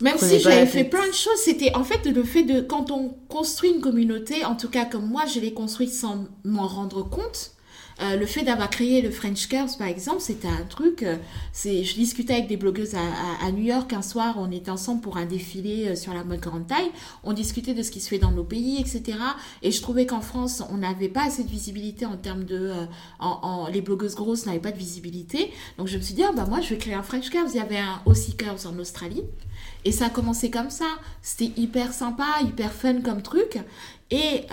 Même 0.00 0.18
si 0.18 0.40
j'avais 0.40 0.66
fait 0.66 0.84
plein 0.84 1.06
de 1.06 1.12
choses, 1.12 1.38
c'était 1.44 1.74
en 1.76 1.84
fait 1.84 2.04
le 2.06 2.24
fait 2.24 2.42
de 2.42 2.60
quand 2.60 2.90
on 2.90 3.10
construit 3.28 3.70
une 3.70 3.80
communauté, 3.80 4.44
en 4.44 4.56
tout 4.56 4.68
cas 4.68 4.84
comme 4.84 5.06
moi 5.06 5.26
je 5.26 5.38
l'ai 5.38 5.54
construite 5.54 5.92
sans 5.92 6.26
m'en 6.44 6.66
rendre 6.66 7.08
compte, 7.08 7.52
euh, 8.00 8.16
le 8.16 8.26
fait 8.26 8.42
d'avoir 8.42 8.70
créé 8.70 9.02
le 9.02 9.10
French 9.10 9.48
Curves, 9.48 9.76
par 9.76 9.86
exemple, 9.86 10.20
c'était 10.20 10.48
un 10.48 10.64
truc. 10.68 11.02
Euh, 11.02 11.16
je 11.54 11.94
discutais 11.94 12.34
avec 12.34 12.46
des 12.48 12.56
blogueuses 12.56 12.94
à, 12.94 13.50
New 13.52 13.64
York 13.64 13.92
un 13.92 14.02
soir, 14.02 14.36
on 14.38 14.50
était 14.50 14.70
ensemble 14.70 15.00
pour 15.02 15.16
un 15.16 15.26
défilé 15.26 15.88
euh, 15.88 15.96
sur 15.96 16.14
la 16.14 16.24
mode 16.24 16.40
grande 16.40 16.66
taille. 16.66 16.90
On 17.22 17.32
discutait 17.32 17.74
de 17.74 17.82
ce 17.82 17.90
qui 17.90 18.00
se 18.00 18.08
fait 18.08 18.18
dans 18.18 18.30
nos 18.30 18.44
pays, 18.44 18.80
etc. 18.80 19.18
Et 19.62 19.70
je 19.70 19.82
trouvais 19.82 20.06
qu'en 20.06 20.20
France, 20.20 20.62
on 20.70 20.78
n'avait 20.78 21.08
pas 21.08 21.24
assez 21.24 21.44
de 21.44 21.50
visibilité 21.50 22.06
en 22.06 22.16
termes 22.16 22.44
de. 22.44 22.72
en, 23.20 23.68
les 23.72 23.82
blogueuses 23.82 24.14
grosses 24.14 24.46
n'avaient 24.46 24.58
pas 24.58 24.72
de 24.72 24.78
visibilité. 24.78 25.52
Donc 25.78 25.88
je 25.88 25.96
me 25.96 26.02
suis 26.02 26.14
dit, 26.14 26.22
ah, 26.22 26.32
bah 26.34 26.46
moi, 26.48 26.60
je 26.60 26.70
vais 26.70 26.78
créer 26.78 26.94
un 26.94 27.02
French 27.02 27.30
Curves. 27.30 27.50
Il 27.52 27.56
y 27.56 27.60
avait 27.60 27.78
un 27.78 28.00
aussi 28.06 28.36
Curves 28.36 28.66
en 28.66 28.78
Australie. 28.78 29.22
Et 29.84 29.92
ça 29.92 30.06
a 30.06 30.10
commencé 30.10 30.50
comme 30.50 30.70
ça. 30.70 30.86
C'était 31.20 31.52
hyper 31.60 31.92
sympa, 31.92 32.26
hyper 32.42 32.72
fun 32.72 33.00
comme 33.00 33.22
truc. 33.22 33.58
Et 34.10 34.46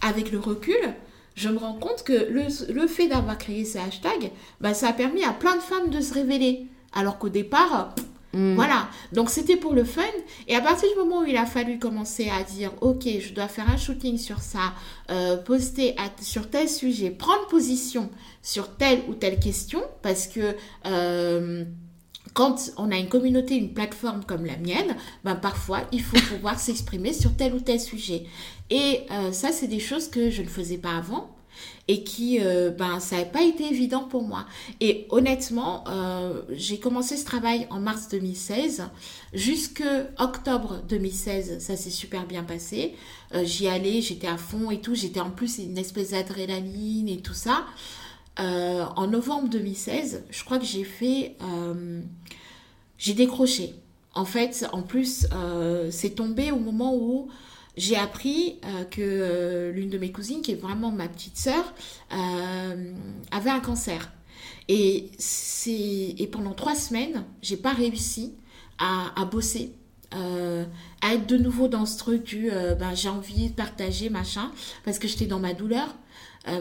avec 0.00 0.30
le 0.30 0.38
recul, 0.38 0.94
je 1.38 1.48
me 1.48 1.58
rends 1.58 1.74
compte 1.74 2.02
que 2.02 2.28
le, 2.30 2.86
fait 2.88 3.06
d'avoir 3.06 3.38
créé 3.38 3.64
ces 3.64 3.78
hashtags, 3.78 4.32
bah, 4.60 4.74
ça 4.74 4.88
a 4.88 4.92
permis 4.92 5.22
à 5.22 5.32
plein 5.32 5.54
de 5.54 5.60
femmes 5.60 5.88
de 5.88 6.00
se 6.00 6.12
révéler. 6.12 6.66
Alors 6.92 7.18
qu'au 7.18 7.28
départ, 7.28 7.94
mm. 8.32 8.56
voilà. 8.56 8.88
Donc 9.12 9.30
c'était 9.30 9.56
pour 9.56 9.72
le 9.72 9.84
fun. 9.84 10.02
Et 10.48 10.56
à 10.56 10.60
partir 10.60 10.88
du 10.90 10.98
moment 10.98 11.20
où 11.20 11.26
il 11.26 11.36
a 11.36 11.46
fallu 11.46 11.78
commencer 11.78 12.28
à 12.28 12.42
dire, 12.42 12.72
ok, 12.80 13.04
je 13.20 13.32
dois 13.34 13.46
faire 13.46 13.70
un 13.70 13.76
shooting 13.76 14.18
sur 14.18 14.40
ça, 14.40 14.72
euh, 15.10 15.36
poster 15.36 15.94
sur 16.20 16.50
tel 16.50 16.68
sujet, 16.68 17.10
prendre 17.10 17.46
position 17.46 18.10
sur 18.42 18.74
telle 18.76 19.02
ou 19.08 19.14
telle 19.14 19.38
question, 19.38 19.82
parce 20.02 20.26
que... 20.26 20.56
Euh, 20.86 21.64
quand 22.34 22.70
on 22.76 22.90
a 22.90 22.96
une 22.96 23.08
communauté, 23.08 23.56
une 23.56 23.72
plateforme 23.72 24.24
comme 24.24 24.44
la 24.44 24.56
mienne, 24.56 24.96
ben 25.24 25.34
parfois 25.34 25.82
il 25.92 26.02
faut 26.02 26.18
pouvoir 26.34 26.58
s'exprimer 26.60 27.12
sur 27.12 27.34
tel 27.36 27.54
ou 27.54 27.60
tel 27.60 27.80
sujet. 27.80 28.24
Et 28.70 29.00
euh, 29.10 29.32
ça, 29.32 29.52
c'est 29.52 29.68
des 29.68 29.80
choses 29.80 30.08
que 30.08 30.30
je 30.30 30.42
ne 30.42 30.48
faisais 30.48 30.78
pas 30.78 30.96
avant 30.96 31.30
et 31.88 32.04
qui, 32.04 32.38
euh, 32.40 32.70
ben, 32.70 33.00
ça 33.00 33.16
n'a 33.16 33.24
pas 33.24 33.42
été 33.42 33.64
évident 33.64 34.04
pour 34.04 34.22
moi. 34.22 34.46
Et 34.80 35.06
honnêtement, 35.10 35.84
euh, 35.88 36.42
j'ai 36.50 36.78
commencé 36.78 37.16
ce 37.16 37.24
travail 37.24 37.66
en 37.70 37.80
mars 37.80 38.08
2016. 38.08 38.84
Jusque 39.32 39.82
octobre 40.18 40.82
2016, 40.88 41.58
ça 41.58 41.76
s'est 41.76 41.90
super 41.90 42.26
bien 42.26 42.44
passé. 42.44 42.94
J'y 43.42 43.68
allais, 43.68 44.00
j'étais 44.00 44.28
à 44.28 44.36
fond 44.36 44.70
et 44.70 44.80
tout. 44.80 44.94
J'étais 44.94 45.20
en 45.20 45.30
plus 45.30 45.58
une 45.58 45.78
espèce 45.78 46.10
d'adrénaline 46.10 47.08
et 47.08 47.20
tout 47.20 47.34
ça. 47.34 47.64
En 48.38 49.06
novembre 49.06 49.48
2016, 49.48 50.24
je 50.30 50.44
crois 50.44 50.58
que 50.58 50.64
j'ai 50.64 50.84
fait... 50.84 51.36
j'ai 52.96 53.14
décroché. 53.14 53.74
En 54.14 54.24
fait, 54.24 54.66
en 54.72 54.82
plus, 54.82 55.26
c'est 55.90 56.10
tombé 56.10 56.50
au 56.52 56.58
moment 56.58 56.94
où 56.94 57.28
j'ai 57.78 57.96
appris 57.96 58.58
euh, 58.64 58.84
que 58.84 59.00
euh, 59.00 59.72
l'une 59.72 59.88
de 59.88 59.98
mes 59.98 60.10
cousines, 60.10 60.42
qui 60.42 60.50
est 60.50 60.60
vraiment 60.60 60.90
ma 60.90 61.08
petite 61.08 61.36
sœur, 61.36 61.72
euh, 62.12 62.92
avait 63.30 63.50
un 63.50 63.60
cancer. 63.60 64.12
Et, 64.66 65.10
et 65.66 66.26
pendant 66.26 66.52
trois 66.52 66.74
semaines, 66.74 67.24
j'ai 67.40 67.56
pas 67.56 67.72
réussi 67.72 68.34
à, 68.78 69.12
à 69.18 69.24
bosser, 69.24 69.72
à 70.10 71.14
être 71.14 71.26
de 71.26 71.36
nouveau 71.38 71.68
dans 71.68 71.86
ce 71.86 71.96
truc 71.96 72.24
du 72.24 72.50
ben, 72.50 72.94
j'ai 72.94 73.08
envie 73.08 73.48
de 73.48 73.54
partager, 73.54 74.10
machin, 74.10 74.50
parce 74.84 74.98
que 74.98 75.08
j'étais 75.08 75.24
dans 75.24 75.38
ma 75.38 75.54
douleur, 75.54 75.94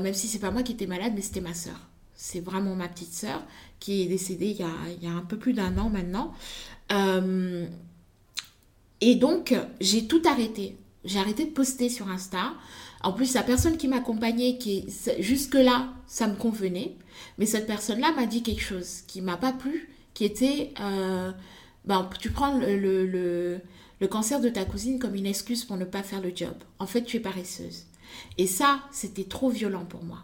même 0.02 0.14
si 0.14 0.28
c'est 0.28 0.40
pas 0.40 0.52
moi 0.52 0.64
qui 0.64 0.74
étais 0.74 0.88
malade, 0.88 1.14
mais 1.16 1.22
c'était 1.22 1.42
ma 1.42 1.54
sœur. 1.54 1.80
C'est 2.16 2.40
vraiment 2.40 2.76
ma 2.76 2.88
petite 2.88 3.14
sœur 3.14 3.44
qui 3.80 4.02
est 4.02 4.06
décédée 4.08 4.58
il 4.58 5.04
y 5.04 5.08
a, 5.08 5.12
un 5.12 5.22
peu 5.22 5.38
plus 5.38 5.54
d'un 5.54 5.78
an 5.78 5.90
maintenant. 5.90 6.34
et 9.02 9.16
donc, 9.16 9.56
j'ai 9.80 10.08
tout 10.08 10.22
arrêté 10.26 10.78
j'ai 11.08 11.20
arrêté 11.20 11.46
de 11.46 11.52
poster 11.52 11.90
sur 11.90 12.10
Insta. 12.10 12.54
En 13.02 13.14
plus, 13.14 13.34
la 13.34 13.44
personne 13.44 13.78
qui 13.78 13.88
m'accompagnait, 13.88 14.58
qui 14.58 14.86
jusque-là, 15.20 15.94
ça 16.06 16.28
me 16.28 16.36
convenait. 16.36 16.96
Mais 17.38 17.46
cette 17.46 17.66
personne-là 17.66 18.12
m'a 18.12 18.26
dit 18.26 18.44
quelque 18.44 18.62
chose 18.62 19.02
qui 19.08 19.22
m'a 19.22 19.38
pas 19.38 19.54
plu, 19.54 19.90
qui 20.14 20.26
était, 20.26 20.74
euh, 20.80 21.32
ben, 21.86 22.10
tu 22.20 22.30
prends 22.32 22.58
le, 22.58 23.06
le 23.06 24.08
cancer 24.08 24.42
de 24.42 24.50
ta 24.50 24.66
cousine 24.66 25.00
comme 25.00 25.16
une 25.16 25.26
excuse 25.26 25.64
pour 25.64 25.78
ne 25.78 25.86
pas 25.86 26.04
faire 26.04 26.22
le 26.22 26.32
job. 26.36 26.54
En 26.80 26.88
fait, 26.88 27.04
tu 27.04 27.18
es 27.18 27.20
paresseuse. 27.20 27.86
Et 28.38 28.48
ça, 28.48 28.82
c'était 28.92 29.24
trop 29.24 29.50
violent 29.50 29.86
pour 29.86 30.04
moi. 30.04 30.20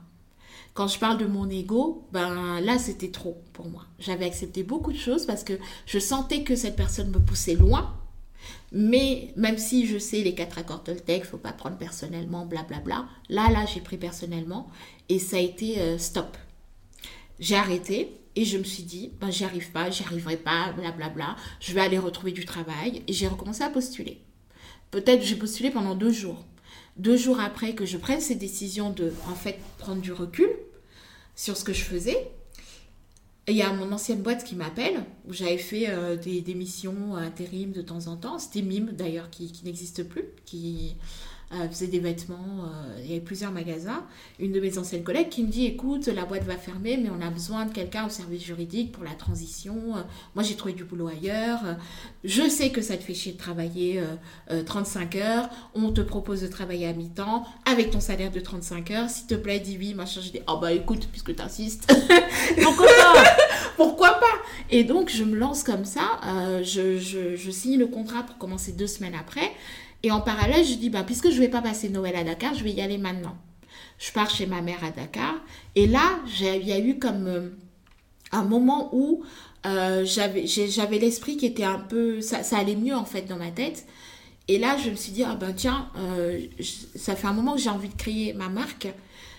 Quand 0.73 0.87
je 0.87 0.97
parle 0.97 1.19
de 1.19 1.25
mon 1.25 1.49
ego, 1.49 2.07
ben 2.11 2.59
là, 2.59 2.79
c'était 2.79 3.11
trop 3.11 3.37
pour 3.53 3.67
moi. 3.67 3.85
J'avais 3.99 4.25
accepté 4.25 4.63
beaucoup 4.63 4.91
de 4.91 4.97
choses 4.97 5.25
parce 5.25 5.43
que 5.43 5.53
je 5.85 5.99
sentais 5.99 6.43
que 6.43 6.55
cette 6.55 6.75
personne 6.75 7.11
me 7.11 7.19
poussait 7.19 7.55
loin. 7.55 7.95
Mais 8.71 9.31
même 9.35 9.57
si 9.57 9.85
je 9.85 9.99
sais 9.99 10.21
les 10.21 10.33
quatre 10.33 10.57
accords 10.57 10.83
Toltec, 10.83 11.25
faut 11.25 11.37
pas 11.37 11.53
prendre 11.53 11.77
personnellement, 11.77 12.45
blablabla. 12.45 13.07
Là, 13.29 13.49
là, 13.51 13.65
j'ai 13.71 13.81
pris 13.81 13.97
personnellement 13.97 14.67
et 15.09 15.19
ça 15.19 15.37
a 15.37 15.39
été 15.39 15.79
euh, 15.79 15.97
stop. 15.99 16.37
J'ai 17.39 17.55
arrêté 17.55 18.19
et 18.35 18.43
je 18.43 18.57
me 18.57 18.63
suis 18.63 18.83
dit, 18.83 19.11
ben, 19.21 19.29
j'y 19.29 19.43
arrive 19.43 19.71
pas, 19.71 19.91
j'y 19.91 20.03
arriverai 20.03 20.37
pas, 20.37 20.71
blablabla. 20.75 21.35
Je 21.59 21.73
vais 21.73 21.81
aller 21.81 21.99
retrouver 21.99 22.31
du 22.31 22.45
travail 22.45 23.03
et 23.07 23.13
j'ai 23.13 23.27
recommencé 23.27 23.63
à 23.63 23.69
postuler. 23.69 24.19
Peut-être 24.89 25.23
j'ai 25.23 25.35
postulé 25.35 25.69
pendant 25.69 25.93
deux 25.93 26.11
jours 26.11 26.43
deux 26.97 27.17
jours 27.17 27.39
après 27.39 27.73
que 27.73 27.85
je 27.85 27.97
prenne 27.97 28.21
ces 28.21 28.35
décisions 28.35 28.89
de, 28.91 29.11
en 29.29 29.35
fait, 29.35 29.59
prendre 29.77 30.01
du 30.01 30.11
recul 30.11 30.49
sur 31.35 31.57
ce 31.57 31.63
que 31.63 31.73
je 31.73 31.83
faisais, 31.83 32.31
il 33.47 33.55
y 33.55 33.61
a 33.61 33.73
mon 33.73 33.91
ancienne 33.91 34.21
boîte 34.21 34.45
qui 34.45 34.55
m'appelle, 34.55 35.03
où 35.27 35.33
j'avais 35.33 35.57
fait 35.57 35.89
euh, 35.89 36.15
des, 36.15 36.53
missions 36.53 37.15
intérim 37.15 37.71
de 37.71 37.81
temps 37.81 38.07
en 38.07 38.15
temps. 38.15 38.39
C'était 38.39 38.61
Mime 38.61 38.91
d'ailleurs, 38.93 39.29
qui, 39.29 39.51
qui 39.51 39.65
n'existe 39.65 40.03
plus, 40.03 40.23
qui, 40.45 40.95
euh, 41.53 41.69
faisait 41.69 41.87
des 41.87 41.99
vêtements, 41.99 42.65
euh, 42.65 42.99
il 43.03 43.07
y 43.07 43.11
avait 43.11 43.21
plusieurs 43.21 43.51
magasins. 43.51 44.03
Une 44.39 44.51
de 44.51 44.59
mes 44.59 44.77
anciennes 44.77 45.03
collègues 45.03 45.29
qui 45.29 45.43
me 45.43 45.51
dit 45.51 45.65
écoute, 45.65 46.07
la 46.07 46.25
boîte 46.25 46.43
va 46.43 46.57
fermer, 46.57 46.97
mais 46.97 47.09
on 47.09 47.21
a 47.21 47.29
besoin 47.29 47.65
de 47.65 47.71
quelqu'un 47.71 48.07
au 48.07 48.09
service 48.09 48.43
juridique 48.43 48.91
pour 48.91 49.03
la 49.03 49.11
transition. 49.11 49.75
Euh, 49.95 50.01
moi, 50.35 50.43
j'ai 50.43 50.55
trouvé 50.55 50.73
du 50.73 50.83
boulot 50.83 51.07
ailleurs. 51.07 51.59
je 52.23 52.49
sais 52.49 52.71
que 52.71 52.81
ça 52.81 52.97
te 52.97 53.03
fait 53.03 53.13
chier 53.13 53.33
de 53.33 53.37
travailler 53.37 54.01
35 54.65 55.15
heures. 55.15 55.49
On 55.75 55.91
te 55.91 56.01
propose 56.01 56.41
de 56.41 56.47
travailler 56.47 56.87
à 56.87 56.93
mi-temps 56.93 57.45
avec 57.65 57.91
ton 57.91 57.99
salaire 57.99 58.31
de 58.31 58.39
35 58.39 58.91
heures. 58.91 59.09
S'il 59.09 59.27
te 59.27 59.35
plaît, 59.35 59.59
dis 59.59 59.77
oui. 59.77 59.93
Machin, 59.93 60.21
je 60.21 60.31
dis 60.31 60.39
oh 60.47 60.57
bah 60.59 60.71
écoute, 60.71 61.07
puisque 61.11 61.35
tu 61.35 61.41
insistes, 61.41 61.93
pourquoi 62.61 62.87
pas 62.87 63.23
Pourquoi 63.77 64.11
pas? 64.19 64.25
Et 64.69 64.83
donc, 64.83 65.09
je 65.09 65.23
me 65.23 65.35
lance 65.35 65.63
comme 65.63 65.85
ça. 65.85 66.19
je, 66.63 66.97
je, 66.97 67.35
je 67.35 67.51
signe 67.51 67.77
le 67.77 67.87
contrat 67.87 68.23
pour 68.23 68.37
commencer 68.37 68.71
deux 68.71 68.87
semaines 68.87 69.15
après. 69.19 69.51
Et 70.03 70.11
en 70.11 70.19
parallèle, 70.19 70.65
je 70.65 70.75
dis, 70.75 70.89
bah, 70.89 71.03
puisque 71.03 71.29
je 71.29 71.35
ne 71.35 71.39
vais 71.39 71.47
pas 71.47 71.61
passer 71.61 71.87
Noël 71.87 72.15
à 72.17 72.23
Dakar, 72.25 72.53
je 72.53 72.63
vais 72.63 72.73
y 72.73 72.81
aller 72.81 72.97
maintenant. 72.97 73.37
Je 73.97 74.11
pars 74.11 74.29
chez 74.29 74.45
ma 74.45 74.61
mère 74.61 74.83
à 74.83 74.91
Dakar. 74.91 75.35
Et 75.75 75.87
là, 75.87 76.19
il 76.41 76.67
y 76.67 76.73
a 76.73 76.79
eu 76.79 76.99
comme 76.99 77.27
euh, 77.27 77.49
un 78.33 78.43
moment 78.43 78.89
où 78.93 79.23
euh, 79.65 80.03
j'avais 80.05 80.99
l'esprit 80.99 81.37
qui 81.37 81.45
était 81.45 81.63
un 81.63 81.79
peu... 81.79 82.19
Ça, 82.19 82.41
allait 82.57 82.75
mieux 82.75 82.95
en 82.95 83.05
fait 83.05 83.23
dans 83.23 83.37
ma 83.37 83.51
tête. 83.51 83.85
Et 84.49 84.59
là, 84.59 84.75
je 84.77 84.89
me 84.89 84.95
suis 84.95 85.13
dit, 85.13 85.23
ah 85.23 85.35
ben 85.35 85.53
tiens, 85.53 85.89
euh, 85.97 86.41
ça 86.95 87.15
fait 87.15 87.27
un 87.27 87.33
moment 87.33 87.53
que 87.53 87.61
j'ai 87.61 87.69
envie 87.69 87.87
de 87.87 87.95
créer 87.95 88.33
ma 88.33 88.49
marque. 88.49 88.89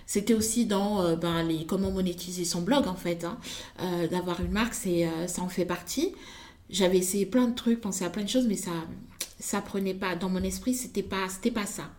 C'était 0.06 0.32
aussi 0.32 0.64
dans 0.64 1.16
ben, 1.16 1.42
les 1.42 1.64
comment 1.64 1.90
monétiser 1.90 2.44
son 2.44 2.60
blog 2.60 2.86
en 2.88 2.94
fait. 2.94 3.24
Hein. 3.24 3.38
D'avoir 4.10 4.40
une 4.40 4.50
marque, 4.52 4.74
c'est 4.74 5.08
ça 5.28 5.40
en 5.40 5.48
fait 5.48 5.64
partie. 5.64 6.12
J'avais 6.68 6.98
essayé 6.98 7.24
plein 7.24 7.48
de 7.48 7.54
trucs, 7.54 7.80
pensé 7.80 8.04
à 8.04 8.10
plein 8.10 8.22
de 8.22 8.28
choses, 8.28 8.46
mais 8.46 8.56
ça 8.56 8.70
ça 9.38 9.60
prenait 9.60 9.94
pas. 9.94 10.16
Dans 10.16 10.28
mon 10.28 10.42
esprit 10.42 10.74
c'était 10.74 11.02
pas 11.02 11.28
c'était 11.28 11.50
pas 11.50 11.66
ça. 11.66 11.90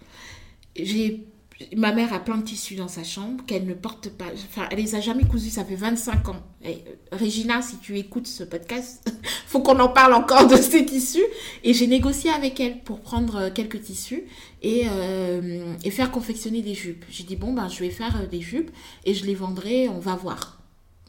J'ai 0.76 1.28
ma 1.76 1.94
mère 1.94 2.14
a 2.14 2.20
plein 2.20 2.38
de 2.38 2.44
tissus 2.44 2.76
dans 2.76 2.90
sa 2.90 3.04
chambre 3.04 3.44
qu'elle 3.46 3.66
ne 3.66 3.74
porte 3.74 4.10
pas. 4.10 4.26
Enfin 4.34 4.68
elle 4.72 4.80
les 4.80 4.96
a 4.96 5.00
jamais 5.00 5.24
cousus 5.24 5.52
ça 5.52 5.66
fait 5.66 5.76
25 5.76 6.30
ans. 6.30 6.44
Et, 6.64 6.84
euh, 6.88 7.18
Regina 7.18 7.62
si 7.62 7.78
tu 7.78 7.98
écoutes 7.98 8.28
ce 8.28 8.44
podcast 8.44 9.10
faut 9.48 9.62
qu'on 9.62 9.80
en 9.80 9.90
parle 9.90 10.14
encore 10.14 10.48
de 10.48 10.58
ces 10.58 10.86
tissus. 10.86 11.26
Et 11.64 11.74
j'ai 11.74 11.88
négocié 11.88 12.30
avec 12.32 12.60
elle 12.60 12.82
pour 12.82 13.00
prendre 13.02 13.36
euh, 13.38 13.50
quelques 13.50 13.82
tissus 13.82 14.24
et, 14.62 14.84
euh, 14.90 15.74
et 15.84 15.92
faire 15.92 16.12
confectionner 16.12 16.62
des 16.62 16.74
jupes. 16.74 17.06
J'ai 17.10 17.24
dit 17.24 17.36
bon 17.36 17.54
ben 17.54 17.70
je 17.70 17.80
vais 17.80 17.90
faire 17.90 18.28
des 18.28 18.42
jupes 18.42 18.72
et 19.06 19.14
je 19.14 19.26
les 19.26 19.36
vendrai 19.36 19.88
on 19.90 20.00
va 20.00 20.16
voir. 20.16 20.60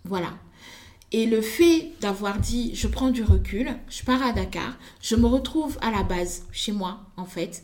Voilà 0.04 0.32
et 1.12 1.26
le 1.26 1.40
fait 1.40 1.92
d'avoir 2.00 2.38
dit 2.38 2.74
je 2.74 2.88
prends 2.88 3.10
du 3.10 3.22
recul, 3.22 3.76
je 3.88 4.02
pars 4.02 4.22
à 4.22 4.32
Dakar, 4.32 4.76
je 5.00 5.16
me 5.16 5.26
retrouve 5.26 5.78
à 5.80 5.90
la 5.90 6.02
base, 6.02 6.44
chez 6.52 6.72
moi 6.72 7.00
en 7.16 7.26
fait, 7.26 7.62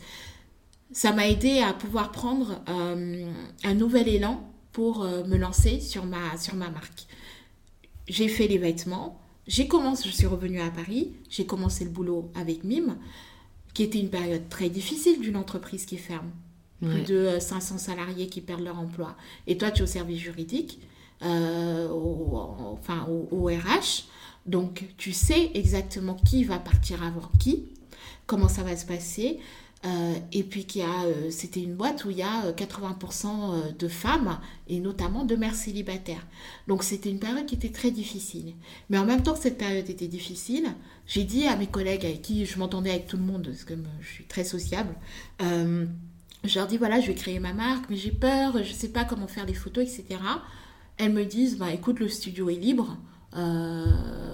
ça 0.92 1.12
m'a 1.12 1.28
aidé 1.28 1.60
à 1.60 1.72
pouvoir 1.72 2.12
prendre 2.12 2.62
euh, 2.68 3.30
un 3.64 3.74
nouvel 3.74 4.08
élan 4.08 4.48
pour 4.72 5.02
euh, 5.02 5.24
me 5.24 5.36
lancer 5.36 5.80
sur 5.80 6.04
ma, 6.04 6.36
sur 6.38 6.54
ma 6.54 6.70
marque. 6.70 7.06
J'ai 8.08 8.28
fait 8.28 8.46
les 8.46 8.58
vêtements, 8.58 9.20
j'ai 9.46 9.66
commencé, 9.66 10.08
je 10.08 10.14
suis 10.14 10.26
revenue 10.26 10.60
à 10.60 10.70
Paris, 10.70 11.12
j'ai 11.30 11.46
commencé 11.46 11.84
le 11.84 11.90
boulot 11.90 12.30
avec 12.34 12.62
Mime, 12.64 12.96
qui 13.74 13.82
était 13.82 13.98
une 14.00 14.10
période 14.10 14.48
très 14.48 14.68
difficile 14.68 15.20
d'une 15.20 15.36
entreprise 15.36 15.86
qui 15.86 15.96
ferme. 15.96 16.30
Plus 16.80 17.02
de 17.02 17.38
500 17.38 17.76
euh, 17.76 17.78
salariés 17.78 18.26
qui 18.26 18.40
perdent 18.40 18.64
leur 18.64 18.76
emploi. 18.76 19.16
Et 19.46 19.56
toi, 19.56 19.70
tu 19.70 19.80
es 19.80 19.82
au 19.84 19.86
service 19.86 20.18
juridique. 20.18 20.80
Euh, 21.24 21.88
au, 21.88 22.36
enfin, 22.72 23.06
au, 23.08 23.46
RH. 23.46 24.04
Donc, 24.46 24.84
tu 24.96 25.12
sais 25.12 25.52
exactement 25.54 26.14
qui 26.14 26.42
va 26.42 26.58
partir 26.58 27.02
avant 27.02 27.30
qui, 27.38 27.68
comment 28.26 28.48
ça 28.48 28.62
va 28.64 28.76
se 28.76 28.84
passer. 28.84 29.38
Euh, 29.84 30.14
et 30.32 30.44
puis 30.44 30.64
qu'il 30.64 30.82
a, 30.82 31.04
euh, 31.04 31.30
c'était 31.30 31.60
une 31.60 31.74
boîte 31.74 32.04
où 32.04 32.10
il 32.10 32.16
y 32.16 32.22
a 32.22 32.52
80% 32.52 33.76
de 33.76 33.88
femmes 33.88 34.38
et 34.68 34.78
notamment 34.78 35.24
de 35.24 35.34
mères 35.34 35.56
célibataires. 35.56 36.24
Donc 36.68 36.84
c'était 36.84 37.10
une 37.10 37.18
période 37.18 37.46
qui 37.46 37.56
était 37.56 37.70
très 37.70 37.90
difficile. 37.90 38.54
Mais 38.90 38.98
en 38.98 39.04
même 39.04 39.22
temps 39.22 39.34
que 39.34 39.40
cette 39.40 39.58
période 39.58 39.88
était 39.90 40.08
difficile, 40.08 40.72
j'ai 41.06 41.24
dit 41.24 41.46
à 41.46 41.56
mes 41.56 41.66
collègues 41.66 42.04
avec 42.04 42.22
qui 42.22 42.46
je 42.46 42.58
m'entendais 42.58 42.90
avec 42.90 43.06
tout 43.08 43.16
le 43.16 43.24
monde, 43.24 43.46
parce 43.46 43.64
que 43.64 43.74
je 44.00 44.08
suis 44.08 44.24
très 44.24 44.44
sociable, 44.44 44.94
je 45.40 46.58
leur 46.58 46.68
dis 46.68 46.78
voilà, 46.78 47.00
je 47.00 47.08
vais 47.08 47.14
créer 47.14 47.40
ma 47.40 47.52
marque, 47.52 47.90
mais 47.90 47.96
j'ai 47.96 48.12
peur, 48.12 48.52
je 48.54 48.68
ne 48.68 48.74
sais 48.74 48.88
pas 48.88 49.04
comment 49.04 49.26
faire 49.26 49.46
les 49.46 49.54
photos, 49.54 49.84
etc 49.84 50.20
elles 50.98 51.12
me 51.12 51.24
disent 51.24 51.58
bah 51.58 51.72
écoute 51.72 52.00
le 52.00 52.08
studio 52.08 52.50
est 52.50 52.54
libre 52.54 52.96
euh, 53.36 53.86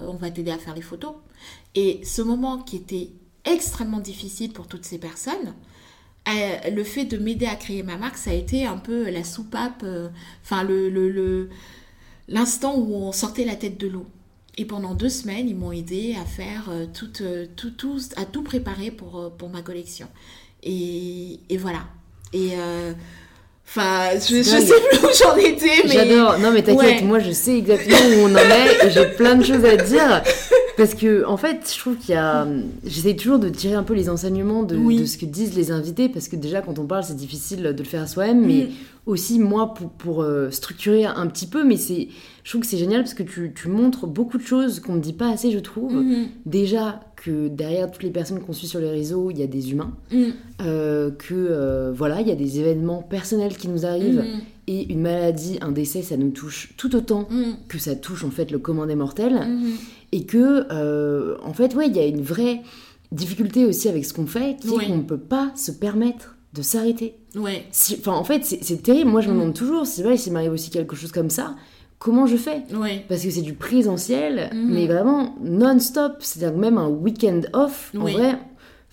on 0.09 0.15
va 0.15 0.31
t'aider 0.31 0.51
à 0.51 0.59
faire 0.59 0.75
les 0.75 0.83
photos. 0.83 1.15
Et 1.75 2.01
ce 2.05 2.23
moment 2.23 2.59
qui 2.59 2.77
était 2.77 3.11
extrêmement 3.45 4.01
difficile 4.01 4.53
pour 4.53 4.67
toutes 4.67 4.85
ces 4.85 4.99
personnes 4.99 5.55
euh, 6.29 6.71
le 6.71 6.85
fait 6.85 7.05
de 7.05 7.17
m'aider 7.17 7.47
à 7.47 7.55
créer 7.55 7.83
ma 7.83 7.97
marque 7.97 8.19
ça 8.19 8.31
a 8.31 8.35
été 8.35 8.67
un 8.67 8.77
peu 8.77 9.09
la 9.09 9.25
soupape 9.25 9.83
euh, 9.85 10.09
enfin 10.43 10.63
le 10.63 11.49
l'instant 12.27 12.77
où 12.77 12.95
on 12.95 13.13
sortait 13.13 13.45
la 13.45 13.57
tête 13.57 13.79
de 13.79 13.87
l'eau. 13.87 14.07
Et 14.59 14.65
pendant 14.65 14.95
deux 14.95 15.09
semaines 15.09 15.49
ils 15.49 15.57
m'ont 15.57 15.73
aidé 15.73 16.17
à 16.21 16.25
faire 16.25 16.71
tout, 16.93 17.11
tout, 17.57 17.71
tout, 17.71 18.01
à 18.17 18.25
tout 18.25 18.43
préparer 18.43 18.91
pour, 18.91 19.33
pour 19.39 19.49
ma 19.49 19.63
collection. 19.63 20.09
Et, 20.65 21.39
et 21.49 21.57
voilà. 21.57 21.87
Et 22.33 22.51
Enfin, 23.69 24.19
je, 24.19 24.37
je 24.37 24.43
sais 24.43 24.81
plus 24.91 24.99
où 25.05 25.11
j'en 25.23 25.37
étais, 25.37 25.83
mais. 25.85 25.93
J'adore. 25.93 26.39
Non, 26.39 26.51
mais 26.53 26.63
t'inquiète, 26.63 27.05
moi 27.05 27.19
je 27.19 27.33
sais 27.33 27.59
exactement 27.59 27.99
où 28.17 28.27
on 28.27 28.33
en 28.33 28.39
est 28.39 28.87
et 28.87 28.91
j'ai 28.91 29.05
plein 29.05 29.35
de 29.35 29.45
choses 29.45 29.65
à 29.65 29.77
dire. 29.77 30.23
Parce 30.79 30.95
que, 30.95 31.27
en 31.27 31.37
fait, 31.37 31.71
je 31.75 31.79
trouve 31.79 31.97
qu'il 31.97 32.15
y 32.15 32.19
a. 32.19 32.47
J'essaie 32.87 33.15
toujours 33.15 33.39
de 33.39 33.51
tirer 33.51 33.75
un 33.75 33.83
peu 33.83 33.93
les 33.93 34.09
enseignements 34.09 34.63
de, 34.63 34.77
de, 34.77 35.05
ce 35.05 35.19
que 35.19 35.27
disent 35.27 35.55
les 35.55 35.71
invités, 35.71 36.09
parce 36.09 36.29
que 36.29 36.37
déjà, 36.37 36.63
quand 36.63 36.79
on 36.79 36.87
parle, 36.87 37.05
c'est 37.05 37.17
difficile 37.17 37.63
de 37.63 37.83
le 37.83 37.85
faire 37.85 38.03
à 38.03 38.07
soi-même, 38.07 38.47
mais 38.47 38.65
mm. 38.65 38.71
aussi, 39.05 39.39
moi, 39.39 39.75
pour, 39.75 39.91
pour 39.91 40.23
euh, 40.23 40.51
structurer 40.51 41.05
un 41.05 41.27
petit 41.27 41.47
peu, 41.47 41.63
mais 41.63 41.77
c'est. 41.77 42.09
Je 42.49 42.53
trouve 42.55 42.63
que 42.63 42.67
c'est 42.67 42.79
génial 42.79 43.03
parce 43.03 43.13
que 43.13 43.23
tu, 43.23 43.53
tu, 43.55 43.69
montres 43.69 44.07
beaucoup 44.07 44.39
de 44.39 44.43
choses 44.43 44.81
qu'on 44.81 44.95
ne 44.95 45.01
dit 45.01 45.13
pas 45.13 45.29
assez, 45.29 45.51
je 45.51 45.59
trouve. 45.59 45.95
Mm-hmm. 45.95 46.29
Déjà, 46.47 47.01
que 47.15 47.49
derrière 47.49 47.91
toutes 47.91 48.05
les 48.05 48.09
personnes 48.09 48.41
qu'on 48.41 48.55
suit 48.55 48.67
sur 48.67 48.81
les 48.81 48.89
réseaux, 48.89 49.31
il 49.31 49.39
y 49.39 49.43
a 49.43 49.47
des 49.47 49.71
humains. 49.71 49.93
Mm. 50.11 50.25
Euh, 50.63 51.11
que, 51.11 51.35
euh, 51.35 51.93
voilà, 51.95 52.23
il 52.23 52.27
y 52.27 52.31
a 52.31 52.35
des 52.35 52.59
événements 52.59 53.03
personnels 53.03 53.55
qui 53.55 53.69
nous 53.69 53.85
arrivent. 53.85 54.23
Mm-hmm. 54.23 54.41
Et 54.69 54.91
une 54.91 55.03
maladie, 55.03 55.59
un 55.61 55.73
décès, 55.73 56.01
ça 56.01 56.17
nous 56.17 56.31
touche 56.31 56.73
tout 56.79 56.97
autant 56.97 57.29
mm. 57.31 57.69
que 57.69 57.77
ça 57.77 57.95
touche, 57.95 58.25
en 58.25 58.31
fait, 58.31 58.51
le 58.51 58.59
commun 58.59 58.87
des 58.87 58.95
mortels. 58.95 59.47
Et 60.13 60.25
que 60.25 60.65
euh, 60.73 61.37
en 61.43 61.53
fait 61.53 61.75
ouais 61.75 61.89
il 61.89 61.95
y 61.95 62.01
a 62.01 62.07
une 62.07 62.23
vraie 62.23 62.63
difficulté 63.13 63.67
aussi 63.67 63.91
avec 63.91 64.07
ce 64.07 64.15
qu'on 64.15 64.27
fait 64.27 64.57
qui 64.59 64.69
est 64.69 64.87
qu'on 64.87 64.97
ne 64.97 65.03
peut 65.03 65.19
pas 65.19 65.53
se 65.55 65.71
permettre 65.71 66.37
de 66.55 66.63
s'arrêter 66.63 67.17
ouais 67.35 67.67
en 68.07 68.25
fait 68.25 68.43
c'est 68.43 68.83
terrible 68.83 69.11
moi 69.11 69.21
je 69.21 69.29
me 69.29 69.35
mm. 69.35 69.39
demande 69.39 69.55
toujours 69.55 69.87
si 69.87 70.03
s'il 70.17 70.33
m'arrive 70.33 70.53
aussi 70.53 70.71
quelque 70.71 70.97
chose 70.97 71.13
comme 71.13 71.29
ça 71.29 71.57
comment 71.99 72.27
je 72.27 72.37
fais 72.37 72.63
ouais. 72.75 73.05
parce 73.09 73.23
que 73.23 73.31
c'est 73.31 73.43
du 73.43 73.55
présentiel 73.55 74.51
mm-hmm. 74.53 74.67
mais 74.69 74.87
vraiment 74.87 75.37
non-stop 75.43 76.17
c'est-à-dire 76.21 76.57
même 76.57 76.79
un 76.79 76.89
week-end 76.89 77.41
off 77.53 77.93
en 77.97 78.05
vrai 78.05 78.39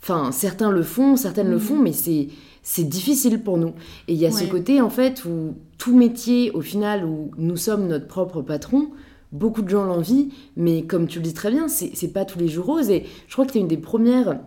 enfin 0.01 0.31
certains 0.31 0.71
le 0.71 0.83
font 0.83 1.15
certaines 1.15 1.49
le 1.49 1.57
mm-hmm. 1.57 1.59
font 1.59 1.77
mais 1.77 1.93
c'est 1.93 2.29
c'est 2.63 2.83
difficile 2.83 3.41
pour 3.41 3.57
nous 3.57 3.73
et 4.07 4.13
il 4.13 4.17
y 4.17 4.25
a 4.25 4.31
ce 4.31 4.45
côté 4.45 4.81
en 4.81 4.89
fait 4.89 5.23
où 5.25 5.55
tout 5.77 5.95
métier 5.95 6.51
au 6.51 6.61
final 6.61 7.05
où 7.05 7.31
nous 7.37 7.57
sommes 7.57 7.87
notre 7.87 8.07
propre 8.07 8.41
patron 8.41 8.89
beaucoup 9.35 9.61
de 9.61 9.69
gens 9.69 9.83
l'envient, 9.83 10.27
mais 10.55 10.83
comme 10.83 11.07
tu 11.07 11.19
le 11.19 11.23
dis 11.23 11.33
très 11.33 11.51
bien, 11.51 11.67
c'est 11.67 12.13
pas 12.13 12.25
tous 12.25 12.39
les 12.39 12.47
jours 12.47 12.65
rose. 12.65 12.89
Et 12.89 13.05
je 13.27 13.33
crois 13.33 13.45
que 13.45 13.51
tu 13.51 13.57
es 13.57 13.61
une 13.61 13.67
des 13.67 13.77
premières 13.77 14.39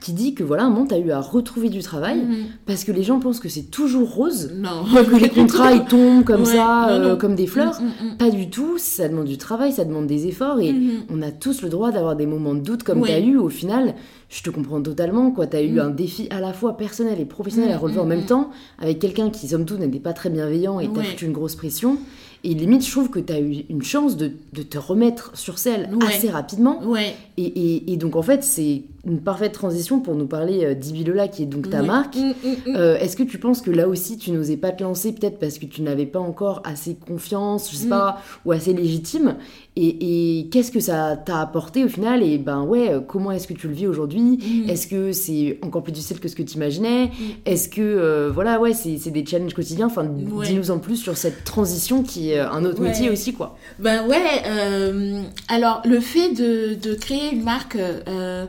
qui 0.00 0.12
dit 0.14 0.34
que 0.34 0.42
voilà, 0.42 0.64
un 0.64 0.70
moment, 0.70 0.86
tu 0.86 0.94
as 0.94 0.98
eu 0.98 1.10
à 1.10 1.20
retrouver 1.20 1.68
du 1.68 1.80
travail 1.80 2.18
Mhm. 2.24 2.36
parce 2.66 2.82
que 2.84 2.92
les 2.92 3.02
gens 3.02 3.20
pensent 3.20 3.40
que 3.40 3.48
c'est 3.50 3.70
toujours 3.70 4.10
rose, 4.14 4.50
Non. 4.56 4.84
que 5.04 5.16
les 5.16 5.28
contrats 5.28 5.72
ils 5.72 5.84
tombent 5.84 6.24
comme 6.24 6.40
Ouais, 6.42 6.46
ça, 6.56 6.86
non, 6.98 7.04
euh, 7.10 7.16
comme 7.16 7.34
des 7.34 7.46
fleurs. 7.46 7.78
Mm, 7.80 7.84
mm, 8.14 8.16
Pas 8.16 8.30
du 8.30 8.48
tout, 8.48 8.78
ça 8.78 9.08
demande 9.08 9.26
du 9.26 9.36
travail, 9.36 9.70
ça 9.72 9.84
demande 9.84 10.06
des 10.06 10.26
efforts 10.26 10.60
et 10.60 10.72
Mhm. 10.72 10.90
on 11.10 11.20
a 11.22 11.30
tous 11.30 11.62
le 11.62 11.68
droit 11.68 11.92
d'avoir 11.92 12.16
des 12.16 12.26
moments 12.26 12.54
de 12.54 12.60
doute 12.60 12.82
comme 12.84 13.02
Oui. 13.02 13.08
tu 13.08 13.14
as 13.14 13.20
eu. 13.20 13.36
Au 13.36 13.50
final, 13.50 13.94
je 14.30 14.42
te 14.42 14.48
comprends 14.50 14.80
totalement. 14.80 15.30
quoi. 15.30 15.46
Tu 15.46 15.56
as 15.56 15.62
eu 15.62 15.74
Mm. 15.74 15.78
un 15.80 15.90
défi 15.90 16.26
à 16.30 16.40
la 16.40 16.52
fois 16.54 16.76
personnel 16.78 17.20
et 17.20 17.24
professionnel 17.26 17.70
à 17.70 17.76
Mm, 17.76 17.80
relever 17.80 18.00
en 18.00 18.04
mm, 18.06 18.08
même 18.08 18.22
mm. 18.22 18.26
temps 18.26 18.50
avec 18.78 18.98
quelqu'un 18.98 19.28
qui, 19.30 19.46
somme 19.48 19.66
toute, 19.66 19.78
n'était 19.78 20.00
pas 20.00 20.14
très 20.14 20.30
bienveillant 20.30 20.80
et 20.80 20.88
t'a 20.88 21.00
Ouais. 21.00 21.16
une 21.20 21.32
grosse 21.32 21.54
pression. 21.54 21.98
Et 22.44 22.54
limite, 22.54 22.84
je 22.84 22.90
trouve 22.90 23.08
que 23.10 23.20
tu 23.20 23.32
as 23.32 23.40
eu 23.40 23.64
une 23.68 23.82
chance 23.82 24.16
de, 24.16 24.32
de 24.52 24.62
te 24.62 24.78
remettre 24.78 25.30
sur 25.34 25.58
selle 25.58 25.90
Ouais. 25.92 26.06
assez 26.08 26.28
rapidement. 26.30 26.80
mm. 26.80 26.88
Ouais. 26.88 27.14
Et, 27.36 27.44
et- 27.44 27.92
et 27.92 27.96
donc, 27.98 28.16
en 28.16 28.22
fait, 28.22 28.42
c'est 28.42 28.82
une 29.04 29.20
parfaite 29.20 29.52
transition 29.52 29.98
pour 30.00 30.14
nous 30.14 30.26
parler 30.26 30.64
euh, 30.64 30.74
d'Ibilola, 30.74 31.26
qui 31.28 31.42
est 31.42 31.46
donc 31.46 31.68
ta 31.70 31.80
Ouais. 31.80 31.86
marque. 31.86 32.14
Mm, 32.16 32.20
mm, 32.20 32.50
mm. 32.72 32.76
Euh, 32.76 32.98
Est-ce 32.98 33.16
que 33.16 33.24
tu 33.24 33.38
penses 33.38 33.60
que 33.60 33.70
là 33.72 33.88
aussi 33.88 34.16
tu 34.16 34.30
n'osais 34.30 34.56
pas 34.56 34.70
te 34.70 34.82
lancer 34.84 35.12
peut-être 35.12 35.38
parce 35.40 35.58
que 35.58 35.66
tu 35.66 35.82
n'avais 35.82 36.06
pas 36.06 36.20
encore 36.20 36.62
assez 36.64 36.94
confiance, 36.94 37.70
je 37.72 37.76
sais 37.76 37.86
Mm. 37.86 37.90
pas, 37.90 38.20
ou 38.44 38.52
assez 38.52 38.72
légitime? 38.72 39.36
Et, 39.74 40.40
et 40.40 40.48
qu'est-ce 40.50 40.70
que 40.70 40.80
ça 40.80 41.16
t'a 41.16 41.40
apporté 41.40 41.82
au 41.84 41.88
final? 41.88 42.22
Et 42.22 42.36
ben 42.38 42.62
ouais, 42.62 42.90
euh, 42.92 43.00
comment 43.00 43.32
est-ce 43.32 43.48
que 43.48 43.54
tu 43.54 43.68
le 43.68 43.74
vis 43.74 43.86
aujourd'hui? 43.86 44.38
Mm. 44.66 44.68
Est-ce 44.70 44.86
que 44.86 45.12
c'est 45.12 45.58
encore 45.62 45.82
plus 45.82 45.92
difficile 45.92 46.20
que 46.20 46.28
ce 46.28 46.36
que 46.36 46.42
tu 46.42 46.56
imaginais? 46.56 47.06
Mm. 47.06 47.10
Est-ce 47.46 47.68
que 47.70 47.80
euh, 47.80 48.30
voilà 48.32 48.60
ouais 48.60 48.72
c'est 48.74 49.10
des 49.10 49.24
challenges 49.26 49.54
quotidiens? 49.54 49.86
Enfin 49.86 50.06
Ouais. 50.30 50.46
dis-nous 50.46 50.70
en 50.70 50.78
plus 50.78 50.96
sur 50.96 51.16
cette 51.16 51.42
transition 51.44 52.02
qui 52.02 52.30
est 52.32 52.38
un 52.38 52.64
autre 52.64 52.80
Ouais. 52.82 52.88
métier 52.90 53.10
aussi 53.10 53.32
quoi. 53.32 53.56
Ben 53.78 54.06
ouais, 54.06 54.18
euh, 54.46 55.22
alors 55.48 55.82
le 55.86 56.00
fait 56.00 56.32
de, 56.34 56.74
de 56.74 56.94
créer 56.94 57.32
une 57.32 57.42
marque, 57.42 57.76
euh, 57.76 58.46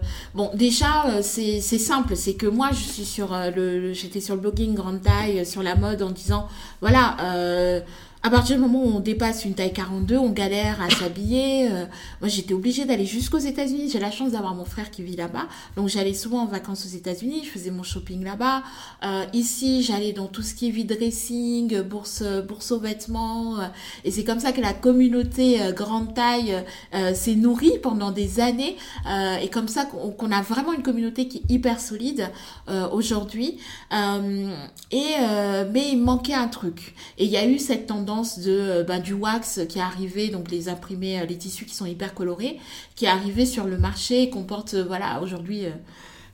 déjà 0.54 1.06
euh, 1.08 1.22
c'est 1.22 1.60
simple, 1.60 2.16
c'est 2.16 2.34
que 2.34 2.48
moi 2.48 2.70
je 2.72 2.84
suis 2.84 3.06
sur 3.06 3.34
euh, 3.34 3.52
le, 3.52 3.94
j'étais 3.94 4.20
sur 4.20 4.36
le 4.36 4.42
blogging 4.42 4.74
grande 4.74 5.02
taille, 5.02 5.40
euh, 5.40 5.46
sur 5.46 5.64
la 5.64 5.76
mode 5.76 6.02
en 6.02 6.12
disant 6.12 6.48
voilà, 6.82 7.16
à 8.26 8.30
partir 8.30 8.56
du 8.56 8.62
moment 8.62 8.82
où 8.86 8.88
on 8.88 9.00
dépasse 9.02 9.44
une 9.44 9.54
taille 9.54 9.74
42, 9.74 10.18
on 10.18 10.30
galère 10.30 10.82
à 10.82 10.90
s'habiller. 10.90 11.70
euh, 11.70 11.86
moi 12.22 12.30
j'étais 12.30 12.54
obligée 12.54 12.86
d'aller 12.86 13.06
jusqu'aux 13.06 13.38
États-Unis, 13.38 13.90
j'ai 13.92 14.00
la 14.00 14.12
chance 14.12 14.32
d'avoir 14.32 14.56
mon 14.56 14.64
frère 14.64 14.92
qui 14.92 15.04
vit 15.04 15.18
là-bas, 15.18 15.46
donc 15.76 15.90
j'allais 15.90 16.14
souvent 16.14 16.44
en 16.44 16.46
vacances 16.46 16.86
aux 16.86 16.96
États-Unis, 16.96 17.42
je 17.44 17.50
faisais 17.50 17.70
mon 17.70 17.84
shopping 17.84 18.24
là-bas. 18.24 18.64
Euh, 19.04 19.26
ici 19.34 19.84
j'allais 19.84 20.14
dans 20.14 20.28
tout 20.28 20.42
ce 20.42 20.54
qui 20.56 20.70
est 20.70 20.72
vide 20.72 20.96
dressing, 20.98 21.82
bourse, 21.82 22.24
bourse 22.48 22.72
aux 22.72 22.80
vêtements. 22.80 23.60
euh, 23.60 23.66
et 24.06 24.12
c'est 24.12 24.24
comme 24.24 24.40
ça 24.40 24.54
que 24.54 24.62
la 24.62 24.72
communauté 24.74 25.62
euh, 25.62 25.74
grande 25.74 26.14
taille 26.14 26.64
euh, 26.94 27.14
s'est 27.14 27.36
nourrie 27.36 27.78
pendant 27.82 28.12
des 28.12 28.40
années. 28.40 28.78
Euh, 29.06 29.36
et 29.36 29.50
comme 29.50 29.68
ça 29.68 29.84
qu'on 29.84 30.12
qu'on 30.12 30.32
a 30.32 30.42
vraiment 30.42 30.72
une 30.72 30.84
communauté 30.84 31.28
qui 31.28 31.40
est 31.40 31.52
hyper 31.54 31.78
solide 31.82 32.30
euh, 32.70 32.88
aujourd'hui. 32.90 33.58
Euh, 33.92 34.48
et 34.92 35.04
euh, 35.20 35.70
mais 35.74 35.90
il 35.92 35.98
manquait 36.02 36.36
un 36.36 36.48
truc. 36.48 36.96
Et 37.18 37.26
il 37.26 37.30
y 37.32 37.36
a 37.36 37.46
eu 37.46 37.60
cette 37.60 37.88
tendance 37.88 38.13
de 38.22 38.52
euh, 38.52 38.84
ben, 38.84 39.00
du 39.00 39.14
wax 39.14 39.62
qui 39.68 39.80
est 39.80 39.82
arrivé, 39.82 40.30
donc 40.30 40.52
les 40.52 40.70
imprimés, 40.70 41.20
euh, 41.20 41.26
les 41.26 41.38
tissus 41.38 41.66
qui 41.66 41.76
sont 41.76 41.86
hyper 41.86 42.14
colorés, 42.14 42.60
qui 42.96 43.06
est 43.06 43.10
arrivé 43.10 43.46
sur 43.46 43.66
le 43.66 43.78
marché 43.78 44.24
et 44.24 44.30
qu'on 44.30 44.44
porte, 44.44 44.76
euh, 44.76 44.84
voilà, 44.86 45.22
aujourd'hui. 45.22 45.66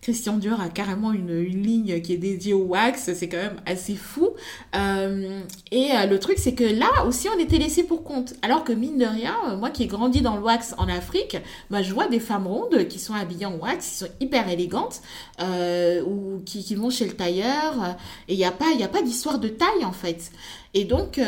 Christian 0.01 0.37
Dior 0.37 0.61
a 0.61 0.69
carrément 0.69 1.11
une, 1.11 1.29
une 1.29 1.61
ligne 1.61 2.01
qui 2.01 2.13
est 2.13 2.17
dédiée 2.17 2.53
au 2.53 2.63
wax, 2.63 3.11
c'est 3.13 3.27
quand 3.27 3.35
même 3.35 3.59
assez 3.65 3.95
fou. 3.95 4.29
Et 4.73 5.89
le 6.07 6.15
truc, 6.19 6.37
c'est 6.39 6.55
que 6.55 6.63
là 6.63 6.87
aussi, 7.05 7.27
on 7.27 7.37
était 7.37 7.57
laissé 7.57 7.83
pour 7.83 8.05
compte. 8.05 8.33
Alors 8.41 8.63
que 8.63 8.71
mine 8.71 8.97
de 8.97 9.05
rien, 9.05 9.35
moi 9.57 9.71
qui 9.71 9.83
ai 9.83 9.87
grandi 9.87 10.21
dans 10.21 10.37
le 10.37 10.41
wax 10.41 10.73
en 10.77 10.87
Afrique, 10.87 11.35
bah, 11.69 11.81
je 11.81 11.93
vois 11.93 12.07
des 12.07 12.21
femmes 12.21 12.47
rondes 12.47 12.87
qui 12.87 12.97
sont 12.97 13.13
habillées 13.13 13.45
en 13.45 13.57
wax, 13.57 13.85
qui 13.85 13.97
sont 13.97 14.11
hyper 14.21 14.47
élégantes, 14.47 15.01
ou 15.41 16.39
qui, 16.45 16.75
vont 16.75 16.89
chez 16.89 17.05
le 17.05 17.13
tailleur. 17.13 17.97
et 18.29 18.35
il 18.35 18.37
n'y 18.37 18.45
a 18.45 18.51
pas, 18.51 18.67
pas 18.89 19.01
d'histoire 19.01 19.37
de 19.37 19.49
taille 19.49 19.83
en 19.83 19.91
fait. 19.91 20.31
Et 20.73 20.85
donc. 20.85 21.19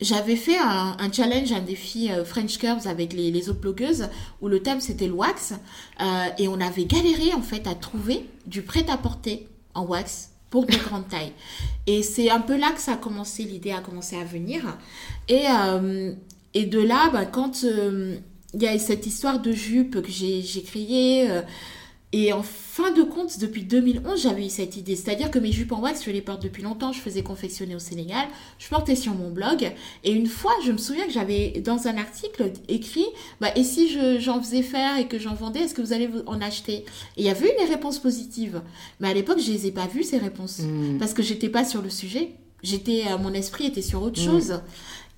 J'avais 0.00 0.36
fait 0.36 0.58
un, 0.58 0.96
un 0.98 1.10
challenge, 1.10 1.52
un 1.52 1.60
défi 1.60 2.10
euh, 2.10 2.24
French 2.24 2.58
Curves 2.58 2.86
avec 2.86 3.12
les, 3.12 3.30
les 3.30 3.48
autres 3.48 3.60
blogueuses 3.60 4.08
où 4.42 4.48
le 4.48 4.60
thème 4.60 4.80
c'était 4.80 5.06
le 5.06 5.14
wax 5.14 5.54
euh, 6.00 6.24
et 6.38 6.48
on 6.48 6.60
avait 6.60 6.84
galéré 6.84 7.32
en 7.32 7.40
fait 7.40 7.66
à 7.66 7.74
trouver 7.74 8.26
du 8.46 8.62
prêt-à-porter 8.62 9.48
en 9.74 9.86
wax 9.86 10.30
pour 10.50 10.66
de 10.66 10.76
grandes 10.88 11.08
tailles. 11.08 11.32
Et 11.86 12.02
c'est 12.02 12.30
un 12.30 12.40
peu 12.40 12.56
là 12.56 12.72
que 12.72 12.80
ça 12.80 12.92
a 12.92 12.96
commencé, 12.96 13.44
l'idée 13.44 13.72
a 13.72 13.80
commencé 13.80 14.16
à 14.16 14.24
venir. 14.24 14.76
Et, 15.28 15.44
euh, 15.48 16.12
et 16.52 16.66
de 16.66 16.80
là, 16.80 17.10
bah, 17.10 17.24
quand 17.24 17.62
il 17.62 18.62
y 18.62 18.66
a 18.66 18.78
cette 18.78 19.06
histoire 19.06 19.40
de 19.40 19.52
jupe 19.52 20.02
que 20.02 20.10
j'ai 20.10 20.62
créée, 20.62 21.28
et 22.12 22.32
en 22.32 22.42
fin 22.42 22.92
de 22.92 23.02
compte, 23.02 23.38
depuis 23.40 23.64
2011, 23.64 24.22
j'avais 24.22 24.46
eu 24.46 24.48
cette 24.48 24.76
idée. 24.76 24.94
C'est-à-dire 24.96 25.30
que 25.30 25.38
mes 25.38 25.50
jupes 25.52 25.72
en 25.72 25.80
wax, 25.80 26.04
je 26.04 26.10
les 26.10 26.22
porte 26.22 26.40
depuis 26.42 26.62
longtemps. 26.62 26.92
Je 26.92 27.00
faisais 27.00 27.22
confectionner 27.22 27.74
au 27.74 27.78
Sénégal. 27.80 28.26
Je 28.58 28.68
portais 28.68 28.94
sur 28.94 29.12
mon 29.12 29.28
blog. 29.30 29.72
Et 30.04 30.12
une 30.12 30.26
fois, 30.28 30.52
je 30.64 30.72
me 30.72 30.78
souviens 30.78 31.04
que 31.06 31.12
j'avais, 31.12 31.60
dans 31.64 31.88
un 31.88 31.98
article, 31.98 32.52
écrit 32.68 33.04
bah, 33.40 33.50
Et 33.56 33.64
si 33.64 33.88
je- 33.90 34.18
j'en 34.20 34.40
faisais 34.40 34.62
faire 34.62 34.96
et 34.98 35.08
que 35.08 35.18
j'en 35.18 35.34
vendais, 35.34 35.60
est-ce 35.60 35.74
que 35.74 35.82
vous 35.82 35.92
allez 35.92 36.08
en 36.26 36.40
acheter? 36.40 36.74
Et 36.76 36.84
il 37.18 37.24
y 37.24 37.28
avait 37.28 37.46
eu 37.52 37.58
des 37.58 37.70
réponses 37.72 37.98
positives. 37.98 38.62
Mais 39.00 39.08
à 39.10 39.14
l'époque, 39.14 39.40
je 39.44 39.50
les 39.50 39.66
ai 39.66 39.72
pas 39.72 39.86
vues, 39.86 40.04
ces 40.04 40.18
réponses. 40.18 40.60
Mm. 40.60 40.98
Parce 40.98 41.12
que 41.12 41.22
j'étais 41.22 41.48
pas 41.48 41.64
sur 41.64 41.82
le 41.82 41.90
sujet. 41.90 42.30
J'étais, 42.62 43.02
euh, 43.08 43.18
mon 43.18 43.34
esprit 43.34 43.66
était 43.66 43.82
sur 43.82 44.02
autre 44.02 44.18
chose. 44.20 44.60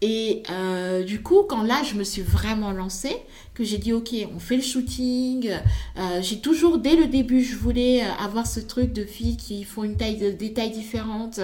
Et 0.00 0.44
euh, 0.50 1.02
du 1.02 1.22
coup, 1.22 1.42
quand 1.48 1.62
là, 1.64 1.82
je 1.82 1.94
me 1.94 2.04
suis 2.04 2.22
vraiment 2.22 2.70
lancée, 2.70 3.16
que 3.54 3.64
j'ai 3.64 3.78
dit, 3.78 3.92
OK, 3.92 4.14
on 4.32 4.38
fait 4.38 4.54
le 4.54 4.62
shooting. 4.62 5.50
euh, 5.50 6.22
j'ai 6.22 6.40
toujours, 6.40 6.78
dès 6.78 6.94
le 6.94 7.06
début, 7.06 7.42
je 7.42 7.56
voulais 7.56 8.04
euh, 8.04 8.24
avoir 8.24 8.46
ce 8.46 8.60
truc 8.60 8.92
de 8.92 9.04
filles 9.04 9.36
qui 9.36 9.64
font 9.64 9.82
une 9.82 9.96
taille, 9.96 10.36
des 10.36 10.52
tailles 10.52 10.70
différentes, 10.70 11.40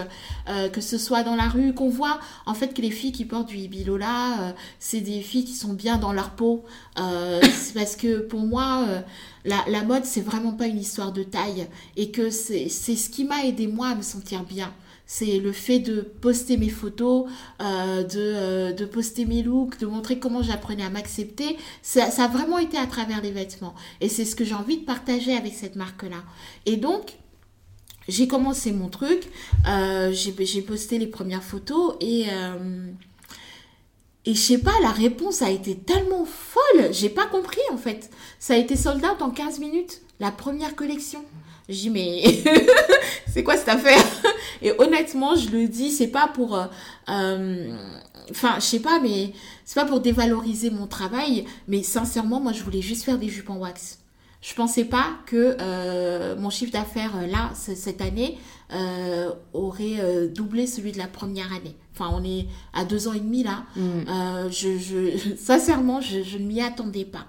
euh, 0.48 0.68
que 0.68 0.80
ce 0.80 0.98
soit 0.98 1.24
dans 1.24 1.34
la 1.34 1.48
rue, 1.48 1.74
qu'on 1.74 1.88
voit 1.88 2.20
en 2.46 2.54
fait 2.54 2.74
que 2.74 2.80
les 2.80 2.92
filles 2.92 3.10
qui 3.10 3.24
portent 3.24 3.48
du 3.48 3.56
Ibilola, 3.56 4.40
euh, 4.40 4.52
c'est 4.78 5.00
des 5.00 5.20
filles 5.22 5.44
qui 5.44 5.54
sont 5.54 5.72
bien 5.72 5.96
dans 5.96 6.12
leur 6.12 6.30
peau. 6.30 6.64
Euh, 7.00 7.40
parce 7.74 7.96
que 7.96 8.20
pour 8.20 8.40
moi, 8.40 8.84
euh, 8.88 9.00
la, 9.44 9.64
la 9.68 9.82
mode, 9.82 10.04
c'est 10.04 10.20
vraiment 10.20 10.52
pas 10.52 10.66
une 10.66 10.78
histoire 10.78 11.10
de 11.10 11.24
taille. 11.24 11.66
Et 11.96 12.12
que 12.12 12.30
c'est 12.30 12.68
ce 12.68 13.10
qui 13.10 13.24
m'a 13.24 13.44
aidé 13.44 13.66
moi 13.66 13.88
à 13.88 13.94
me 13.96 14.02
sentir 14.02 14.44
bien. 14.44 14.72
C'est 15.06 15.38
le 15.38 15.52
fait 15.52 15.80
de 15.80 16.00
poster 16.00 16.56
mes 16.56 16.70
photos, 16.70 17.26
euh, 17.60 18.02
de, 18.04 18.18
euh, 18.18 18.72
de 18.72 18.84
poster 18.86 19.26
mes 19.26 19.42
looks, 19.42 19.78
de 19.78 19.86
montrer 19.86 20.18
comment 20.18 20.42
j'apprenais 20.42 20.82
à 20.84 20.90
m'accepter. 20.90 21.58
Ça, 21.82 22.10
ça 22.10 22.24
a 22.24 22.28
vraiment 22.28 22.58
été 22.58 22.78
à 22.78 22.86
travers 22.86 23.20
les 23.20 23.30
vêtements. 23.30 23.74
Et 24.00 24.08
c'est 24.08 24.24
ce 24.24 24.34
que 24.34 24.44
j'ai 24.44 24.54
envie 24.54 24.78
de 24.78 24.84
partager 24.84 25.36
avec 25.36 25.52
cette 25.52 25.76
marque-là. 25.76 26.24
Et 26.64 26.76
donc, 26.78 27.18
j'ai 28.08 28.26
commencé 28.26 28.72
mon 28.72 28.88
truc, 28.88 29.28
euh, 29.68 30.10
j'ai 30.12 30.62
posté 30.62 30.98
les 30.98 31.06
premières 31.06 31.42
photos 31.42 31.96
et... 32.00 32.26
et 34.26 34.34
je 34.34 34.40
sais 34.40 34.58
pas, 34.58 34.78
la 34.82 34.90
réponse 34.90 35.42
a 35.42 35.50
été 35.50 35.76
tellement 35.76 36.24
folle, 36.24 36.92
j'ai 36.92 37.08
pas 37.08 37.26
compris 37.26 37.60
en 37.72 37.78
fait. 37.78 38.10
Ça 38.38 38.54
a 38.54 38.56
été 38.56 38.76
sold 38.76 39.04
out 39.04 39.22
en 39.22 39.30
15 39.30 39.58
minutes, 39.58 40.02
la 40.20 40.30
première 40.30 40.76
collection. 40.76 41.24
J'ai 41.68 41.74
dit, 41.82 41.90
mais 41.90 42.22
c'est 43.32 43.42
quoi 43.42 43.56
cette 43.56 43.68
affaire? 43.68 44.02
Et 44.62 44.72
honnêtement, 44.78 45.34
je 45.34 45.50
le 45.50 45.66
dis, 45.68 45.90
c'est 45.90 46.08
pas 46.08 46.28
pour. 46.28 46.56
euh, 46.56 46.66
euh, 47.08 47.76
Enfin, 48.30 48.54
je 48.56 48.64
sais 48.64 48.80
pas, 48.80 49.00
mais 49.02 49.32
c'est 49.66 49.78
pas 49.78 49.84
pour 49.86 50.00
dévaloriser 50.00 50.70
mon 50.70 50.86
travail, 50.86 51.44
mais 51.68 51.82
sincèrement, 51.82 52.40
moi, 52.40 52.52
je 52.54 52.62
voulais 52.62 52.80
juste 52.80 53.04
faire 53.04 53.18
des 53.18 53.28
jupes 53.28 53.50
en 53.50 53.56
wax. 53.58 53.98
Je 54.40 54.54
pensais 54.54 54.84
pas 54.84 55.08
que 55.26 55.56
euh, 55.60 56.34
mon 56.36 56.48
chiffre 56.48 56.72
d'affaires 56.72 57.12
euh, 57.16 57.26
là, 57.26 57.50
cette 57.54 58.00
année, 58.00 58.38
euh, 58.72 59.30
aurait 59.52 60.00
euh, 60.00 60.28
doublé 60.28 60.66
celui 60.66 60.92
de 60.92 60.98
la 60.98 61.06
première 61.06 61.52
année. 61.52 61.76
Enfin, 61.94 62.10
on 62.14 62.24
est 62.24 62.46
à 62.72 62.84
deux 62.86 63.08
ans 63.08 63.12
et 63.12 63.20
demi 63.20 63.42
là. 63.42 63.64
Mm. 63.76 63.80
Euh, 64.08 64.50
je, 64.50 64.78
je, 64.78 65.36
sincèrement, 65.36 66.00
je, 66.00 66.22
je 66.22 66.38
ne 66.38 66.44
m'y 66.46 66.62
attendais 66.62 67.04
pas. 67.04 67.26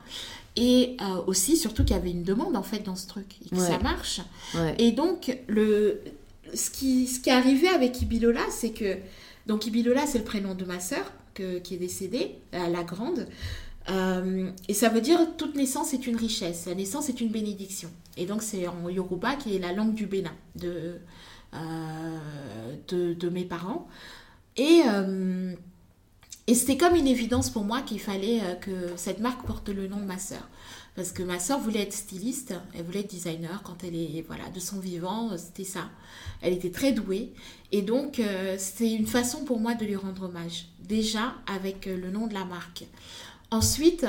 Et 0.58 0.96
euh, 1.02 1.22
aussi, 1.28 1.58
surtout 1.58 1.84
qu'il 1.84 1.96
y 1.96 2.00
avait 2.00 2.12
une 2.12 2.24
demande 2.24 2.56
en 2.56 2.64
fait 2.64 2.80
dans 2.80 2.96
ce 2.96 3.08
truc 3.08 3.26
et 3.46 3.50
que 3.50 3.56
Ouais. 3.56 3.68
ça 3.68 3.78
marche. 3.80 4.22
Ouais. 4.54 4.76
Et 4.80 4.92
donc, 4.94 5.38
le, 5.48 6.00
ce, 6.54 6.70
qui, 6.70 7.08
ce 7.08 7.20
qui 7.20 7.30
est 7.30 7.34
arrivé 7.34 7.68
avec 7.68 8.02
Ibilola, 8.02 8.42
c'est 8.50 8.72
que. 8.72 8.98
Donc, 9.48 9.68
Ibilola, 9.68 10.08
c'est 10.08 10.20
le 10.20 10.24
prénom 10.24 10.56
de 10.56 10.64
ma 10.66 10.80
sœur 10.80 11.12
que- 11.34 11.60
qui 11.60 11.76
est 11.76 11.78
décédée, 11.78 12.36
euh, 12.54 12.68
la 12.70 12.84
grande. 12.84 13.28
Euh, 13.92 14.50
et 14.68 14.74
ça 14.74 14.90
veut 14.90 15.02
dire 15.02 15.20
toute 15.38 15.56
naissance 15.56 15.94
est 15.94 16.08
une 16.08 16.16
richesse. 16.16 16.66
La 16.66 16.74
naissance 16.74 17.10
est 17.10 17.20
une 17.22 17.30
bénédiction. 17.30 17.90
Et 18.18 18.26
donc, 18.26 18.42
c'est 18.42 18.66
en 18.68 18.90
Yoruba 18.90 19.36
qui 19.36 19.56
est 19.56 19.60
la 19.60 19.74
langue 19.74 19.94
du 19.94 20.06
Bénin 20.08 20.32
de, 20.56 20.96
euh, 21.54 22.18
de, 22.88 23.14
de 23.14 23.30
mes 23.30 23.44
parents. 23.46 23.88
Et. 24.58 24.82
Et 26.48 26.54
c'était 26.54 26.78
comme 26.78 26.96
une 26.96 27.08
évidence 27.08 27.50
pour 27.50 27.64
moi 27.64 27.82
qu'il 27.82 28.00
fallait 28.00 28.40
euh, 28.42 28.54
que 28.56 28.72
cette 28.98 29.20
marque 29.20 29.46
porte 29.48 29.70
le 29.70 29.88
nom 29.88 29.98
de 29.98 30.06
ma 30.06 30.20
sœur. 30.20 30.48
Parce 30.96 31.12
que 31.12 31.24
ma 31.24 31.40
sœur 31.40 31.60
voulait 31.60 31.82
être 31.82 31.94
styliste, 31.94 32.54
elle 32.76 32.84
voulait 32.84 33.00
être 33.00 33.10
designer 33.10 33.64
quand 33.64 33.84
elle 33.84 33.96
est, 33.96 34.24
voilà, 34.28 34.48
de 34.50 34.60
son 34.60 34.80
vivant, 34.80 35.32
euh, 35.32 35.38
c'était 35.38 35.64
ça. 35.64 35.90
Elle 36.42 36.54
était 36.54 36.70
très 36.70 36.92
douée. 36.92 37.34
Et 37.72 37.82
donc, 37.82 38.20
euh, 38.20 38.56
c'était 38.60 38.94
une 38.94 39.08
façon 39.08 39.44
pour 39.44 39.60
moi 39.60 39.74
de 39.74 39.86
lui 39.86 39.96
rendre 39.96 40.24
hommage. 40.24 40.68
Déjà, 40.80 41.34
avec 41.48 41.88
le 41.88 42.12
nom 42.12 42.28
de 42.28 42.36
la 42.36 42.46
marque. 42.46 42.86
Ensuite, 43.50 44.06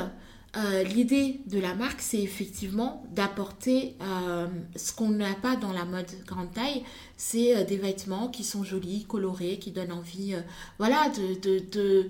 euh, 0.57 0.83
l'idée 0.85 1.41
de 1.47 1.59
la 1.59 1.75
marque, 1.75 2.01
c'est 2.01 2.21
effectivement 2.21 3.05
d'apporter 3.13 3.95
euh, 4.01 4.47
ce 4.75 4.93
qu'on 4.93 5.11
n'a 5.11 5.35
pas 5.35 5.57
dans 5.57 5.73
la 5.73 5.85
mode 5.85 6.11
grande 6.27 6.53
taille. 6.53 6.83
C'est 7.17 7.65
des 7.65 7.77
vêtements 7.77 8.29
qui 8.29 8.45
sont 8.45 8.65
jolis, 8.65 9.05
colorés, 9.09 9.59
qui 9.59 9.71
donnent 9.71 9.93
envie, 9.93 10.35
voilà, 10.79 11.11
de 11.11 12.09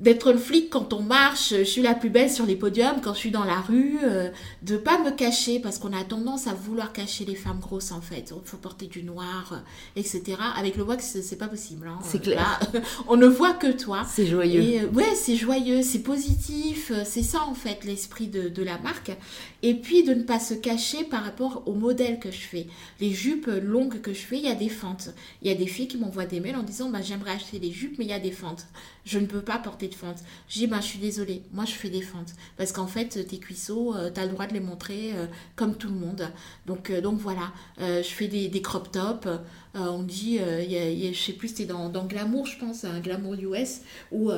d'être 0.00 0.32
le 0.32 0.38
flic 0.38 0.70
quand 0.70 0.92
on 0.94 1.02
marche, 1.02 1.50
je 1.50 1.62
suis 1.62 1.82
la 1.82 1.94
plus 1.94 2.08
belle 2.08 2.30
sur 2.30 2.46
les 2.46 2.56
podiums 2.56 3.00
quand 3.02 3.12
je 3.12 3.18
suis 3.18 3.30
dans 3.30 3.44
la 3.44 3.60
rue, 3.60 3.98
euh, 4.02 4.30
de 4.62 4.76
pas 4.76 4.98
me 4.98 5.10
cacher 5.10 5.60
parce 5.60 5.78
qu'on 5.78 5.92
a 5.92 6.02
tendance 6.04 6.46
à 6.46 6.54
vouloir 6.54 6.92
cacher 6.92 7.26
les 7.26 7.34
femmes 7.34 7.60
grosses 7.60 7.92
en 7.92 8.00
fait. 8.00 8.32
Il 8.34 8.48
faut 8.48 8.56
porter 8.56 8.86
du 8.86 9.02
noir, 9.02 9.52
euh, 9.52 10.00
etc. 10.00 10.38
Avec 10.56 10.76
le 10.76 10.84
wax, 10.84 11.20
c'est 11.20 11.36
pas 11.36 11.48
possible. 11.48 11.86
Hein. 11.86 11.98
C'est 12.02 12.22
clair. 12.22 12.60
on 13.08 13.16
ne 13.16 13.26
voit 13.26 13.52
que 13.52 13.70
toi. 13.70 14.06
C'est 14.08 14.26
joyeux. 14.26 14.62
Et, 14.62 14.80
euh, 14.80 14.86
ouais, 14.88 15.14
c'est 15.14 15.36
joyeux, 15.36 15.82
c'est 15.82 16.02
positif. 16.02 16.92
C'est 17.04 17.22
ça 17.22 17.42
en 17.42 17.54
fait 17.54 17.84
l'esprit 17.84 18.26
de, 18.26 18.48
de, 18.48 18.62
la 18.62 18.78
marque. 18.78 19.12
Et 19.62 19.74
puis 19.74 20.02
de 20.02 20.14
ne 20.14 20.22
pas 20.22 20.40
se 20.40 20.54
cacher 20.54 21.04
par 21.04 21.24
rapport 21.24 21.62
au 21.66 21.74
modèle 21.74 22.18
que 22.18 22.30
je 22.30 22.40
fais. 22.40 22.66
Les 23.00 23.12
jupes 23.12 23.50
longues 23.62 24.00
que 24.00 24.14
je 24.14 24.20
fais, 24.20 24.38
il 24.38 24.44
y 24.44 24.48
a 24.48 24.54
des 24.54 24.70
fentes. 24.70 25.10
Il 25.42 25.48
y 25.48 25.50
a 25.50 25.54
des 25.54 25.66
filles 25.66 25.88
qui 25.88 25.98
m'envoient 25.98 26.24
des 26.24 26.40
mails 26.40 26.56
en 26.56 26.62
disant 26.62 26.88
bah, 26.88 27.02
j'aimerais 27.02 27.32
acheter 27.32 27.58
des 27.58 27.70
jupes, 27.70 27.96
mais 27.98 28.06
il 28.06 28.10
y 28.10 28.14
a 28.14 28.18
des 28.18 28.30
fentes. 28.30 28.66
Je 29.10 29.18
ne 29.18 29.26
peux 29.26 29.40
pas 29.40 29.58
porter 29.58 29.88
de 29.88 29.94
fentes. 29.96 30.22
Je 30.48 30.60
dis 30.60 30.66
bah, 30.68 30.76
je 30.80 30.86
suis 30.86 31.00
désolée, 31.00 31.42
moi 31.52 31.64
je 31.64 31.72
fais 31.72 31.90
des 31.90 32.00
fentes. 32.00 32.32
Parce 32.56 32.70
qu'en 32.70 32.86
fait, 32.86 33.26
tes 33.26 33.38
cuisseaux, 33.40 33.92
euh, 33.96 34.08
tu 34.08 34.20
as 34.20 34.24
le 34.24 34.30
droit 34.30 34.46
de 34.46 34.54
les 34.54 34.60
montrer 34.60 35.10
euh, 35.14 35.26
comme 35.56 35.74
tout 35.74 35.88
le 35.88 35.96
monde. 35.96 36.28
Donc, 36.66 36.90
euh, 36.90 37.00
voilà, 37.18 37.52
je 37.78 38.02
fais 38.02 38.28
des, 38.28 38.62
crop 38.62 38.92
tops. 38.92 39.26
on 39.74 40.04
dit, 40.04 40.34
y 40.34 41.08
a, 41.08 41.14
sais 41.14 41.32
plus, 41.32 41.48
c'était 41.48 41.64
dans, 41.64 41.90
Glamour, 42.06 42.46
je 42.46 42.58
pense, 42.60 42.84
un 42.84 43.00
Glamour 43.00 43.34
US, 43.34 43.80
où 44.12 44.30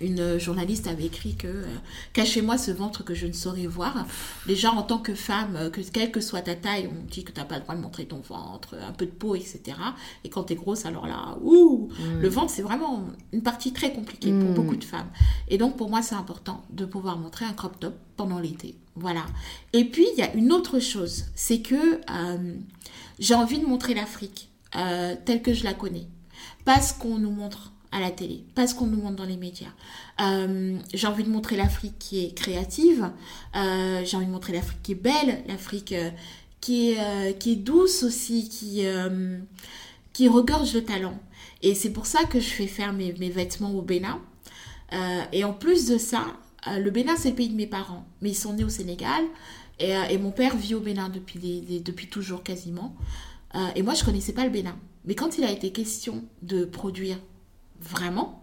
une 0.00 0.38
journaliste 0.38 0.86
avait 0.86 1.06
écrit 1.06 1.34
que 1.34 1.48
euh, 1.48 1.66
cachez-moi 2.12 2.56
ce 2.56 2.70
ventre 2.70 3.04
que 3.04 3.14
je 3.14 3.26
ne 3.26 3.32
saurais 3.32 3.66
voir. 3.66 4.06
Déjà 4.46 4.70
en 4.70 4.82
tant 4.82 4.98
que 4.98 5.14
femme, 5.14 5.56
euh, 5.56 5.70
que 5.70 5.80
quelle 5.80 6.12
que 6.12 6.20
soit 6.20 6.42
ta 6.42 6.54
taille, 6.54 6.88
on 6.88 7.06
dit 7.06 7.24
que 7.24 7.32
tu 7.32 7.40
n'as 7.40 7.46
pas 7.46 7.56
le 7.56 7.62
droit 7.62 7.74
de 7.74 7.80
montrer 7.80 8.06
ton 8.06 8.20
ventre, 8.20 8.76
un 8.80 8.92
peu 8.92 9.06
de 9.06 9.10
peau, 9.10 9.34
etc. 9.34 9.76
Et 10.24 10.30
quand 10.30 10.44
tu 10.44 10.52
es 10.52 10.56
grosse, 10.56 10.86
alors 10.86 11.06
là, 11.06 11.36
ouh, 11.42 11.88
mm. 11.88 12.20
le 12.20 12.28
ventre 12.28 12.50
c'est 12.50 12.62
vraiment 12.62 13.06
une 13.32 13.42
partie 13.42 13.72
très 13.72 13.92
compliquée 13.92 14.30
pour 14.30 14.50
mm. 14.50 14.54
beaucoup 14.54 14.76
de 14.76 14.84
femmes. 14.84 15.10
Et 15.48 15.58
donc 15.58 15.76
pour 15.76 15.90
moi 15.90 16.02
c'est 16.02 16.14
important 16.14 16.62
de 16.70 16.84
pouvoir 16.84 17.18
montrer 17.18 17.44
un 17.44 17.52
crop 17.52 17.78
top 17.80 17.94
pendant 18.16 18.38
l'été. 18.38 18.76
Voilà. 18.94 19.26
Et 19.72 19.84
puis 19.84 20.06
il 20.12 20.18
y 20.18 20.22
a 20.22 20.32
une 20.34 20.52
autre 20.52 20.78
chose, 20.78 21.26
c'est 21.34 21.60
que 21.60 22.00
euh, 22.10 22.54
j'ai 23.18 23.34
envie 23.34 23.58
de 23.58 23.66
montrer 23.66 23.94
l'Afrique 23.94 24.48
telle 25.24 25.40
que 25.42 25.54
je 25.54 25.64
la 25.64 25.72
connais. 25.72 26.06
Parce 26.66 26.92
qu'on 26.92 27.18
nous 27.18 27.30
montre 27.30 27.72
à 27.90 28.00
la 28.00 28.10
télé, 28.10 28.44
pas 28.54 28.66
ce 28.66 28.74
qu'on 28.74 28.86
nous 28.86 29.00
montre 29.00 29.16
dans 29.16 29.24
les 29.24 29.36
médias. 29.36 29.72
Euh, 30.20 30.78
j'ai 30.92 31.06
envie 31.06 31.24
de 31.24 31.30
montrer 31.30 31.56
l'Afrique 31.56 31.98
qui 31.98 32.24
est 32.24 32.34
créative, 32.34 33.10
euh, 33.56 34.02
j'ai 34.04 34.16
envie 34.16 34.26
de 34.26 34.30
montrer 34.30 34.52
l'Afrique 34.52 34.82
qui 34.82 34.92
est 34.92 34.94
belle, 35.02 35.42
l'Afrique 35.46 35.92
euh, 35.92 36.10
qui, 36.60 36.90
est, 36.90 37.38
qui 37.38 37.52
est 37.52 37.56
douce 37.56 38.02
aussi, 38.02 38.48
qui, 38.48 38.82
qui 40.12 40.28
regorge 40.28 40.72
de 40.72 40.80
talent. 40.80 41.18
Et 41.62 41.74
c'est 41.74 41.90
pour 41.92 42.06
ça 42.06 42.24
que 42.24 42.40
je 42.40 42.48
fais 42.48 42.66
faire 42.66 42.92
mes, 42.92 43.12
mes 43.14 43.30
vêtements 43.30 43.70
au 43.72 43.82
Bénin. 43.82 44.20
et 45.32 45.44
en 45.44 45.52
plus 45.52 45.86
de 45.86 45.98
ça, 45.98 46.26
le 46.66 46.90
Bénin 46.90 47.14
c'est 47.16 47.30
le 47.30 47.36
pays 47.36 47.48
de 47.48 47.54
mes 47.54 47.66
parents, 47.68 48.04
mais 48.20 48.30
ils 48.30 48.36
sont 48.36 48.54
nés 48.54 48.64
au 48.64 48.68
Sénégal. 48.68 49.22
Et, 49.78 49.92
et 50.10 50.18
mon 50.18 50.32
père 50.32 50.56
vit 50.56 50.74
au 50.74 50.80
Bénin 50.80 51.08
depuis, 51.08 51.38
depuis 51.84 52.08
toujours 52.08 52.42
quasiment. 52.42 52.96
et 53.76 53.82
moi 53.82 53.94
je 53.94 54.04
connaissais 54.04 54.32
pas 54.32 54.44
le 54.44 54.50
Bénin. 54.50 54.76
Mais 55.04 55.14
quand 55.14 55.38
il 55.38 55.44
a 55.44 55.52
été 55.52 55.70
question 55.70 56.24
de 56.42 56.64
produire 56.64 57.18
vraiment, 57.80 58.38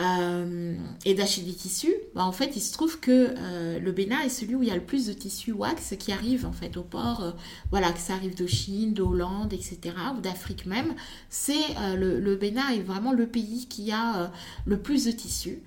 euh, 0.00 0.74
et 1.04 1.14
d'acheter 1.14 1.42
des 1.42 1.52
tissus, 1.52 1.94
bah, 2.14 2.24
en 2.24 2.32
fait, 2.32 2.56
il 2.56 2.60
se 2.60 2.72
trouve 2.72 3.00
que 3.00 3.34
euh, 3.36 3.78
le 3.78 3.92
Bénin 3.92 4.20
est 4.20 4.30
celui 4.30 4.54
où 4.54 4.62
il 4.62 4.68
y 4.68 4.72
a 4.72 4.76
le 4.76 4.84
plus 4.84 5.06
de 5.06 5.12
tissus 5.12 5.52
wax 5.52 5.94
qui 5.98 6.12
arrivent 6.12 6.46
en 6.46 6.52
fait 6.52 6.76
au 6.76 6.82
port. 6.82 7.22
Euh, 7.22 7.32
voilà, 7.70 7.92
que 7.92 7.98
ça 7.98 8.14
arrive 8.14 8.34
de 8.34 8.46
Chine, 8.46 8.94
d'Hollande, 8.94 9.52
etc., 9.52 9.78
ou 10.16 10.20
d'Afrique 10.20 10.64
même. 10.64 10.94
C'est 11.28 11.74
le, 11.96 12.36
Bénin 12.36 12.70
est 12.70 12.80
vraiment 12.80 13.12
le 13.12 13.26
pays 13.26 13.66
qui 13.68 13.92
a 13.92 14.30
le 14.64 14.80
plus 14.80 15.04
de 15.04 15.10
tissus. 15.10 15.62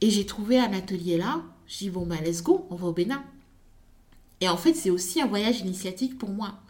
Et 0.00 0.10
j'ai 0.10 0.26
trouvé 0.26 0.58
un 0.58 0.72
atelier 0.72 1.18
là. 1.18 1.42
Je 1.66 1.78
dis 1.78 1.90
bon 1.90 2.06
bah 2.06 2.16
let's 2.24 2.42
go, 2.42 2.66
on 2.70 2.76
va 2.76 2.88
au 2.88 2.92
Bénin. 2.92 3.22
Et 4.40 4.48
en 4.48 4.56
fait, 4.56 4.74
c'est 4.74 4.90
aussi 4.90 5.20
un 5.20 5.26
voyage 5.26 5.60
initiatique 5.60 6.18
pour 6.18 6.30
moi. 6.30 6.60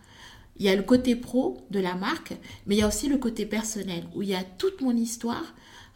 Il 0.58 0.64
y 0.64 0.68
a 0.68 0.76
le 0.76 0.82
côté 0.82 1.16
pro 1.16 1.66
de 1.70 1.80
la 1.80 1.94
marque, 1.94 2.34
mais 2.66 2.76
il 2.76 2.78
y 2.78 2.82
a 2.82 2.88
aussi 2.88 3.08
le 3.08 3.18
côté 3.18 3.44
personnel 3.46 4.04
où 4.14 4.22
il 4.22 4.28
y 4.28 4.34
a 4.34 4.44
toute 4.44 4.80
mon 4.80 4.96
histoire 4.96 5.54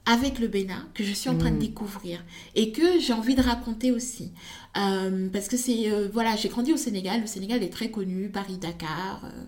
avec 0.09 0.39
le 0.39 0.49
Bénin 0.49 0.89
que 0.95 1.05
je 1.05 1.13
suis 1.13 1.29
en 1.29 1.37
train 1.37 1.51
de 1.51 1.57
mm. 1.57 1.61
découvrir 1.61 2.25
et 2.55 2.73
que 2.73 2.99
j'ai 2.99 3.13
envie 3.13 3.35
de 3.35 3.43
raconter 3.43 3.93
aussi. 3.93 4.33
Euh, 4.77 5.29
parce 5.31 5.49
que 5.49 5.57
c'est, 5.57 5.91
euh, 5.91 6.09
voilà, 6.13 6.35
j'ai 6.35 6.49
grandi 6.49 6.73
au 6.73 6.77
Sénégal, 6.79 7.21
le 7.21 7.27
Sénégal 7.27 7.63
est 7.63 7.73
très 7.73 7.91
connu, 7.91 8.31
Paris-Dakar. 8.31 9.21
Euh, 9.25 9.45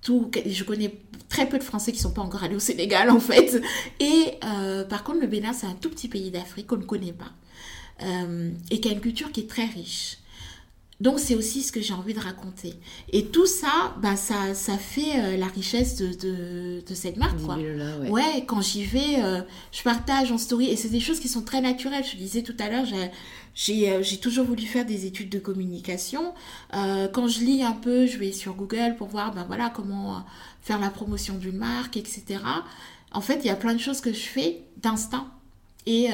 tout, 0.00 0.30
je 0.46 0.64
connais 0.64 0.98
très 1.28 1.46
peu 1.48 1.58
de 1.58 1.64
Français 1.64 1.92
qui 1.92 1.98
sont 1.98 2.12
pas 2.12 2.22
encore 2.22 2.42
allés 2.42 2.54
au 2.56 2.60
Sénégal 2.60 3.10
en 3.10 3.20
fait. 3.20 3.60
Et 4.00 4.38
par 4.88 5.04
contre, 5.04 5.20
le 5.20 5.26
Bénin, 5.26 5.52
c'est 5.52 5.66
un 5.66 5.74
tout 5.74 5.90
petit 5.90 6.08
pays 6.08 6.30
d'Afrique 6.30 6.68
qu'on 6.68 6.76
ne 6.76 6.84
connaît 6.84 7.12
pas 7.12 7.32
et 8.70 8.80
qui 8.80 8.88
a 8.88 8.92
une 8.92 9.00
culture 9.00 9.32
qui 9.32 9.40
est 9.40 9.50
très 9.50 9.66
riche. 9.66 10.18
Donc 11.00 11.20
c'est 11.20 11.36
aussi 11.36 11.62
ce 11.62 11.70
que 11.70 11.80
j'ai 11.80 11.94
envie 11.94 12.12
de 12.12 12.18
raconter. 12.18 12.74
Et 13.12 13.26
tout 13.26 13.46
ça, 13.46 13.94
bah, 14.02 14.16
ça, 14.16 14.54
ça 14.54 14.76
fait 14.76 15.16
euh, 15.16 15.36
la 15.36 15.46
richesse 15.46 15.96
de, 15.96 16.08
de, 16.08 16.82
de 16.84 16.94
cette 16.94 17.16
marque. 17.16 17.40
Quoi. 17.40 17.56
ouais. 18.10 18.44
quand 18.46 18.60
j'y 18.60 18.84
vais, 18.84 19.22
euh, 19.22 19.40
je 19.70 19.82
partage 19.82 20.32
en 20.32 20.38
story. 20.38 20.66
Et 20.66 20.76
c'est 20.76 20.88
des 20.88 20.98
choses 20.98 21.20
qui 21.20 21.28
sont 21.28 21.42
très 21.42 21.60
naturelles. 21.60 22.04
Je 22.04 22.16
disais 22.16 22.42
tout 22.42 22.56
à 22.58 22.68
l'heure, 22.68 22.84
j'ai 23.54 23.92
euh, 23.92 24.02
toujours 24.20 24.44
voulu 24.44 24.62
faire 24.62 24.84
des 24.84 25.06
études 25.06 25.30
de 25.30 25.38
communication. 25.38 26.34
quand 26.72 27.28
je 27.28 27.40
lis 27.40 27.62
un 27.62 27.72
peu, 27.72 28.06
je 28.06 28.18
vais 28.18 28.32
sur 28.32 28.54
Google 28.54 28.96
pour 28.98 29.06
voir 29.06 29.32
ben, 29.32 29.44
voilà, 29.46 29.70
comment 29.70 30.24
faire 30.62 30.80
la 30.80 30.90
promotion 30.90 31.34
d'une 31.34 31.58
marque, 31.58 31.96
etc. 31.96 32.40
En 33.12 33.20
fait, 33.20 33.38
il 33.44 33.46
y 33.46 33.50
a 33.50 33.56
plein 33.56 33.74
de 33.74 33.80
choses 33.80 34.00
que 34.00 34.12
je 34.12 34.18
fais 34.18 34.62
d'instinct. 34.82 35.28
Et 35.86 36.08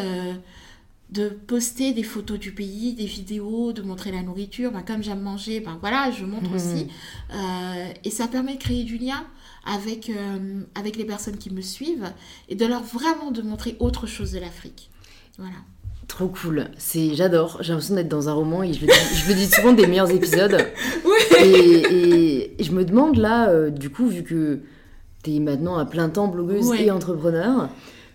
de 1.15 1.29
poster 1.29 1.93
des 1.93 2.03
photos 2.03 2.39
du 2.39 2.53
pays, 2.53 2.93
des 2.93 3.07
vidéos, 3.07 3.73
de 3.73 3.83
montrer 3.83 4.11
la 4.11 4.23
nourriture. 4.23 4.73
Ben, 4.73 4.83
comme 4.83 5.03
j'aime 5.03 5.21
manger, 5.21 5.61
ben 5.61 5.79
voilà, 5.81 6.11
je 6.11 6.25
montre 6.25 6.51
mhm. 6.51 6.57
aussi. 6.57 6.89
Euh, 7.33 7.93
et 8.03 8.11
ça 8.11 8.27
permet 8.27 8.55
de 8.55 8.59
créer 8.59 8.83
du 8.83 8.99
lien 8.99 9.25
avec, 9.65 10.11
euh, 10.11 10.63
avec 10.75 10.97
les 10.97 11.05
personnes 11.05 11.39
qui 11.39 11.53
me 11.53 11.63
suivent 11.63 12.13
et 12.49 12.57
de 12.57 12.67
leur 12.67 12.83
vraiment 12.83 13.31
de 13.31 13.43
montrer 13.43 13.77
autre 13.79 14.07
chose 14.07 14.33
de 14.33 14.41
l'Afrique. 14.41 14.91
Voilà. 15.39 15.57
Trop 16.09 16.29
cool, 16.29 16.69
c'est 16.77 17.15
j'adore. 17.15 17.59
J'ai 17.61 17.73
l'impression 17.73 17.95
d'être 17.95 18.09
dans 18.09 18.29
un 18.29 18.35
roman 18.35 18.63
et 18.63 18.73
je 18.73 18.83
le 18.83 18.89
dis, 18.89 19.17
je 19.25 19.29
le 19.29 19.35
dis 19.35 19.47
souvent 19.47 19.73
des 19.73 19.87
meilleurs 19.87 20.11
épisodes. 20.11 20.59
oui. 21.05 21.83
et, 21.91 22.57
je 22.61 22.73
me 22.73 22.85
demande 22.85 23.17
là, 23.17 23.49
euh, 23.49 23.71
du 23.71 23.89
coup, 23.89 24.09
vu 24.09 24.23
que 24.23 24.61
tu 25.23 25.37
es 25.37 25.41
maintenant 25.41 25.77
à 25.79 25.87
plein 25.87 26.09
temps 26.09 26.29
blogueuse 26.29 26.73
et 26.79 26.91
entrepreneur, 26.91 27.71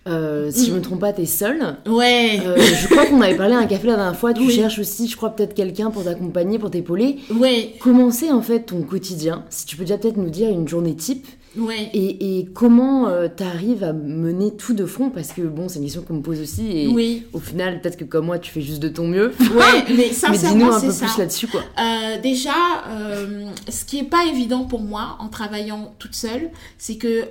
euh, 0.08 0.50
si 0.50 0.66
je 0.66 0.72
me 0.72 0.80
trompe 0.80 1.00
pas, 1.00 1.12
t'es 1.12 1.26
seule. 1.26 1.76
Ouais. 1.86 2.40
Euh, 2.44 2.56
je 2.56 2.88
crois 2.88 3.06
qu'on 3.06 3.20
avait 3.20 3.36
parlé 3.36 3.54
à 3.54 3.58
un 3.58 3.66
café 3.66 3.86
la 3.86 3.96
dernière 3.96 4.16
fois. 4.16 4.32
Tu 4.32 4.50
cherches 4.50 4.78
aussi, 4.78 5.08
je 5.08 5.16
crois, 5.16 5.30
peut-être 5.30 5.54
quelqu'un 5.54 5.90
pour 5.90 6.04
t'accompagner, 6.04 6.58
pour 6.58 6.70
t'épauler. 6.70 7.18
Ouais. 7.34 7.74
Comment 7.80 8.10
c'est 8.10 8.30
en 8.30 8.42
fait 8.42 8.60
ton 8.60 8.82
quotidien? 8.82 9.44
Si 9.50 9.66
tu 9.66 9.76
peux 9.76 9.84
déjà 9.84 9.98
peut-être 9.98 10.16
nous 10.16 10.30
dire 10.30 10.48
une 10.48 10.66
journée 10.66 10.94
type 10.94 11.26
Ouais. 11.56 11.90
Et, 11.94 12.46
comment 12.54 13.08
euh, 13.08 13.28
tu 13.34 13.42
arrives 13.42 13.82
à 13.82 13.92
mener 13.92 14.54
tout 14.54 14.72
de 14.72 14.86
front? 14.86 15.10
Parce 15.10 15.32
que 15.32 15.42
bon, 15.42 15.68
c'est 15.68 15.78
une 15.78 15.84
question 15.84 16.02
qu'on 16.02 16.14
me 16.14 16.22
pose 16.22 16.40
aussi. 16.40 16.70
Et 16.70 16.88
oui. 16.88 17.24
au 17.32 17.40
final, 17.40 17.80
peut-être 17.80 17.96
que 17.96 18.04
comme 18.04 18.26
moi, 18.26 18.38
tu 18.38 18.50
fais 18.50 18.60
juste 18.60 18.80
de 18.80 18.88
ton 18.88 19.06
mieux. 19.06 19.32
Ouais, 19.40 19.84
mais 19.96 20.12
sincèrement, 20.12 20.72
c'est 20.78 20.90
ça. 20.92 21.04
un 21.04 21.08
peu 21.08 21.12
plus 21.12 21.18
là-dessus, 21.18 21.48
quoi. 21.48 21.62
Euh, 21.78 22.20
déjà, 22.20 22.54
euh, 22.88 23.46
ce 23.68 23.84
qui 23.84 23.98
est 23.98 24.04
pas 24.04 24.26
évident 24.26 24.64
pour 24.64 24.80
moi 24.80 25.16
en 25.18 25.28
travaillant 25.28 25.94
toute 25.98 26.14
seule, 26.14 26.50
c'est 26.78 26.96
que 26.96 27.28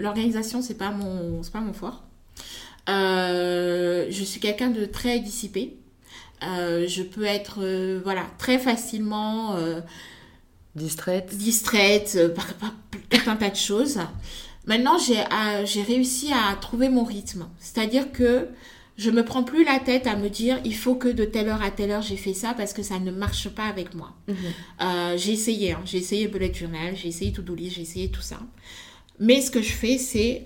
l'organisation, 0.00 0.62
c'est 0.62 0.78
pas 0.78 0.90
mon, 0.90 1.42
c'est 1.42 1.52
pas 1.52 1.60
mon 1.60 1.72
fort. 1.72 2.04
je 2.86 4.22
suis 4.24 4.40
quelqu'un 4.40 4.70
de 4.70 4.84
très 4.84 5.18
dissipé. 5.18 5.76
je 6.42 7.02
peux 7.02 7.24
être, 7.24 7.60
voilà, 8.04 8.22
très 8.38 8.58
facilement 8.58 9.56
Distraite. 10.76 11.34
Distraite 11.34 12.16
euh, 12.16 12.28
par, 12.28 12.46
tout 13.10 13.30
un 13.30 13.36
tas 13.36 13.50
de 13.50 13.56
choses. 13.56 13.98
Maintenant, 14.66 14.96
euh, 14.96 15.64
j'ai 15.64 15.82
réussi 15.82 16.32
à 16.32 16.54
trouver 16.56 16.88
mon 16.88 17.04
rythme. 17.04 17.48
C'est-à-dire 17.58 18.12
que 18.12 18.48
je 18.96 19.10
me 19.10 19.24
prends 19.24 19.42
plus 19.42 19.64
la 19.64 19.78
tête 19.78 20.06
à 20.06 20.16
me 20.16 20.28
dire 20.28 20.58
il 20.64 20.74
faut 20.74 20.94
que 20.94 21.08
de 21.08 21.24
telle 21.24 21.48
heure 21.48 21.62
à 21.62 21.70
telle 21.70 21.90
heure 21.90 22.00
j'ai 22.00 22.16
fait 22.16 22.32
ça 22.32 22.54
parce 22.54 22.72
que 22.72 22.82
ça 22.82 22.98
ne 22.98 23.10
marche 23.10 23.48
pas 23.50 23.64
avec 23.64 23.94
moi. 23.94 24.14
Mhm. 24.28 24.36
Euh, 24.82 25.16
j'ai 25.16 25.32
essayé, 25.32 25.72
hein. 25.72 25.82
j'ai 25.84 25.98
essayé 25.98 26.28
bullet 26.28 26.52
journal, 26.52 26.94
j'ai 26.96 27.08
essayé 27.08 27.32
to 27.32 27.42
do 27.42 27.54
list, 27.54 27.76
j'ai 27.76 27.82
essayé 27.82 28.10
tout 28.10 28.22
ça. 28.22 28.38
Mais 29.18 29.40
ce 29.40 29.50
que 29.50 29.62
je 29.62 29.72
fais, 29.72 29.98
c'est 29.98 30.44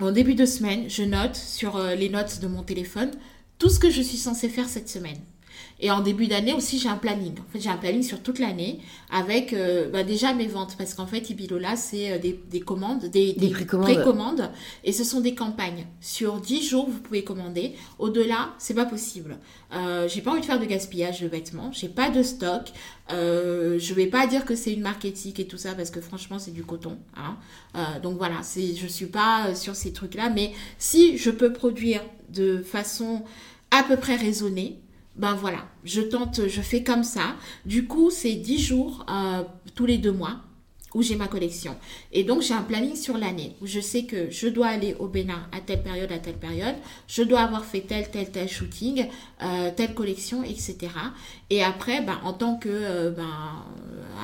en 0.00 0.10
début 0.10 0.34
de 0.34 0.44
semaine, 0.44 0.88
je 0.88 1.04
note 1.04 1.36
sur 1.36 1.78
les 1.78 2.08
notes 2.08 2.40
de 2.40 2.48
mon 2.48 2.64
téléphone 2.64 3.12
tout 3.58 3.68
ce 3.68 3.78
que 3.78 3.90
je 3.90 4.02
suis 4.02 4.18
censée 4.18 4.48
faire 4.48 4.68
cette 4.68 4.88
semaine. 4.88 5.20
Et 5.84 5.90
en 5.90 6.00
début 6.00 6.28
d'année 6.28 6.54
aussi, 6.54 6.78
j'ai 6.78 6.88
un 6.88 6.96
planning. 6.96 7.34
En 7.38 7.52
fait, 7.52 7.60
j'ai 7.60 7.68
un 7.68 7.76
planning 7.76 8.02
sur 8.02 8.22
toute 8.22 8.38
l'année 8.38 8.80
avec 9.10 9.52
euh, 9.52 9.90
bah, 9.90 10.02
déjà 10.02 10.32
mes 10.32 10.46
ventes. 10.46 10.76
Parce 10.78 10.94
qu'en 10.94 11.06
fait, 11.06 11.28
Ibilola, 11.28 11.76
c'est 11.76 12.12
euh, 12.12 12.18
des, 12.18 12.40
des, 12.50 12.60
commandes, 12.60 13.04
des, 13.04 13.34
des, 13.34 13.50
précommandes. 13.50 14.50
Et 14.82 14.92
ce 14.92 15.04
sont 15.04 15.20
des 15.20 15.34
campagnes. 15.34 15.86
Sur 16.00 16.40
10 16.40 16.66
jours, 16.66 16.88
vous 16.88 17.00
pouvez 17.00 17.22
commander. 17.22 17.74
Au-delà, 17.98 18.54
c'est 18.56 18.72
pas 18.72 18.86
possible. 18.86 19.36
Euh, 19.74 20.08
j'ai 20.08 20.22
pas 20.22 20.30
envie 20.30 20.40
de 20.40 20.46
faire 20.46 20.58
de 20.58 20.64
gaspillage 20.64 21.20
de 21.20 21.28
vêtements. 21.28 21.70
J'ai 21.70 21.90
pas 21.90 22.08
de 22.08 22.22
stock. 22.22 22.72
Euh, 23.12 23.78
je 23.78 23.92
vais 23.92 24.06
pas 24.06 24.26
dire 24.26 24.46
que 24.46 24.54
c'est 24.54 24.72
une 24.72 24.80
marque 24.80 25.04
éthique 25.04 25.38
et 25.38 25.46
tout 25.46 25.58
ça 25.58 25.74
parce 25.74 25.90
que 25.90 26.00
franchement, 26.00 26.38
c'est 26.38 26.52
du 26.52 26.64
coton. 26.64 26.96
Hein. 27.14 27.36
Euh, 27.76 28.00
donc 28.00 28.16
voilà, 28.16 28.36
c'est, 28.42 28.74
je 28.74 28.86
suis 28.86 29.04
pas 29.04 29.54
sur 29.54 29.76
ces 29.76 29.92
trucs-là. 29.92 30.30
Mais 30.30 30.52
si 30.78 31.18
je 31.18 31.30
peux 31.30 31.52
produire 31.52 32.00
de 32.30 32.62
façon 32.62 33.22
à 33.70 33.82
peu 33.82 33.98
près 33.98 34.16
raisonnée, 34.16 34.80
ben 35.16 35.34
voilà, 35.34 35.68
je 35.84 36.00
tente, 36.00 36.48
je 36.48 36.60
fais 36.60 36.82
comme 36.82 37.04
ça. 37.04 37.36
Du 37.64 37.86
coup, 37.86 38.10
c'est 38.10 38.34
10 38.34 38.58
jours 38.58 39.06
euh, 39.08 39.44
tous 39.74 39.86
les 39.86 39.98
deux 39.98 40.12
mois 40.12 40.40
où 40.94 41.02
j'ai 41.02 41.16
ma 41.16 41.26
collection. 41.26 41.76
Et 42.12 42.22
donc, 42.22 42.42
j'ai 42.42 42.54
un 42.54 42.62
planning 42.62 42.94
sur 42.94 43.18
l'année 43.18 43.56
où 43.60 43.66
je 43.66 43.80
sais 43.80 44.04
que 44.04 44.30
je 44.30 44.46
dois 44.46 44.68
aller 44.68 44.94
au 45.00 45.08
Bénin 45.08 45.48
à 45.50 45.60
telle 45.60 45.82
période, 45.82 46.10
à 46.12 46.18
telle 46.18 46.36
période. 46.36 46.76
Je 47.08 47.22
dois 47.24 47.40
avoir 47.40 47.64
fait 47.64 47.80
tel, 47.80 48.08
tel, 48.10 48.30
tel 48.30 48.48
shooting, 48.48 49.08
euh, 49.42 49.70
telle 49.74 49.94
collection, 49.94 50.44
etc. 50.44 50.76
Et 51.50 51.64
après, 51.64 52.00
ben, 52.00 52.20
en 52.22 52.32
tant 52.32 52.56
que 52.56 52.68
euh, 52.70 53.10
ben, 53.10 53.64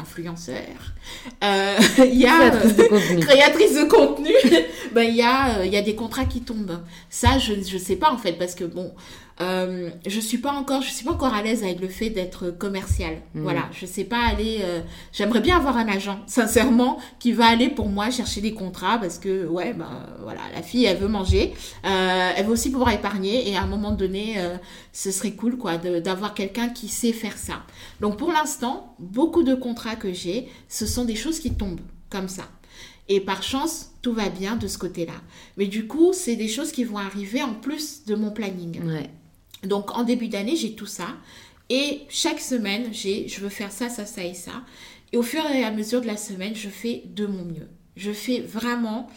influenceur, 0.01 0.63
il 1.43 2.19
y 2.19 2.27
a 2.27 2.51
créatrice 3.21 3.75
de 3.75 3.89
contenu, 3.89 4.33
ben, 4.95 5.03
il 5.03 5.17
y, 5.17 5.23
a, 5.23 5.65
il 5.65 5.73
y 5.73 5.77
a 5.77 5.83
des 5.83 5.97
contrats 5.97 6.25
qui 6.25 6.43
tombent. 6.43 6.81
Ça, 7.11 7.39
je 7.39 7.55
ne 7.55 7.79
sais 7.79 7.97
pas 7.97 8.13
en 8.13 8.19
fait, 8.19 8.35
parce 8.35 8.55
que 8.55 8.65
bon, 8.65 8.95
euh, 9.41 9.91
je 10.07 10.21
suis 10.21 10.39
pas 10.39 10.53
encore, 10.53 10.83
je 10.83 10.91
suis 10.91 11.05
pas 11.05 11.13
encore 11.13 11.33
à 11.33 11.43
l'aise 11.43 11.63
avec 11.63 11.81
le 11.81 11.89
fait 11.89 12.11
d'être 12.11 12.51
commercial. 12.51 13.15
Hmm. 13.35 13.43
Voilà, 13.43 13.69
je 13.73 13.87
sais 13.87 14.05
pas 14.05 14.21
aller. 14.21 14.59
Euh, 14.63 14.81
j'aimerais 15.13 15.41
bien 15.41 15.57
avoir 15.57 15.77
un 15.77 15.89
agent, 15.89 16.21
sincèrement, 16.27 16.99
qui 17.19 17.33
va 17.33 17.47
aller 17.47 17.69
pour 17.69 17.89
moi 17.89 18.11
chercher 18.11 18.41
des 18.41 18.53
contrats 18.53 18.99
parce 18.99 19.19
que 19.19 19.47
ouais, 19.47 19.73
ben 19.73 20.07
voilà, 20.23 20.41
la 20.55 20.63
fille 20.63 20.85
elle 20.85 20.99
veut 20.99 21.09
manger, 21.09 21.55
euh, 21.87 22.33
elle 22.37 22.45
veut 22.45 22.53
aussi 22.53 22.71
pouvoir 22.71 22.93
épargner 22.93 23.49
et 23.49 23.57
à 23.57 23.63
un 23.63 23.67
moment 23.67 23.93
donné, 23.93 24.37
ce 24.93 25.11
serait 25.11 25.33
cool 25.33 25.57
quoi 25.57 25.79
d'avoir 25.79 26.35
quelqu'un 26.35 26.69
qui 26.69 26.89
sait 26.89 27.13
faire 27.13 27.37
ça. 27.37 27.63
Donc 28.01 28.19
pour 28.19 28.33
l'instant, 28.33 28.95
beaucoup 28.99 29.43
de 29.43 29.55
contrats 29.55 29.97
que 29.97 30.13
j'ai, 30.13 30.49
ce 30.69 30.87
sont 30.87 31.05
des 31.05 31.17
choses 31.17 31.41
qui 31.41 31.53
tombent 31.55 31.81
comme 32.11 32.29
ça. 32.29 32.45
Et 33.09 33.21
par 33.21 33.43
chance, 33.43 33.91
tout 34.03 34.13
va 34.13 34.29
bien 34.29 34.57
de 34.57 34.69
ce 34.69 34.79
côté-là. 34.79 35.15
Mais 35.57 35.67
du 35.67 35.87
coup, 35.89 36.13
c'est 36.13 36.37
des 36.37 36.47
choses 36.47 36.71
qui 36.71 36.85
vont 36.85 36.99
arriver 36.99 37.43
en 37.43 37.55
plus 37.55 38.05
de 38.05 38.15
mon 38.15 38.31
planning. 38.31 38.81
Ouais. 38.85 39.11
Donc 39.65 39.97
en 39.97 40.05
début 40.05 40.29
d'année, 40.29 40.57
j'ai 40.57 40.75
tout 40.75 40.87
ça. 40.87 41.09
Et 41.69 42.01
chaque 42.09 42.41
semaine, 42.41 42.89
j'ai, 42.93 43.29
je 43.29 43.41
veux 43.41 43.49
faire 43.49 43.71
ça, 43.71 43.89
ça, 43.89 44.05
ça 44.05 44.25
et 44.25 44.35
ça. 44.35 44.63
Et 45.13 45.17
au 45.17 45.23
fur 45.23 45.45
et 45.47 45.65
à 45.65 45.71
mesure 45.71 46.01
de 46.01 46.07
la 46.07 46.17
semaine, 46.17 46.55
je 46.55 46.69
fais 46.69 47.03
de 47.07 47.27
mon 47.27 47.45
mieux. 47.45 47.69
Je 47.97 48.13
fais 48.13 48.41
vraiment 48.41 49.09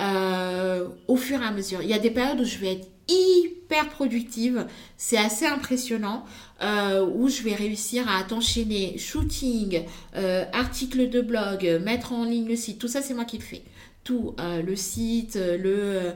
euh, 0.00 0.88
au 1.08 1.16
fur 1.16 1.40
et 1.40 1.44
à 1.44 1.50
mesure. 1.50 1.82
Il 1.82 1.88
y 1.88 1.94
a 1.94 1.98
des 1.98 2.10
périodes 2.10 2.40
où 2.40 2.44
je 2.44 2.58
vais 2.58 2.72
être 2.72 2.88
hyper 3.08 3.88
productive. 3.90 4.66
C'est 4.96 5.18
assez 5.18 5.46
impressionnant. 5.46 6.24
Euh, 6.62 7.04
où 7.04 7.28
je 7.28 7.42
vais 7.42 7.54
réussir 7.54 8.08
à 8.08 8.22
t'enchaîner 8.22 8.96
shooting, 8.96 9.82
euh, 10.14 10.44
article 10.52 11.10
de 11.10 11.20
blog, 11.20 11.80
mettre 11.84 12.12
en 12.12 12.24
ligne 12.24 12.46
le 12.46 12.56
site. 12.56 12.78
Tout 12.78 12.88
ça, 12.88 13.02
c'est 13.02 13.12
moi 13.12 13.24
qui 13.24 13.38
le 13.38 13.42
fais. 13.42 13.62
Tout, 14.04 14.36
le 14.38 14.76
site, 14.76 15.36
le 15.36 16.12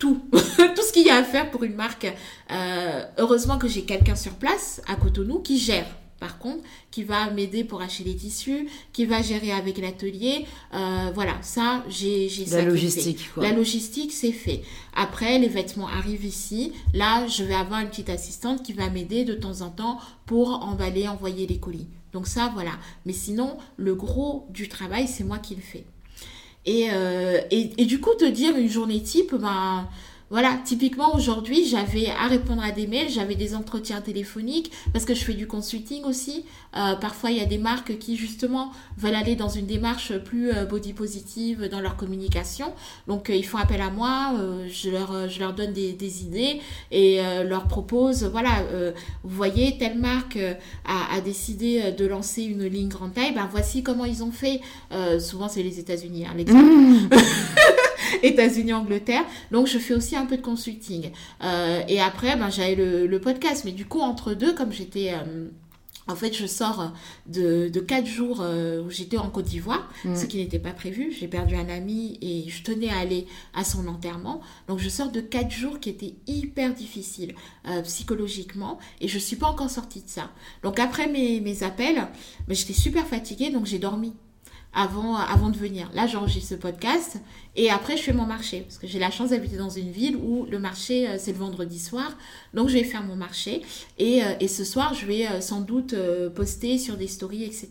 tout, 0.00 0.20
tout 0.32 0.82
ce 0.82 0.92
qu'il 0.92 1.06
y 1.06 1.10
a 1.10 1.16
à 1.16 1.22
faire 1.22 1.52
pour 1.52 1.62
une 1.62 1.76
marque. 1.76 2.12
Euh, 2.50 3.04
heureusement 3.18 3.58
que 3.58 3.68
j'ai 3.68 3.82
quelqu'un 3.82 4.16
sur 4.16 4.32
place 4.32 4.82
à 4.88 4.96
Cotonou 4.96 5.38
qui 5.38 5.58
gère. 5.58 5.86
Par 6.18 6.38
contre, 6.38 6.62
qui 6.90 7.02
va 7.02 7.30
m'aider 7.30 7.64
pour 7.64 7.80
acheter 7.80 8.04
les 8.04 8.14
tissus, 8.14 8.68
qui 8.92 9.06
va 9.06 9.22
gérer 9.22 9.52
avec 9.52 9.78
l'atelier. 9.78 10.44
Euh, 10.74 11.10
voilà, 11.14 11.38
ça, 11.40 11.82
j'ai 11.88 12.28
La 12.50 12.62
logistique. 12.62 13.30
La 13.38 13.52
logistique, 13.52 14.12
c'est 14.12 14.32
fait. 14.32 14.62
Après, 14.94 15.38
les 15.38 15.48
vêtements 15.48 15.88
arrivent 15.88 16.26
ici. 16.26 16.72
Là, 16.92 17.26
je 17.26 17.42
vais 17.42 17.54
avoir 17.54 17.80
une 17.80 17.88
petite 17.88 18.10
assistante 18.10 18.62
qui 18.62 18.74
va 18.74 18.90
m'aider 18.90 19.24
de 19.24 19.32
temps 19.32 19.62
en 19.62 19.70
temps 19.70 19.98
pour 20.26 20.62
emballer, 20.62 21.08
envoyer 21.08 21.46
les 21.46 21.58
colis. 21.58 21.86
Donc 22.12 22.26
ça, 22.26 22.50
voilà. 22.52 22.72
Mais 23.06 23.14
sinon, 23.14 23.56
le 23.78 23.94
gros 23.94 24.46
du 24.50 24.68
travail, 24.68 25.08
c'est 25.08 25.24
moi 25.24 25.38
qui 25.38 25.54
le 25.54 25.62
fais. 25.62 25.86
Euh, 26.68 27.40
et, 27.50 27.72
et, 27.78 27.86
du 27.86 28.00
coup, 28.00 28.14
te 28.14 28.24
dire 28.24 28.56
une 28.56 28.68
journée 28.68 29.02
type, 29.02 29.34
ben, 29.34 29.88
voilà, 30.30 30.56
typiquement 30.64 31.12
aujourd'hui, 31.16 31.66
j'avais 31.66 32.06
à 32.06 32.28
répondre 32.28 32.62
à 32.62 32.70
des 32.70 32.86
mails, 32.86 33.10
j'avais 33.10 33.34
des 33.34 33.56
entretiens 33.56 34.00
téléphoniques 34.00 34.70
parce 34.92 35.04
que 35.04 35.12
je 35.12 35.24
fais 35.24 35.34
du 35.34 35.48
consulting 35.48 36.04
aussi. 36.04 36.44
Euh, 36.76 36.94
parfois, 36.94 37.32
il 37.32 37.38
y 37.38 37.40
a 37.40 37.46
des 37.46 37.58
marques 37.58 37.98
qui 37.98 38.16
justement 38.16 38.70
veulent 38.96 39.16
aller 39.16 39.34
dans 39.34 39.48
une 39.48 39.66
démarche 39.66 40.16
plus 40.18 40.52
euh, 40.52 40.66
body 40.66 40.92
positive 40.92 41.68
dans 41.68 41.80
leur 41.80 41.96
communication. 41.96 42.72
Donc, 43.08 43.28
ils 43.28 43.44
font 43.44 43.58
appel 43.58 43.80
à 43.80 43.90
moi, 43.90 44.34
je, 44.68 44.90
leur, 44.90 45.28
je 45.28 45.40
leur 45.40 45.52
donne 45.52 45.72
des, 45.72 45.94
des 45.94 46.22
idées 46.22 46.60
et 46.92 47.20
leur 47.44 47.66
propose, 47.66 48.24
voilà, 48.24 48.64
vous 49.24 49.34
voyez, 49.34 49.78
telle 49.78 49.98
marque 49.98 50.38
a, 50.84 51.14
a, 51.14 51.20
décidé 51.20 51.92
de 51.92 52.06
lancer 52.06 52.42
une 52.42 52.64
ligne 52.66 52.88
grande 52.88 53.14
taille, 53.14 53.34
ben 53.34 53.48
voici 53.50 53.82
comment 53.82 54.04
ils 54.04 54.22
ont 54.22 54.32
fait. 54.32 54.60
souvent, 55.18 55.48
c'est 55.48 55.62
les 55.62 55.80
États-Unis, 55.80 56.26
hein, 56.26 56.34
l'exemple. 56.36 57.16
États-Unis, 58.22 58.72
Angleterre. 58.72 59.24
Donc, 59.50 59.66
je 59.66 59.78
fais 59.78 59.94
aussi 59.94 60.16
un 60.16 60.26
peu 60.26 60.36
de 60.36 60.42
consulting. 60.42 61.10
Euh, 61.42 61.82
et 61.88 62.00
après, 62.00 62.36
ben, 62.36 62.50
j'avais 62.50 62.74
le, 62.74 63.20
podcast. 63.20 63.64
Mais 63.64 63.72
du 63.72 63.84
coup, 63.84 64.00
entre 64.00 64.34
deux, 64.34 64.54
comme 64.54 64.72
j'étais... 64.72 65.12
Euh, 65.12 65.48
en 66.08 66.16
fait, 66.16 66.34
je 66.34 66.46
sors 66.46 66.92
de, 67.26 67.68
de 67.68 67.78
quatre 67.78 68.06
jours 68.06 68.40
euh, 68.40 68.82
où 68.82 68.90
j'étais 68.90 69.16
en 69.16 69.28
Côte 69.28 69.44
d'Ivoire, 69.44 69.88
mm. 70.04 70.16
ce 70.16 70.26
qui 70.26 70.38
n'était 70.38 70.58
pas 70.58 70.72
prévu. 70.72 71.12
J'ai 71.16 71.28
perdu 71.28 71.54
un 71.54 71.68
ami 71.68 72.18
et 72.20 72.48
je 72.48 72.64
tenais 72.64 72.88
à 72.88 72.98
aller 72.98 73.26
à 73.54 73.62
son 73.62 73.86
enterrement. 73.86 74.40
Donc, 74.66 74.80
je 74.80 74.88
sors 74.88 75.12
de 75.12 75.20
quatre 75.20 75.52
jours 75.52 75.78
qui 75.78 75.88
étaient 75.88 76.14
hyper 76.26 76.74
difficiles 76.74 77.34
psychologiquement 77.84 78.78
et 79.00 79.06
je 79.06 79.18
suis 79.18 79.36
pas 79.36 79.46
encore 79.46 79.70
sortie 79.70 80.02
de 80.02 80.08
ça. 80.08 80.32
Donc, 80.64 80.80
après 80.80 81.06
mes, 81.06 81.40
mes 81.40 81.62
appels, 81.62 82.08
ben, 82.48 82.56
j'étais 82.56 82.72
super 82.72 83.06
fatiguée, 83.06 83.50
donc 83.50 83.66
j'ai 83.66 83.78
dormi 83.78 84.14
avant, 84.72 85.16
avant 85.16 85.50
de 85.50 85.56
venir. 85.56 85.90
Là, 85.94 86.06
j'enregistre 86.06 86.50
ce 86.50 86.54
podcast 86.54 87.18
et 87.56 87.70
après, 87.70 87.96
je 87.96 88.02
fais 88.02 88.12
mon 88.12 88.26
marché 88.26 88.60
parce 88.60 88.78
que 88.78 88.86
j'ai 88.86 88.98
la 88.98 89.10
chance 89.10 89.30
d'habiter 89.30 89.56
dans 89.56 89.70
une 89.70 89.90
ville 89.90 90.16
où 90.16 90.46
le 90.46 90.58
marché, 90.58 91.08
euh, 91.08 91.16
c'est 91.18 91.32
le 91.32 91.38
vendredi 91.38 91.78
soir. 91.78 92.16
Donc, 92.54 92.68
je 92.68 92.74
vais 92.74 92.84
faire 92.84 93.02
mon 93.02 93.16
marché 93.16 93.62
et, 93.98 94.22
euh, 94.22 94.34
et 94.38 94.48
ce 94.48 94.64
soir, 94.64 94.94
je 94.94 95.06
vais 95.06 95.26
euh, 95.26 95.40
sans 95.40 95.60
doute 95.60 95.94
poster 96.34 96.78
sur 96.78 96.96
des 96.96 97.08
stories, 97.08 97.44
etc. 97.44 97.70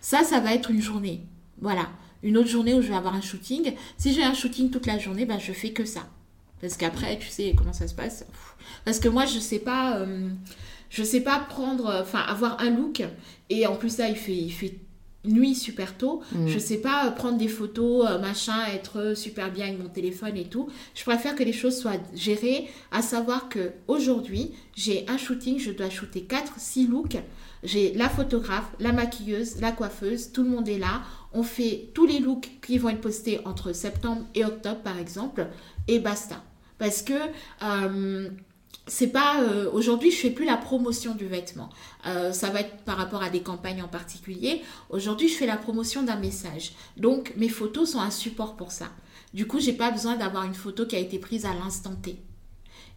Ça, 0.00 0.22
ça 0.22 0.40
va 0.40 0.54
être 0.54 0.70
une 0.70 0.80
journée. 0.80 1.22
Voilà. 1.60 1.88
Une 2.22 2.36
autre 2.36 2.48
journée 2.48 2.74
où 2.74 2.82
je 2.82 2.88
vais 2.88 2.96
avoir 2.96 3.14
un 3.14 3.20
shooting. 3.20 3.74
Si 3.96 4.12
j'ai 4.12 4.24
un 4.24 4.34
shooting 4.34 4.70
toute 4.70 4.86
la 4.86 4.98
journée, 4.98 5.24
ben, 5.24 5.38
je 5.38 5.52
fais 5.52 5.70
que 5.70 5.84
ça. 5.84 6.06
Parce 6.60 6.76
qu'après, 6.76 7.18
tu 7.18 7.28
sais 7.28 7.54
comment 7.56 7.72
ça 7.72 7.86
se 7.86 7.94
passe. 7.94 8.24
Parce 8.84 8.98
que 8.98 9.08
moi, 9.08 9.24
je 9.24 9.38
sais 9.38 9.60
pas, 9.60 10.04
je 10.90 11.04
sais 11.04 11.20
pas 11.20 11.38
prendre, 11.38 12.00
enfin, 12.02 12.18
avoir 12.18 12.60
un 12.60 12.70
look. 12.70 13.04
Et 13.50 13.66
en 13.68 13.76
plus, 13.76 13.96
ça, 13.96 14.08
il 14.08 14.16
fait, 14.16 14.36
il 14.36 14.50
fait 14.50 14.74
nuit 15.24 15.54
super 15.54 15.96
tôt. 15.96 16.22
Mm. 16.32 16.48
Je 16.48 16.58
sais 16.58 16.78
pas 16.78 17.06
euh, 17.06 17.10
prendre 17.10 17.38
des 17.38 17.48
photos, 17.48 18.06
euh, 18.08 18.18
machin, 18.18 18.64
être 18.72 19.16
super 19.16 19.50
bien 19.50 19.66
avec 19.66 19.82
mon 19.82 19.88
téléphone 19.88 20.36
et 20.36 20.44
tout. 20.44 20.68
Je 20.94 21.02
préfère 21.02 21.34
que 21.34 21.42
les 21.42 21.52
choses 21.52 21.78
soient 21.78 22.00
gérées, 22.14 22.68
à 22.92 23.02
savoir 23.02 23.48
que 23.48 23.72
aujourd'hui, 23.88 24.52
j'ai 24.76 25.04
un 25.08 25.18
shooting, 25.18 25.58
je 25.58 25.70
dois 25.70 25.90
shooter 25.90 26.22
4 26.22 26.54
6 26.56 26.86
looks. 26.86 27.16
J'ai 27.64 27.92
la 27.94 28.08
photographe, 28.08 28.70
la 28.78 28.92
maquilleuse, 28.92 29.60
la 29.60 29.72
coiffeuse, 29.72 30.30
tout 30.32 30.44
le 30.44 30.50
monde 30.50 30.68
est 30.68 30.78
là. 30.78 31.02
On 31.32 31.42
fait 31.42 31.90
tous 31.92 32.06
les 32.06 32.20
looks 32.20 32.50
qui 32.64 32.78
vont 32.78 32.88
être 32.88 33.00
postés 33.00 33.40
entre 33.44 33.72
septembre 33.72 34.22
et 34.34 34.44
octobre 34.44 34.80
par 34.82 34.98
exemple 34.98 35.48
et 35.88 35.98
basta. 35.98 36.42
Parce 36.78 37.02
que 37.02 37.14
euh, 37.64 38.30
c'est 38.88 39.08
pas 39.08 39.42
euh, 39.42 39.70
aujourd'hui 39.72 40.10
je 40.10 40.16
fais 40.16 40.30
plus 40.30 40.44
la 40.44 40.56
promotion 40.56 41.14
du 41.14 41.26
vêtement. 41.26 41.68
Euh, 42.06 42.32
ça 42.32 42.50
va 42.50 42.60
être 42.60 42.76
par 42.84 42.96
rapport 42.96 43.22
à 43.22 43.30
des 43.30 43.40
campagnes 43.40 43.82
en 43.82 43.88
particulier. 43.88 44.62
Aujourd'hui 44.90 45.28
je 45.28 45.34
fais 45.34 45.46
la 45.46 45.56
promotion 45.56 46.02
d'un 46.02 46.16
message. 46.16 46.72
Donc 46.96 47.32
mes 47.36 47.48
photos 47.48 47.92
sont 47.92 48.00
un 48.00 48.10
support 48.10 48.56
pour 48.56 48.72
ça. 48.72 48.86
Du 49.34 49.46
coup 49.46 49.60
j'ai 49.60 49.74
pas 49.74 49.90
besoin 49.90 50.16
d'avoir 50.16 50.44
une 50.44 50.54
photo 50.54 50.86
qui 50.86 50.96
a 50.96 50.98
été 50.98 51.18
prise 51.18 51.44
à 51.44 51.54
l'instant 51.54 51.94
T. 51.94 52.16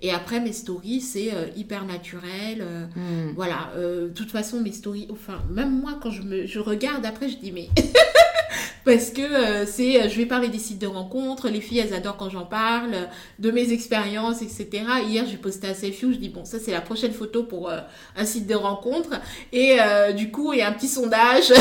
Et 0.01 0.11
après 0.11 0.39
mes 0.39 0.53
stories 0.53 1.01
c'est 1.01 1.33
euh, 1.33 1.47
hyper 1.55 1.85
naturel 1.85 2.65
hmm. 2.95 3.33
voilà. 3.35 3.71
De 3.75 4.11
toute 4.15 4.31
façon 4.31 4.61
mes 4.61 4.71
stories 4.71 5.07
enfin 5.11 5.43
même 5.49 5.81
moi 5.81 5.99
quand 6.01 6.11
je 6.11 6.21
me 6.23 6.45
je 6.45 6.59
regarde 6.59 7.05
après 7.05 7.29
je 7.29 7.37
dis 7.37 7.51
mais 7.51 7.69
parce 8.85 9.09
que 9.09 9.21
euh, 9.21 9.65
c'est, 9.65 10.01
euh, 10.01 10.09
je 10.09 10.17
vais 10.17 10.25
parler 10.25 10.49
des 10.49 10.59
sites 10.59 10.79
de 10.79 10.87
rencontres, 10.87 11.49
les 11.49 11.61
filles 11.61 11.79
elles 11.79 11.93
adorent 11.93 12.17
quand 12.17 12.29
j'en 12.29 12.45
parle, 12.45 12.91
de 13.39 13.51
mes 13.51 13.71
expériences, 13.71 14.41
etc. 14.41 14.67
Hier 15.07 15.25
j'ai 15.29 15.37
posté 15.37 15.67
un 15.67 15.73
selfie 15.73 16.05
où 16.05 16.11
je 16.11 16.17
dis 16.17 16.29
bon 16.29 16.45
ça 16.45 16.57
c'est 16.59 16.71
la 16.71 16.81
prochaine 16.81 17.13
photo 17.13 17.43
pour 17.43 17.69
euh, 17.69 17.79
un 18.15 18.25
site 18.25 18.47
de 18.47 18.55
rencontre 18.55 19.11
et 19.53 19.77
du 20.15 20.31
coup 20.31 20.53
il 20.53 20.59
y 20.59 20.61
a 20.61 20.67
un 20.67 20.73
petit 20.73 20.87
sondage. 20.87 21.51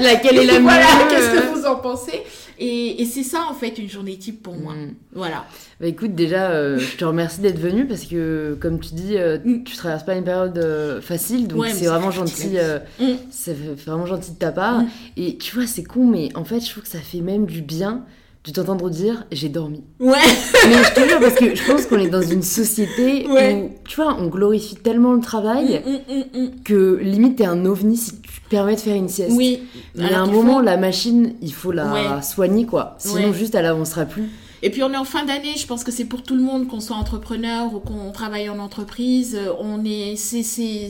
Laquelle 0.00 0.38
est 0.38 0.46
la 0.46 0.58
Voilà, 0.64 0.86
mieux 0.86 1.10
qu'est-ce 1.10 1.30
que 1.30 1.52
vous 1.52 1.53
en 1.66 1.76
pensez 1.76 2.22
Et, 2.58 3.02
et 3.02 3.04
c'est 3.04 3.22
ça 3.22 3.46
en 3.50 3.54
fait 3.54 3.78
une 3.78 3.88
journée 3.88 4.16
type 4.16 4.42
pour 4.42 4.54
moi. 4.56 4.74
Mm. 4.74 4.94
Voilà. 5.12 5.44
Bah 5.80 5.86
écoute, 5.86 6.14
déjà, 6.14 6.50
euh, 6.50 6.78
je 6.78 6.96
te 6.96 7.04
remercie 7.04 7.40
d'être 7.40 7.58
venu 7.58 7.86
parce 7.86 8.04
que, 8.04 8.56
comme 8.60 8.78
tu 8.80 8.94
dis, 8.94 9.16
euh, 9.18 9.38
Mm. 9.44 9.64
tu 9.64 9.76
traverses 9.76 10.04
pas 10.04 10.14
une 10.14 10.24
période 10.24 10.56
euh, 10.58 11.00
facile, 11.00 11.48
donc 11.48 11.60
Ouais, 11.62 11.70
c'est 11.72 11.86
vraiment 11.86 12.10
gentil. 12.10 12.56
Mm. 13.00 13.04
c'est 13.30 13.56
vraiment 13.84 14.06
gentil 14.06 14.32
de 14.32 14.36
ta 14.38 14.52
part. 14.52 14.82
Et 15.16 15.36
tu 15.36 15.54
vois, 15.56 15.66
c'est 15.66 15.84
con, 15.84 16.04
mais 16.06 16.28
en 16.36 16.44
fait, 16.44 16.60
je 16.60 16.70
trouve 16.70 16.82
que 16.84 16.88
ça 16.88 17.00
fait 17.00 17.20
même 17.20 17.46
du 17.46 17.60
bien 17.62 18.04
de 18.44 18.50
t'entendre 18.52 18.90
dire 18.90 19.24
j'ai 19.32 19.48
dormi. 19.48 19.82
Ouais. 20.00 20.18
mais 20.68 20.74
je 20.84 20.94
te 20.94 21.08
jure, 21.08 21.20
parce 21.20 21.34
que 21.34 21.54
je 21.54 21.64
pense 21.66 21.86
qu'on 21.86 21.98
est 21.98 22.10
dans 22.10 22.20
une 22.22 22.42
société 22.42 23.26
Ouais. 23.28 23.54
où, 23.54 23.78
tu 23.88 23.96
vois, 23.96 24.16
on 24.20 24.26
glorifie 24.26 24.76
tellement 24.76 25.14
le 25.14 25.20
travail 25.20 25.82
Mm, 25.86 26.12
mm, 26.14 26.42
mm, 26.42 26.50
que 26.64 26.98
limite 27.02 27.36
t'es 27.36 27.46
un 27.46 27.64
ovni 27.64 27.96
si 27.96 28.20
tu 28.20 28.40
te 28.40 28.48
permets 28.50 28.74
de 28.76 28.80
faire 28.80 28.96
une 28.96 29.08
sieste. 29.08 29.32
Oui. 29.34 29.62
Mais 29.94 30.12
à 30.12 30.20
un 30.20 30.26
moment, 30.26 30.56
faut- 30.56 30.60
la 30.62 30.76
machine, 30.76 31.34
il 31.40 31.52
faut 31.54 31.72
la 31.72 31.92
Ouais. 31.92 32.22
soigner, 32.22 32.66
quoi. 32.66 32.96
Sinon, 32.98 33.28
Ouais. 33.28 33.34
juste, 33.34 33.54
elle 33.54 33.66
avancera 33.66 34.04
plus. 34.04 34.28
Et 34.62 34.70
puis 34.70 34.82
on 34.82 34.90
est 34.92 34.96
en 34.96 35.04
fin 35.04 35.24
d'année, 35.26 35.52
je 35.58 35.66
pense 35.66 35.84
que 35.84 35.92
c'est 35.92 36.06
pour 36.06 36.22
tout 36.22 36.34
le 36.34 36.40
monde, 36.42 36.68
qu'on 36.68 36.80
soit 36.80 36.96
entrepreneur 36.96 37.74
ou 37.74 37.80
qu'on 37.80 38.12
travaille 38.12 38.48
en 38.48 38.58
entreprise. 38.58 39.36
euh, 39.38 39.52
On 39.60 39.84
est, 39.84 40.16
c'est, 40.16 40.42
c'est, 40.42 40.88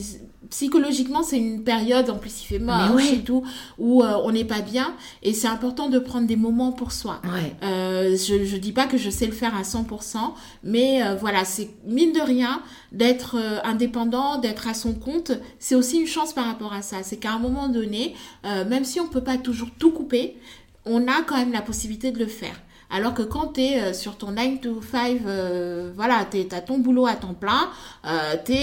psychologiquement, 0.55 1.21
c'est 1.21 1.37
une 1.37 1.65
période, 1.65 2.09
en 2.09 2.15
plus 2.15 2.41
il 2.41 2.45
fait 2.45 2.59
moche 2.59 2.91
ouais. 2.95 3.15
et 3.15 3.23
tout, 3.23 3.43
où 3.77 4.01
euh, 4.01 4.13
on 4.23 4.31
n'est 4.31 4.45
pas 4.45 4.61
bien. 4.61 4.93
Et 5.21 5.33
c'est 5.33 5.49
important 5.49 5.89
de 5.89 5.99
prendre 5.99 6.27
des 6.27 6.37
moments 6.37 6.71
pour 6.71 6.93
soi. 6.93 7.21
Ouais. 7.25 7.53
Euh, 7.61 8.15
je, 8.15 8.45
je 8.45 8.55
dis 8.55 8.71
pas 8.71 8.87
que 8.87 8.97
je 8.97 9.09
sais 9.09 9.25
le 9.25 9.33
faire 9.33 9.53
à 9.53 9.63
100%, 9.63 10.17
mais 10.63 11.03
euh, 11.03 11.15
voilà, 11.15 11.43
c'est 11.43 11.69
mine 11.85 12.13
de 12.13 12.21
rien 12.21 12.61
d'être 12.93 13.35
indépendant, 13.65 14.37
d'être 14.37 14.69
à 14.69 14.73
son 14.73 14.93
compte, 14.93 15.33
c'est 15.59 15.75
aussi 15.75 15.99
une 15.99 16.07
chance 16.07 16.31
par 16.31 16.45
rapport 16.45 16.71
à 16.71 16.81
ça. 16.81 17.03
C'est 17.03 17.17
qu'à 17.17 17.33
un 17.33 17.39
moment 17.39 17.67
donné, 17.67 18.15
même 18.43 18.85
si 18.85 19.01
on 19.01 19.07
peut 19.07 19.23
pas 19.23 19.35
toujours 19.35 19.67
tout 19.77 19.91
couper, 19.91 20.37
on 20.85 21.05
a 21.09 21.21
quand 21.27 21.35
même 21.35 21.51
la 21.51 21.61
possibilité 21.61 22.11
de 22.11 22.19
le 22.19 22.27
faire. 22.27 22.55
Alors 22.89 23.13
que 23.13 23.23
quand 23.23 23.53
tu 23.53 23.61
es 23.61 23.93
sur 23.93 24.17
ton 24.17 24.31
9 24.31 24.61
to 24.61 24.81
5, 24.81 25.21
euh, 25.25 25.91
voilà, 25.95 26.25
tu 26.29 26.45
as 26.51 26.61
ton 26.61 26.77
boulot 26.77 27.07
à 27.07 27.15
temps 27.15 27.33
plein, 27.33 27.69
euh, 28.05 28.35
tu 28.45 28.53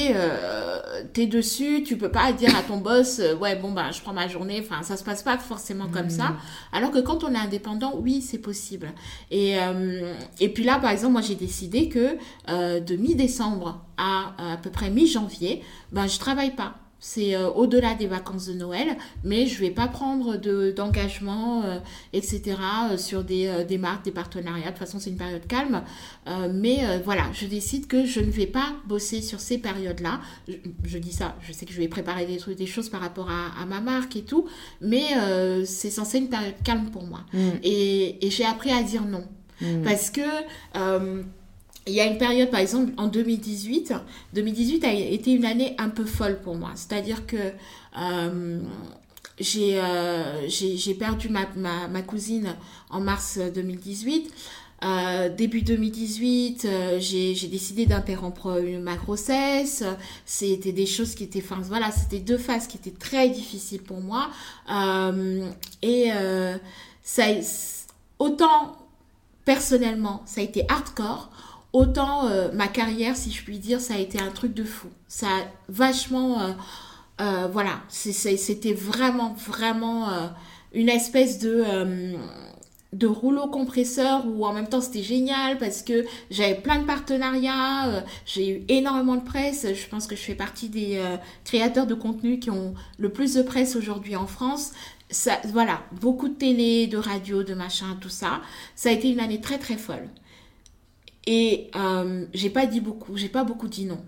es, 1.20 1.26
dessus, 1.26 1.82
tu 1.84 1.96
peux 1.96 2.10
pas 2.10 2.32
dire 2.32 2.56
à 2.56 2.62
ton 2.62 2.78
boss, 2.78 3.18
euh, 3.18 3.34
ouais, 3.36 3.56
bon, 3.56 3.72
ben, 3.72 3.90
je 3.90 4.00
prends 4.00 4.12
ma 4.12 4.28
journée, 4.28 4.62
enfin, 4.64 4.82
ça 4.82 4.96
se 4.96 5.04
passe 5.04 5.22
pas 5.22 5.38
forcément 5.38 5.88
comme 5.88 6.10
ça. 6.10 6.34
Alors 6.72 6.90
que 6.90 6.98
quand 6.98 7.24
on 7.24 7.34
est 7.34 7.38
indépendant, 7.38 7.94
oui, 7.96 8.20
c'est 8.22 8.38
possible. 8.38 8.92
Et, 9.30 9.58
euh, 9.58 10.14
et 10.40 10.48
puis 10.48 10.64
là, 10.64 10.78
par 10.78 10.90
exemple, 10.90 11.12
moi, 11.12 11.22
j'ai 11.22 11.34
décidé 11.34 11.88
que 11.88 12.16
euh, 12.48 12.80
de 12.80 12.96
mi-décembre 12.96 13.84
à 13.96 14.32
à 14.38 14.56
peu 14.56 14.70
près 14.70 14.90
mi-janvier, 14.90 15.62
ben, 15.92 16.06
je 16.06 16.18
travaille 16.18 16.54
pas. 16.54 16.81
C'est 17.04 17.34
euh, 17.34 17.50
au-delà 17.50 17.94
des 17.94 18.06
vacances 18.06 18.46
de 18.46 18.52
Noël, 18.52 18.96
mais 19.24 19.48
je 19.48 19.58
vais 19.58 19.72
pas 19.72 19.88
prendre 19.88 20.36
de 20.36 20.70
d'engagement, 20.70 21.64
euh, 21.64 21.80
etc. 22.12 22.56
euh, 22.92 22.96
sur 22.96 23.24
des, 23.24 23.64
des 23.66 23.76
marques, 23.76 24.04
des 24.04 24.12
partenariats. 24.12 24.66
De 24.66 24.68
toute 24.68 24.78
façon, 24.78 25.00
c'est 25.00 25.10
une 25.10 25.16
période 25.16 25.44
calme. 25.48 25.82
Mais 26.52 27.00
voilà, 27.04 27.24
je 27.32 27.46
décide 27.46 27.88
que 27.88 28.06
je 28.06 28.20
ne 28.20 28.30
vais 28.30 28.46
pas 28.46 28.72
bosser 28.86 29.20
sur 29.20 29.40
ces 29.40 29.58
périodes-là. 29.58 30.20
Je, 30.46 30.54
je 30.84 30.98
dis 30.98 31.12
ça, 31.12 31.34
je 31.42 31.52
sais 31.52 31.66
que 31.66 31.72
je 31.72 31.78
vais 31.78 31.88
préparer 31.88 32.24
des 32.24 32.36
trucs, 32.36 32.56
des 32.56 32.66
choses 32.66 32.88
par 32.88 33.00
rapport 33.00 33.28
à, 33.28 33.60
à 33.60 33.66
ma 33.66 33.80
marque 33.80 34.14
et 34.14 34.22
tout, 34.22 34.46
mais 34.80 35.08
c'est 35.64 35.90
censé 35.90 36.18
une 36.18 36.28
période 36.28 36.54
calme 36.62 36.90
pour 36.92 37.02
moi. 37.02 37.24
Mm. 37.32 37.48
Et, 37.64 38.24
et 38.24 38.30
j'ai 38.30 38.44
appris 38.44 38.70
à 38.70 38.82
dire 38.84 39.02
non. 39.02 39.24
Mm. 39.60 39.82
Parce 39.82 40.10
que 40.10 40.20
il 41.86 41.94
y 41.94 42.00
a 42.00 42.06
une 42.06 42.18
période, 42.18 42.50
par 42.50 42.60
exemple, 42.60 42.92
en 42.96 43.08
2018, 43.08 43.94
2018 44.34 44.84
a 44.84 44.92
été 44.92 45.32
une 45.32 45.44
année 45.44 45.74
un 45.78 45.88
peu 45.88 46.04
folle 46.04 46.40
pour 46.40 46.54
moi. 46.54 46.70
C'est-à-dire 46.76 47.26
que 47.26 47.36
euh, 47.98 48.60
j'ai 49.38 49.80
euh, 49.80 50.48
j'ai 50.48 50.94
perdu 50.94 51.28
ma, 51.28 51.46
ma, 51.56 52.02
cousine 52.02 52.54
en 52.90 53.00
mars 53.00 53.38
2018. 53.38 54.32
Euh, 54.84 55.28
début 55.28 55.62
2018, 55.62 56.64
euh, 56.64 56.98
j'ai 56.98 57.34
décidé 57.46 57.86
d'interrompre 57.86 58.60
ma 58.80 58.96
grossesse. 58.96 59.84
C'était 60.26 60.72
des 60.72 60.86
choses 60.86 61.14
qui 61.14 61.24
étaient, 61.24 61.44
voilà, 61.62 61.90
c'était 61.92 62.18
deux 62.18 62.38
phases 62.38 62.66
qui 62.66 62.78
étaient 62.78 62.90
très 62.90 63.28
difficiles 63.28 63.82
pour 63.82 64.00
moi. 64.00 64.28
Et 65.82 66.10
ça, 67.02 67.24
autant 68.18 68.76
personnellement, 69.44 70.22
ça 70.26 70.40
a 70.40 70.44
été 70.44 70.64
hardcore. 70.68 71.30
Autant 71.72 72.26
euh, 72.26 72.50
ma 72.52 72.68
carrière, 72.68 73.16
si 73.16 73.30
je 73.32 73.42
puis 73.42 73.58
dire, 73.58 73.80
ça 73.80 73.94
a 73.94 73.98
été 73.98 74.20
un 74.20 74.30
truc 74.30 74.54
de 74.54 74.64
fou. 74.64 74.88
Ça 75.08 75.26
a 75.26 75.44
vachement... 75.68 76.40
euh, 76.40 76.52
euh, 77.20 77.48
voilà, 77.52 77.80
c'était 77.88 78.72
vraiment, 78.74 79.34
vraiment 79.34 80.10
euh, 80.10 80.26
une 80.72 80.88
espèce 80.88 81.38
de... 81.38 81.62
euh, 81.66 82.12
de 82.92 83.06
rouleau 83.06 83.46
compresseur 83.48 84.26
où 84.26 84.44
en 84.44 84.52
même 84.52 84.68
temps 84.68 84.82
c'était 84.82 85.02
génial 85.02 85.56
parce 85.56 85.80
que 85.80 86.04
j'avais 86.30 86.56
plein 86.56 86.78
de 86.78 86.84
partenariats, 86.84 87.88
euh, 87.88 88.00
j'ai 88.26 88.50
eu 88.50 88.64
énormément 88.68 89.16
de 89.16 89.24
presse, 89.24 89.66
je 89.72 89.88
pense 89.88 90.06
que 90.06 90.14
je 90.14 90.20
fais 90.20 90.34
partie 90.34 90.68
des 90.68 90.98
euh, 90.98 91.16
créateurs 91.44 91.86
de 91.86 91.94
contenu 91.94 92.38
qui 92.38 92.50
ont 92.50 92.74
le 92.98 93.08
plus 93.08 93.32
de 93.32 93.40
presse 93.40 93.76
aujourd'hui 93.76 94.14
en 94.14 94.26
France. 94.26 94.72
Ça, 95.08 95.40
voilà, 95.46 95.80
beaucoup 96.02 96.28
de 96.28 96.34
télé, 96.34 96.86
de 96.86 96.98
radio, 96.98 97.42
de 97.42 97.54
machin, 97.54 97.96
tout 97.98 98.10
ça. 98.10 98.42
Ça 98.74 98.90
a 98.90 98.92
été 98.92 99.08
une 99.10 99.20
année 99.20 99.40
très 99.40 99.58
très 99.58 99.78
folle. 99.78 100.08
Et 101.26 101.70
euh, 101.76 102.26
j'ai 102.34 102.50
pas 102.50 102.66
dit 102.66 102.80
beaucoup, 102.80 103.16
j'ai 103.16 103.28
pas 103.28 103.44
beaucoup 103.44 103.68
dit 103.68 103.84
non. 103.84 104.00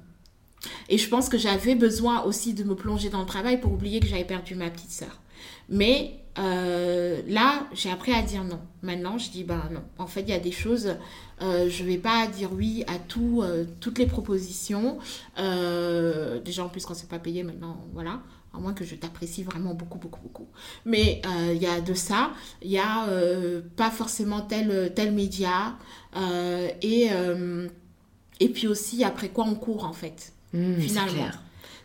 Et 0.89 0.99
je 0.99 1.09
pense 1.09 1.29
que 1.29 1.39
j'avais 1.39 1.75
besoin 1.75 2.23
aussi 2.23 2.55
de 2.55 2.65
me 2.65 2.75
plonger 2.75 3.11
dans 3.11 3.21
le 3.21 3.27
travail 3.27 3.61
pour 3.61 3.73
oublier 3.73 4.01
que 4.01 4.07
j'avais 4.07 4.25
perdu 4.25 4.55
ma 4.55 4.71
petite 4.71 4.91
sœur. 4.91 5.21
Mais 5.69 6.25
euh, 6.39 7.23
là, 7.29 7.67
j'ai 7.73 7.91
appris 7.91 8.13
à 8.13 8.23
dire 8.23 8.45
non. 8.45 8.61
Maintenant, 8.83 9.19
je 9.19 9.31
dis, 9.31 9.45
ben 9.45 9.63
non. 9.71 9.83
En 9.99 10.07
fait, 10.07 10.23
il 10.23 10.31
y 10.31 10.33
a 10.33 10.39
des 10.39 10.53
choses, 10.53 10.97
euh, 11.43 11.69
je 11.69 11.85
vais 11.85 11.99
pas 11.99 12.27
dire 12.27 12.53
oui 12.53 12.85
à 12.87 12.99
tout, 12.99 13.41
euh, 13.43 13.65
toutes 13.81 13.99
les 13.99 14.07
propositions. 14.07 14.99
Déjà, 15.37 16.65
en 16.65 16.69
plus, 16.69 16.85
quand 16.85 16.95
c'est 16.95 17.09
pas 17.09 17.19
payé, 17.19 17.43
maintenant, 17.43 17.79
voilà. 17.93 18.21
À 18.57 18.61
moins 18.61 18.73
que 18.75 18.85
je 18.85 18.95
t'apprécie 18.95 19.43
vraiment 19.43 19.75
beaucoup, 19.75 19.99
beaucoup, 19.99 20.21
beaucoup. 20.23 20.47
Mais 20.85 21.21
euh, 21.27 21.53
il 21.55 21.61
y 21.63 21.67
a 21.67 21.81
de 21.81 21.95
ça. 21.95 22.31
Il 22.63 22.71
y 22.71 22.79
a 22.79 23.09
euh, 23.09 23.61
pas 23.77 23.91
forcément 23.91 24.43
tel, 24.43 24.93
tel 24.95 25.13
média. 25.13 25.77
euh, 26.17 26.69
et, 26.83 27.09
euh, 27.13 27.69
et 28.41 28.49
puis 28.49 28.67
aussi, 28.69 29.03
après 29.05 29.29
quoi 29.29 29.45
on 29.47 29.55
court, 29.55 29.85
en 29.85 29.93
fait 29.93 30.33
Mm, 30.53 30.75
c'est 30.77 30.83
finalement. 30.83 31.29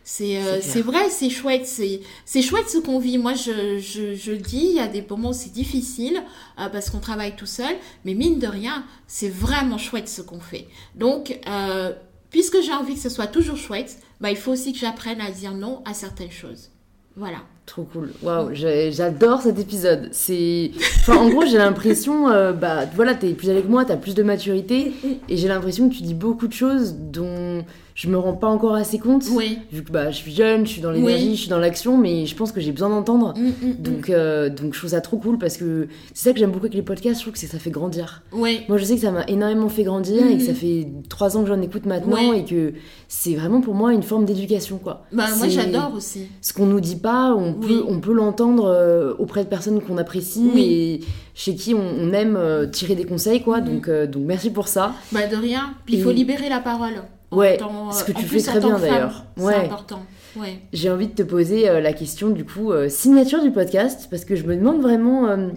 C'est 0.04 0.36
euh, 0.42 0.60
vrai, 0.82 1.10
c'est 1.10 1.28
chouette, 1.28 1.66
c'est 1.66 2.00
c'est 2.24 2.40
chouette 2.40 2.68
ce 2.70 2.78
qu'on 2.78 2.98
vit. 3.00 3.18
Moi, 3.18 3.34
je, 3.34 3.78
je, 3.78 4.14
je 4.14 4.30
le 4.32 4.38
dis, 4.38 4.64
il 4.70 4.76
y 4.76 4.80
a 4.80 4.86
des 4.88 5.02
moments 5.08 5.30
où 5.30 5.32
c'est 5.34 5.52
difficile 5.52 6.22
euh, 6.58 6.68
parce 6.68 6.88
qu'on 6.90 7.00
travaille 7.00 7.34
tout 7.36 7.46
seul, 7.46 7.74
mais 8.04 8.14
mine 8.14 8.38
de 8.38 8.46
rien, 8.46 8.84
c'est 9.08 9.28
vraiment 9.28 9.76
chouette 9.76 10.08
ce 10.08 10.22
qu'on 10.22 10.40
fait. 10.40 10.68
Donc, 10.94 11.38
euh, 11.48 11.92
puisque 12.30 12.60
j'ai 12.62 12.72
envie 12.72 12.94
que 12.94 13.00
ce 13.00 13.08
soit 13.08 13.26
toujours 13.26 13.56
chouette, 13.56 13.98
bah, 14.20 14.30
il 14.30 14.36
faut 14.36 14.52
aussi 14.52 14.72
que 14.72 14.78
j'apprenne 14.78 15.20
à 15.20 15.30
dire 15.30 15.54
non 15.54 15.82
à 15.84 15.94
certaines 15.94 16.30
choses. 16.30 16.70
Voilà. 17.16 17.38
Trop 17.66 17.82
cool. 17.84 18.12
Waouh, 18.22 18.50
j'adore 18.54 19.42
cet 19.42 19.58
épisode. 19.58 20.08
C'est, 20.12 20.70
en 21.08 21.28
gros, 21.28 21.44
j'ai 21.44 21.58
l'impression, 21.58 22.28
euh, 22.28 22.52
bah, 22.52 22.86
voilà, 22.94 23.14
t'es 23.14 23.32
plus 23.32 23.50
avec 23.50 23.68
moi, 23.68 23.84
t'as 23.84 23.96
plus 23.96 24.14
de 24.14 24.22
maturité, 24.22 24.92
et 25.28 25.36
j'ai 25.36 25.48
l'impression 25.48 25.88
que 25.88 25.94
tu 25.94 26.02
dis 26.02 26.14
beaucoup 26.14 26.48
de 26.48 26.52
choses 26.52 26.94
dont 26.94 27.64
je 28.00 28.08
me 28.08 28.16
rends 28.16 28.32
pas 28.32 28.46
encore 28.48 28.76
assez 28.76 28.98
compte. 28.98 29.24
Oui. 29.30 29.58
Vu 29.70 29.84
que 29.84 29.92
bah, 29.92 30.10
je 30.10 30.16
suis 30.16 30.32
jeune, 30.32 30.64
je 30.66 30.72
suis 30.72 30.80
dans 30.80 30.90
l'énergie, 30.90 31.28
Oui. 31.28 31.34
je 31.34 31.40
suis 31.42 31.50
dans 31.50 31.58
l'action, 31.58 31.98
mais 31.98 32.24
je 32.24 32.34
pense 32.34 32.50
que 32.50 32.58
j'ai 32.58 32.72
besoin 32.72 32.88
d'entendre. 32.88 33.34
Mm, 33.36 33.42
mm, 33.48 33.68
mm. 33.68 33.74
Donc, 33.78 34.08
euh, 34.08 34.48
donc, 34.48 34.72
je 34.72 34.78
trouve 34.78 34.88
ça 34.88 35.02
trop 35.02 35.18
cool 35.18 35.36
parce 35.36 35.58
que 35.58 35.86
c'est 36.14 36.24
ça 36.30 36.32
que 36.32 36.38
j'aime 36.38 36.50
beaucoup 36.50 36.64
avec 36.64 36.72
les 36.74 36.80
podcasts. 36.80 37.16
Je 37.16 37.24
trouve 37.24 37.34
que 37.34 37.38
ça 37.38 37.58
fait 37.58 37.70
grandir. 37.70 38.22
Oui. 38.32 38.60
Moi, 38.70 38.78
je 38.78 38.84
sais 38.84 38.94
que 38.94 39.02
ça 39.02 39.10
m'a 39.10 39.24
énormément 39.26 39.68
fait 39.68 39.82
grandir 39.82 40.24
et 40.26 40.38
que 40.38 40.42
ça 40.42 40.54
fait 40.54 40.88
trois 41.10 41.36
ans 41.36 41.42
que 41.42 41.48
j'en 41.48 41.60
écoute 41.60 41.84
maintenant 41.84 42.32
et 42.32 42.46
que 42.46 42.72
c'est 43.06 43.34
vraiment 43.34 43.60
pour 43.60 43.74
moi 43.74 43.92
une 43.92 44.02
forme 44.02 44.24
d'éducation, 44.24 44.78
quoi. 44.78 45.04
Bah, 45.12 45.26
moi, 45.36 45.48
j'adore 45.48 45.92
aussi. 45.94 46.22
ce 46.40 46.54
qu'on 46.54 46.64
nous 46.64 46.80
dit 46.80 46.96
pas, 46.96 47.34
on 47.34 47.52
peut, 47.52 47.84
on 47.86 48.00
peut 48.00 48.14
l'entendre 48.14 48.64
euh, 48.64 49.12
auprès 49.18 49.44
de 49.44 49.50
personnes 49.50 49.78
qu'on 49.82 49.98
apprécie 49.98 50.50
et 50.56 51.00
chez 51.34 51.54
qui 51.54 51.74
on, 51.74 51.82
on 52.00 52.14
aime 52.14 52.36
euh, 52.38 52.66
tirer 52.66 52.94
des 52.94 53.04
conseils, 53.04 53.42
quoi. 53.42 53.60
Donc, 53.60 53.88
euh, 53.88 54.06
donc 54.06 54.22
merci 54.24 54.48
pour 54.48 54.68
ça. 54.68 54.94
Bah, 55.12 55.26
de 55.26 55.36
rien. 55.36 55.74
Puis 55.84 55.96
il 55.96 56.02
faut 56.02 56.12
libérer 56.12 56.48
la 56.48 56.60
parole. 56.60 56.94
Ouais, 57.32 57.56
tant- 57.58 57.92
ce 57.92 58.04
que 58.04 58.12
tu 58.12 58.24
fais 58.26 58.40
très 58.42 58.58
bien, 58.60 58.78
d'ailleurs. 58.78 59.24
C'est 59.36 59.42
Ouais. 59.44 59.64
important. 59.66 60.02
Ouais. 60.36 60.60
J'ai 60.72 60.90
envie 60.90 61.08
de 61.08 61.12
te 61.14 61.22
poser 61.22 61.68
euh, 61.68 61.80
la 61.80 61.92
question, 61.92 62.30
du 62.30 62.44
coup, 62.44 62.72
euh, 62.72 62.88
signature 62.88 63.42
du 63.42 63.50
podcast, 63.52 64.08
parce 64.10 64.24
que 64.24 64.34
je 64.36 64.44
me 64.44 64.56
demande 64.56 64.80
vraiment 64.80 65.26
euh, 65.28 65.48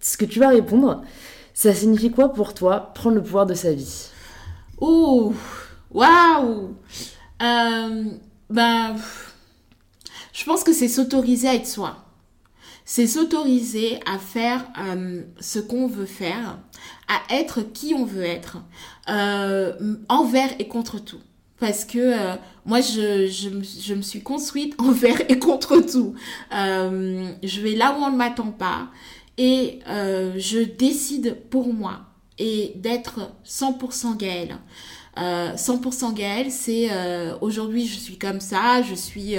ce 0.00 0.16
que 0.16 0.24
tu 0.24 0.38
vas 0.40 0.48
répondre. 0.48 1.02
Ça 1.54 1.74
signifie 1.74 2.10
quoi 2.10 2.32
pour 2.32 2.54
toi 2.54 2.92
prendre 2.94 3.16
le 3.16 3.22
pouvoir 3.22 3.46
de 3.46 3.54
sa 3.54 3.72
vie? 3.72 4.08
Ouh, 4.80 5.34
waouh. 5.90 6.74
Ben, 7.40 8.96
je 10.32 10.44
pense 10.44 10.64
que 10.64 10.72
c'est 10.72 10.88
s'autoriser 10.88 11.48
à 11.48 11.54
être 11.54 11.66
soi. 11.66 11.96
c'est 12.84 13.06
s'autoriser 13.06 14.00
à 14.12 14.18
faire 14.18 14.64
ce 15.40 15.58
qu'on 15.60 15.86
veut 15.86 16.04
faire, 16.06 16.58
à 17.12 17.34
être 17.34 17.62
qui 17.62 17.94
on 17.94 18.04
veut 18.04 18.24
être, 18.24 18.58
euh, 19.08 19.96
envers 20.08 20.50
et 20.58 20.68
contre 20.68 20.98
tout. 20.98 21.20
Parce 21.58 21.84
que 21.84 21.98
euh, 21.98 22.34
moi, 22.66 22.80
je, 22.80 23.28
je, 23.28 23.94
me 23.94 24.02
suis 24.02 24.22
construite 24.22 24.74
envers 24.78 25.30
et 25.30 25.38
contre 25.38 25.78
tout. 25.80 26.14
je 26.50 27.60
vais 27.60 27.74
là 27.74 27.96
où 27.98 28.02
on 28.02 28.10
ne 28.10 28.16
m'attend 28.16 28.50
pas 28.50 28.88
et 29.38 29.80
je 29.86 30.64
décide 30.64 31.36
pour 31.50 31.72
moi 31.72 32.00
et 32.38 32.72
d'être 32.76 33.32
100% 33.46 34.16
Gaëlle. 34.16 34.56
100% 35.16 36.14
Gaëlle, 36.14 36.50
c'est 36.50 36.88
aujourd'hui 37.40 37.86
je 37.86 37.98
suis 37.98 38.18
comme 38.18 38.40
ça, 38.40 38.82
je 38.82 38.94
suis 38.94 39.36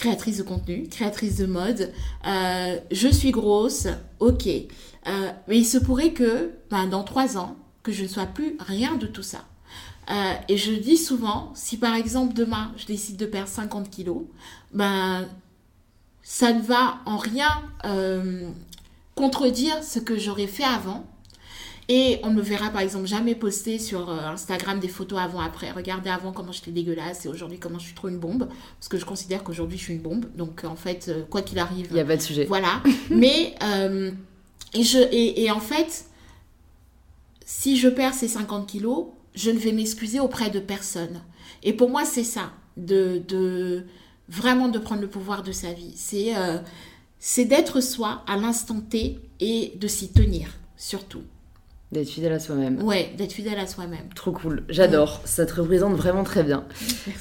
créatrice 0.00 0.38
de 0.38 0.42
contenu, 0.42 0.88
créatrice 0.88 1.36
de 1.36 1.46
mode, 1.46 1.92
euh, 2.26 2.78
je 2.90 3.08
suis 3.08 3.30
grosse, 3.30 3.86
ok. 4.18 4.48
Euh, 5.06 5.30
mais 5.48 5.58
il 5.58 5.64
se 5.64 5.78
pourrait 5.78 6.12
que 6.12 6.52
ben, 6.70 6.86
dans 6.86 7.04
trois 7.04 7.38
ans, 7.38 7.56
que 7.82 7.92
je 7.92 8.02
ne 8.02 8.08
sois 8.08 8.26
plus 8.26 8.56
rien 8.60 8.96
de 8.96 9.06
tout 9.06 9.22
ça. 9.22 9.44
Euh, 10.10 10.32
et 10.48 10.56
je 10.56 10.72
dis 10.72 10.96
souvent, 10.96 11.52
si 11.54 11.76
par 11.76 11.94
exemple 11.94 12.34
demain 12.34 12.72
je 12.76 12.86
décide 12.86 13.16
de 13.16 13.26
perdre 13.26 13.48
50 13.48 13.90
kilos, 13.90 14.22
ben 14.72 15.26
ça 16.22 16.52
ne 16.52 16.60
va 16.60 16.98
en 17.06 17.16
rien 17.16 17.48
contredire 19.14 19.82
ce 19.82 19.98
que 19.98 20.18
j'aurais 20.18 20.46
fait 20.46 20.64
avant. 20.64 21.06
Et 21.92 22.20
on 22.22 22.30
ne 22.30 22.36
me 22.36 22.40
verra 22.40 22.70
par 22.70 22.82
exemple 22.82 23.06
jamais 23.06 23.34
poster 23.34 23.80
sur 23.80 24.10
euh, 24.10 24.20
Instagram 24.28 24.78
des 24.78 24.86
photos 24.86 25.18
avant-après. 25.18 25.72
Regardez 25.72 26.08
avant 26.08 26.30
comment 26.30 26.52
j'étais 26.52 26.70
dégueulasse 26.70 27.26
et 27.26 27.28
aujourd'hui 27.28 27.58
comment 27.58 27.80
je 27.80 27.86
suis 27.86 27.96
trop 27.96 28.06
une 28.06 28.20
bombe. 28.20 28.46
Parce 28.78 28.88
que 28.88 28.96
je 28.96 29.04
considère 29.04 29.42
qu'aujourd'hui 29.42 29.76
je 29.76 29.82
suis 29.82 29.94
une 29.94 30.00
bombe. 30.00 30.26
Donc 30.36 30.62
en 30.62 30.76
fait, 30.76 31.06
euh, 31.08 31.24
quoi 31.28 31.42
qu'il 31.42 31.58
arrive. 31.58 31.88
Il 31.90 31.94
n'y 31.94 32.00
a 32.00 32.04
pas 32.04 32.16
de 32.16 32.22
sujet. 32.22 32.44
Voilà. 32.44 32.80
Mais, 33.10 33.56
euh, 33.64 34.12
et, 34.74 34.82
je, 34.82 34.98
et, 34.98 35.50
en 35.50 35.60
fait, 35.60 36.06
si 37.44 37.76
je 37.76 37.88
perds 37.88 38.14
ces 38.14 38.28
50 38.28 38.66
kilos, 38.66 39.06
je 39.34 39.50
ne 39.50 39.58
vais 39.58 39.72
m'excuser 39.72 40.20
auprès 40.20 40.50
de 40.50 40.60
personne. 40.60 41.22
Et 41.62 41.72
pour 41.72 41.90
moi, 41.90 42.04
c'est 42.04 42.24
ça. 42.24 42.52
De, 42.76 43.20
de, 43.28 43.84
vraiment 44.28 44.68
de 44.68 44.78
prendre 44.78 45.00
le 45.00 45.08
pouvoir 45.08 45.42
de 45.42 45.52
sa 45.52 45.72
vie. 45.72 45.92
C'est 45.96 46.32
c'est 47.20 47.44
d'être 47.44 47.82
soi 47.82 48.24
à 48.26 48.36
l'instant 48.36 48.80
T 48.80 49.20
et 49.40 49.74
de 49.76 49.86
s'y 49.86 50.10
tenir, 50.10 50.58
surtout. 50.76 51.22
D'être 51.92 52.08
fidèle 52.08 52.32
à 52.32 52.38
soi-même. 52.38 52.80
Ouais, 52.84 53.10
d'être 53.18 53.32
fidèle 53.32 53.58
à 53.58 53.66
soi-même. 53.66 54.04
Trop 54.14 54.30
cool, 54.30 54.62
j'adore, 54.68 55.20
ça 55.24 55.44
te 55.44 55.60
représente 55.60 55.94
vraiment 55.94 56.22
très 56.22 56.44
bien. 56.44 56.62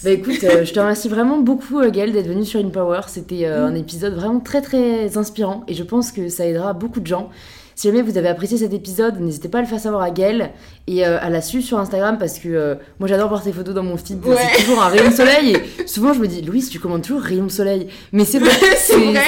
Bah 0.04 0.12
écoute, 0.12 0.44
euh, 0.44 0.64
je 0.64 0.72
te 0.72 0.80
remercie 0.80 1.10
vraiment 1.10 1.40
beaucoup 1.40 1.80
euh, 1.80 1.90
Gaëlle 1.90 2.12
d'être 2.12 2.28
venue 2.28 2.46
sur 2.46 2.60
InPower, 2.60 3.02
c'était 3.08 3.48
euh, 3.48 3.66
un 3.66 3.74
épisode 3.74 4.14
vraiment 4.14 4.40
très 4.40 4.62
très 4.62 5.18
inspirant 5.18 5.64
et 5.68 5.74
je 5.74 5.82
pense 5.82 6.12
que 6.12 6.30
ça 6.30 6.46
aidera 6.46 6.74
beaucoup 6.74 7.00
de 7.00 7.08
gens. 7.08 7.32
Si 7.80 7.88
jamais 7.88 8.02
vous 8.02 8.18
avez 8.18 8.28
apprécié 8.28 8.58
cet 8.58 8.74
épisode, 8.74 9.22
n'hésitez 9.22 9.48
pas 9.48 9.60
à 9.60 9.62
le 9.62 9.68
faire 9.68 9.80
savoir 9.80 10.02
à 10.02 10.12
Gaëlle 10.12 10.50
et 10.86 11.08
euh, 11.08 11.18
à 11.22 11.30
la 11.30 11.40
suivre 11.40 11.64
sur 11.64 11.80
Instagram 11.80 12.18
parce 12.20 12.38
que 12.38 12.50
euh, 12.50 12.76
moi 13.00 13.08
j'adore 13.08 13.30
voir 13.30 13.42
tes 13.42 13.54
photos 13.54 13.74
dans 13.74 13.84
mon 13.84 13.96
feed. 13.96 14.20
C'est 14.22 14.64
toujours 14.66 14.84
un 14.84 14.90
rayon 14.90 15.10
de 15.10 15.16
soleil 15.16 15.56
et 15.56 15.88
souvent 15.88 16.12
je 16.12 16.20
me 16.20 16.28
dis, 16.28 16.42
Louise, 16.42 16.70
tu 16.70 16.78
commandes 16.78 17.04
toujours 17.04 17.22
rayon 17.22 17.46
de 17.46 17.52
soleil. 17.52 17.88
Mais 18.12 18.26
c'est 18.26 18.40
vrai, 18.40 18.52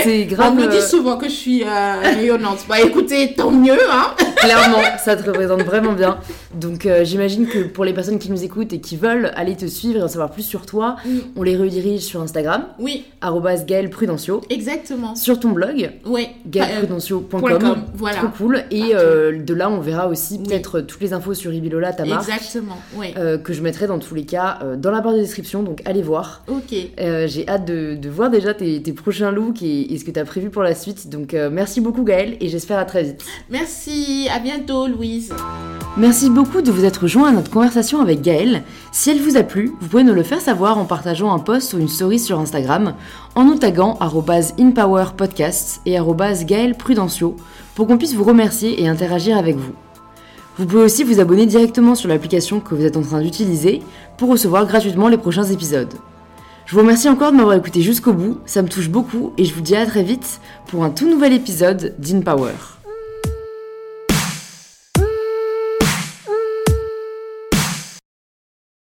c'est 0.04 0.26
grave. 0.26 0.52
On 0.52 0.56
me 0.56 0.68
dit 0.68 0.76
euh, 0.76 0.82
souvent 0.82 1.16
que 1.16 1.30
je 1.30 1.34
suis 1.34 1.64
rayonnante. 1.64 2.66
Bah 2.68 2.82
écoutez, 2.82 3.36
tant 3.36 3.52
mieux, 3.52 3.80
hein. 3.90 4.08
Clairement, 4.36 4.84
ça 5.02 5.16
te 5.16 5.26
représente 5.26 5.62
vraiment 5.62 5.94
bien. 5.94 6.18
Donc 6.54 6.86
j'imagine 7.04 7.48
que 7.48 7.60
pour 7.60 7.86
les 7.86 7.94
personnes 7.94 8.20
qui 8.20 8.30
nous 8.30 8.44
écoutent 8.44 8.74
et 8.74 8.82
qui 8.82 8.98
veulent 8.98 9.32
aller 9.38 9.56
te 9.56 9.66
suivre 9.66 10.00
et 10.00 10.04
en 10.04 10.10
savoir 10.10 10.30
plus 10.30 10.44
sur 10.44 10.66
toi, 10.66 10.98
on 11.38 11.44
les 11.44 11.56
redirige 11.56 12.02
sur 12.02 12.22
Instagram. 12.22 12.66
Oui. 12.80 13.06
Gaël 13.66 13.90
Prudencio. 13.90 14.42
Exactement. 14.50 15.16
Sur 15.16 15.40
ton 15.40 15.52
blog. 15.52 15.92
Oui. 16.06 16.28
gaëlprudencio.com. 16.48 17.86
Voilà. 17.94 18.18
Trop 18.18 18.41
cool. 18.42 18.64
Et 18.72 18.92
euh, 18.94 19.42
de 19.42 19.54
là, 19.54 19.70
on 19.70 19.80
verra 19.80 20.08
aussi 20.08 20.40
peut-être 20.40 20.82
toutes 20.82 21.02
les 21.02 21.14
infos 21.14 21.34
sur 21.34 21.54
Ibilola, 21.54 21.94
ta 21.94 22.06
marque. 22.06 22.28
Exactement, 22.28 22.78
oui. 22.96 23.14
Euh, 23.18 23.38
que 23.38 23.54
je 23.54 23.62
mettrai 23.62 23.88
dans 23.88 24.00
tous 24.00 24.16
les 24.16 24.26
cas 24.26 24.60
euh, 24.64 24.76
dans 24.76 24.92
la 24.92 25.02
barre 25.02 25.14
de 25.14 25.20
description, 25.20 25.64
donc 25.64 25.82
allez 25.86 26.02
voir. 26.02 26.44
Ok. 26.48 26.76
J'ai 26.98 27.48
hâte 27.48 27.66
de, 27.66 27.96
de, 27.96 28.10
voir 28.10 28.30
déjà 28.30 28.54
tes, 28.54 28.82
tes 28.82 28.94
prochains 28.94 29.32
looks 29.32 29.62
et, 29.62 29.98
ce 29.98 30.04
que 30.04 30.12
tu 30.12 30.20
as 30.20 30.26
prévu 30.26 30.50
pour 30.50 30.64
la 30.64 30.76
suite. 30.76 31.10
Donc 31.10 31.34
merci 31.34 31.82
beaucoup 31.82 32.04
Gaëlle 32.04 32.38
et 32.40 32.50
j'espère 32.50 32.80
à 32.80 32.86
très 32.86 33.04
vite. 33.04 33.24
Merci, 33.50 34.28
à 34.34 34.40
bientôt 34.40 34.88
Louise. 34.88 35.34
Merci 35.98 36.30
beaucoup 36.30 36.62
de 36.62 36.72
vous 36.72 36.86
être 36.86 37.08
joint 37.08 37.30
à 37.30 37.32
notre 37.32 37.52
conversation 37.52 38.02
avec 38.02 38.22
Gaëlle. 38.22 38.64
Si 38.92 39.10
elle 39.10 39.20
vous 39.20 39.38
a 39.38 39.44
plu, 39.44 39.72
vous 39.80 39.88
pouvez 39.88 40.04
nous 40.04 40.14
le 40.14 40.24
faire 40.24 40.42
savoir 40.42 40.78
en 40.78 40.86
partageant 40.86 41.34
un 41.34 41.40
post 41.40 41.74
ou 41.74 41.80
une 41.80 41.90
story 41.90 42.18
sur 42.18 42.40
Instagram, 42.40 42.94
en 43.36 43.46
nous 43.46 43.56
taguant 43.56 43.98
@inpowerpodcasts 44.60 45.82
et 45.86 45.98
Gaëlle 46.46 46.76
Prudencio 46.76 47.36
pour 47.76 47.88
qu'on 47.88 47.98
puisse 47.98 48.14
vous 48.14 48.24
remercier 48.24 48.82
et 48.82 48.88
interagir 48.88 49.38
avec 49.38 49.56
vous. 49.56 49.74
Vous 50.58 50.66
pouvez 50.66 50.84
aussi 50.84 51.04
vous 51.04 51.20
abonner 51.20 51.46
directement 51.46 51.96
sur 51.96 52.10
l'application 52.10 52.60
que 52.60 52.76
vous 52.76 52.86
êtes 52.86 52.98
en 52.98 53.02
train 53.02 53.22
d'utiliser 53.22 53.82
pour 54.18 54.30
recevoir 54.30 54.66
gratuitement 54.68 55.08
les 55.08 55.18
prochains 55.18 55.46
épisodes. 55.46 55.94
Je 56.66 56.76
vous 56.76 56.82
remercie 56.82 57.10
encore 57.10 57.32
de 57.32 57.38
m'avoir 57.38 57.56
écouté 57.56 57.82
jusqu'au 57.82 58.14
bout, 58.14 58.38
ça 58.46 58.62
me 58.62 58.70
touche 58.70 58.90
beaucoup 58.90 59.34
et 59.38 59.46
je 59.46 59.54
vous 59.54 59.62
dis 59.62 59.76
à 59.76 59.86
très 59.86 60.04
vite 60.04 60.40
pour 60.68 60.84
un 60.84 60.90
tout 60.90 61.10
nouvel 61.10 61.34
épisode 61.34 61.96
d'InPower. 62.00 62.81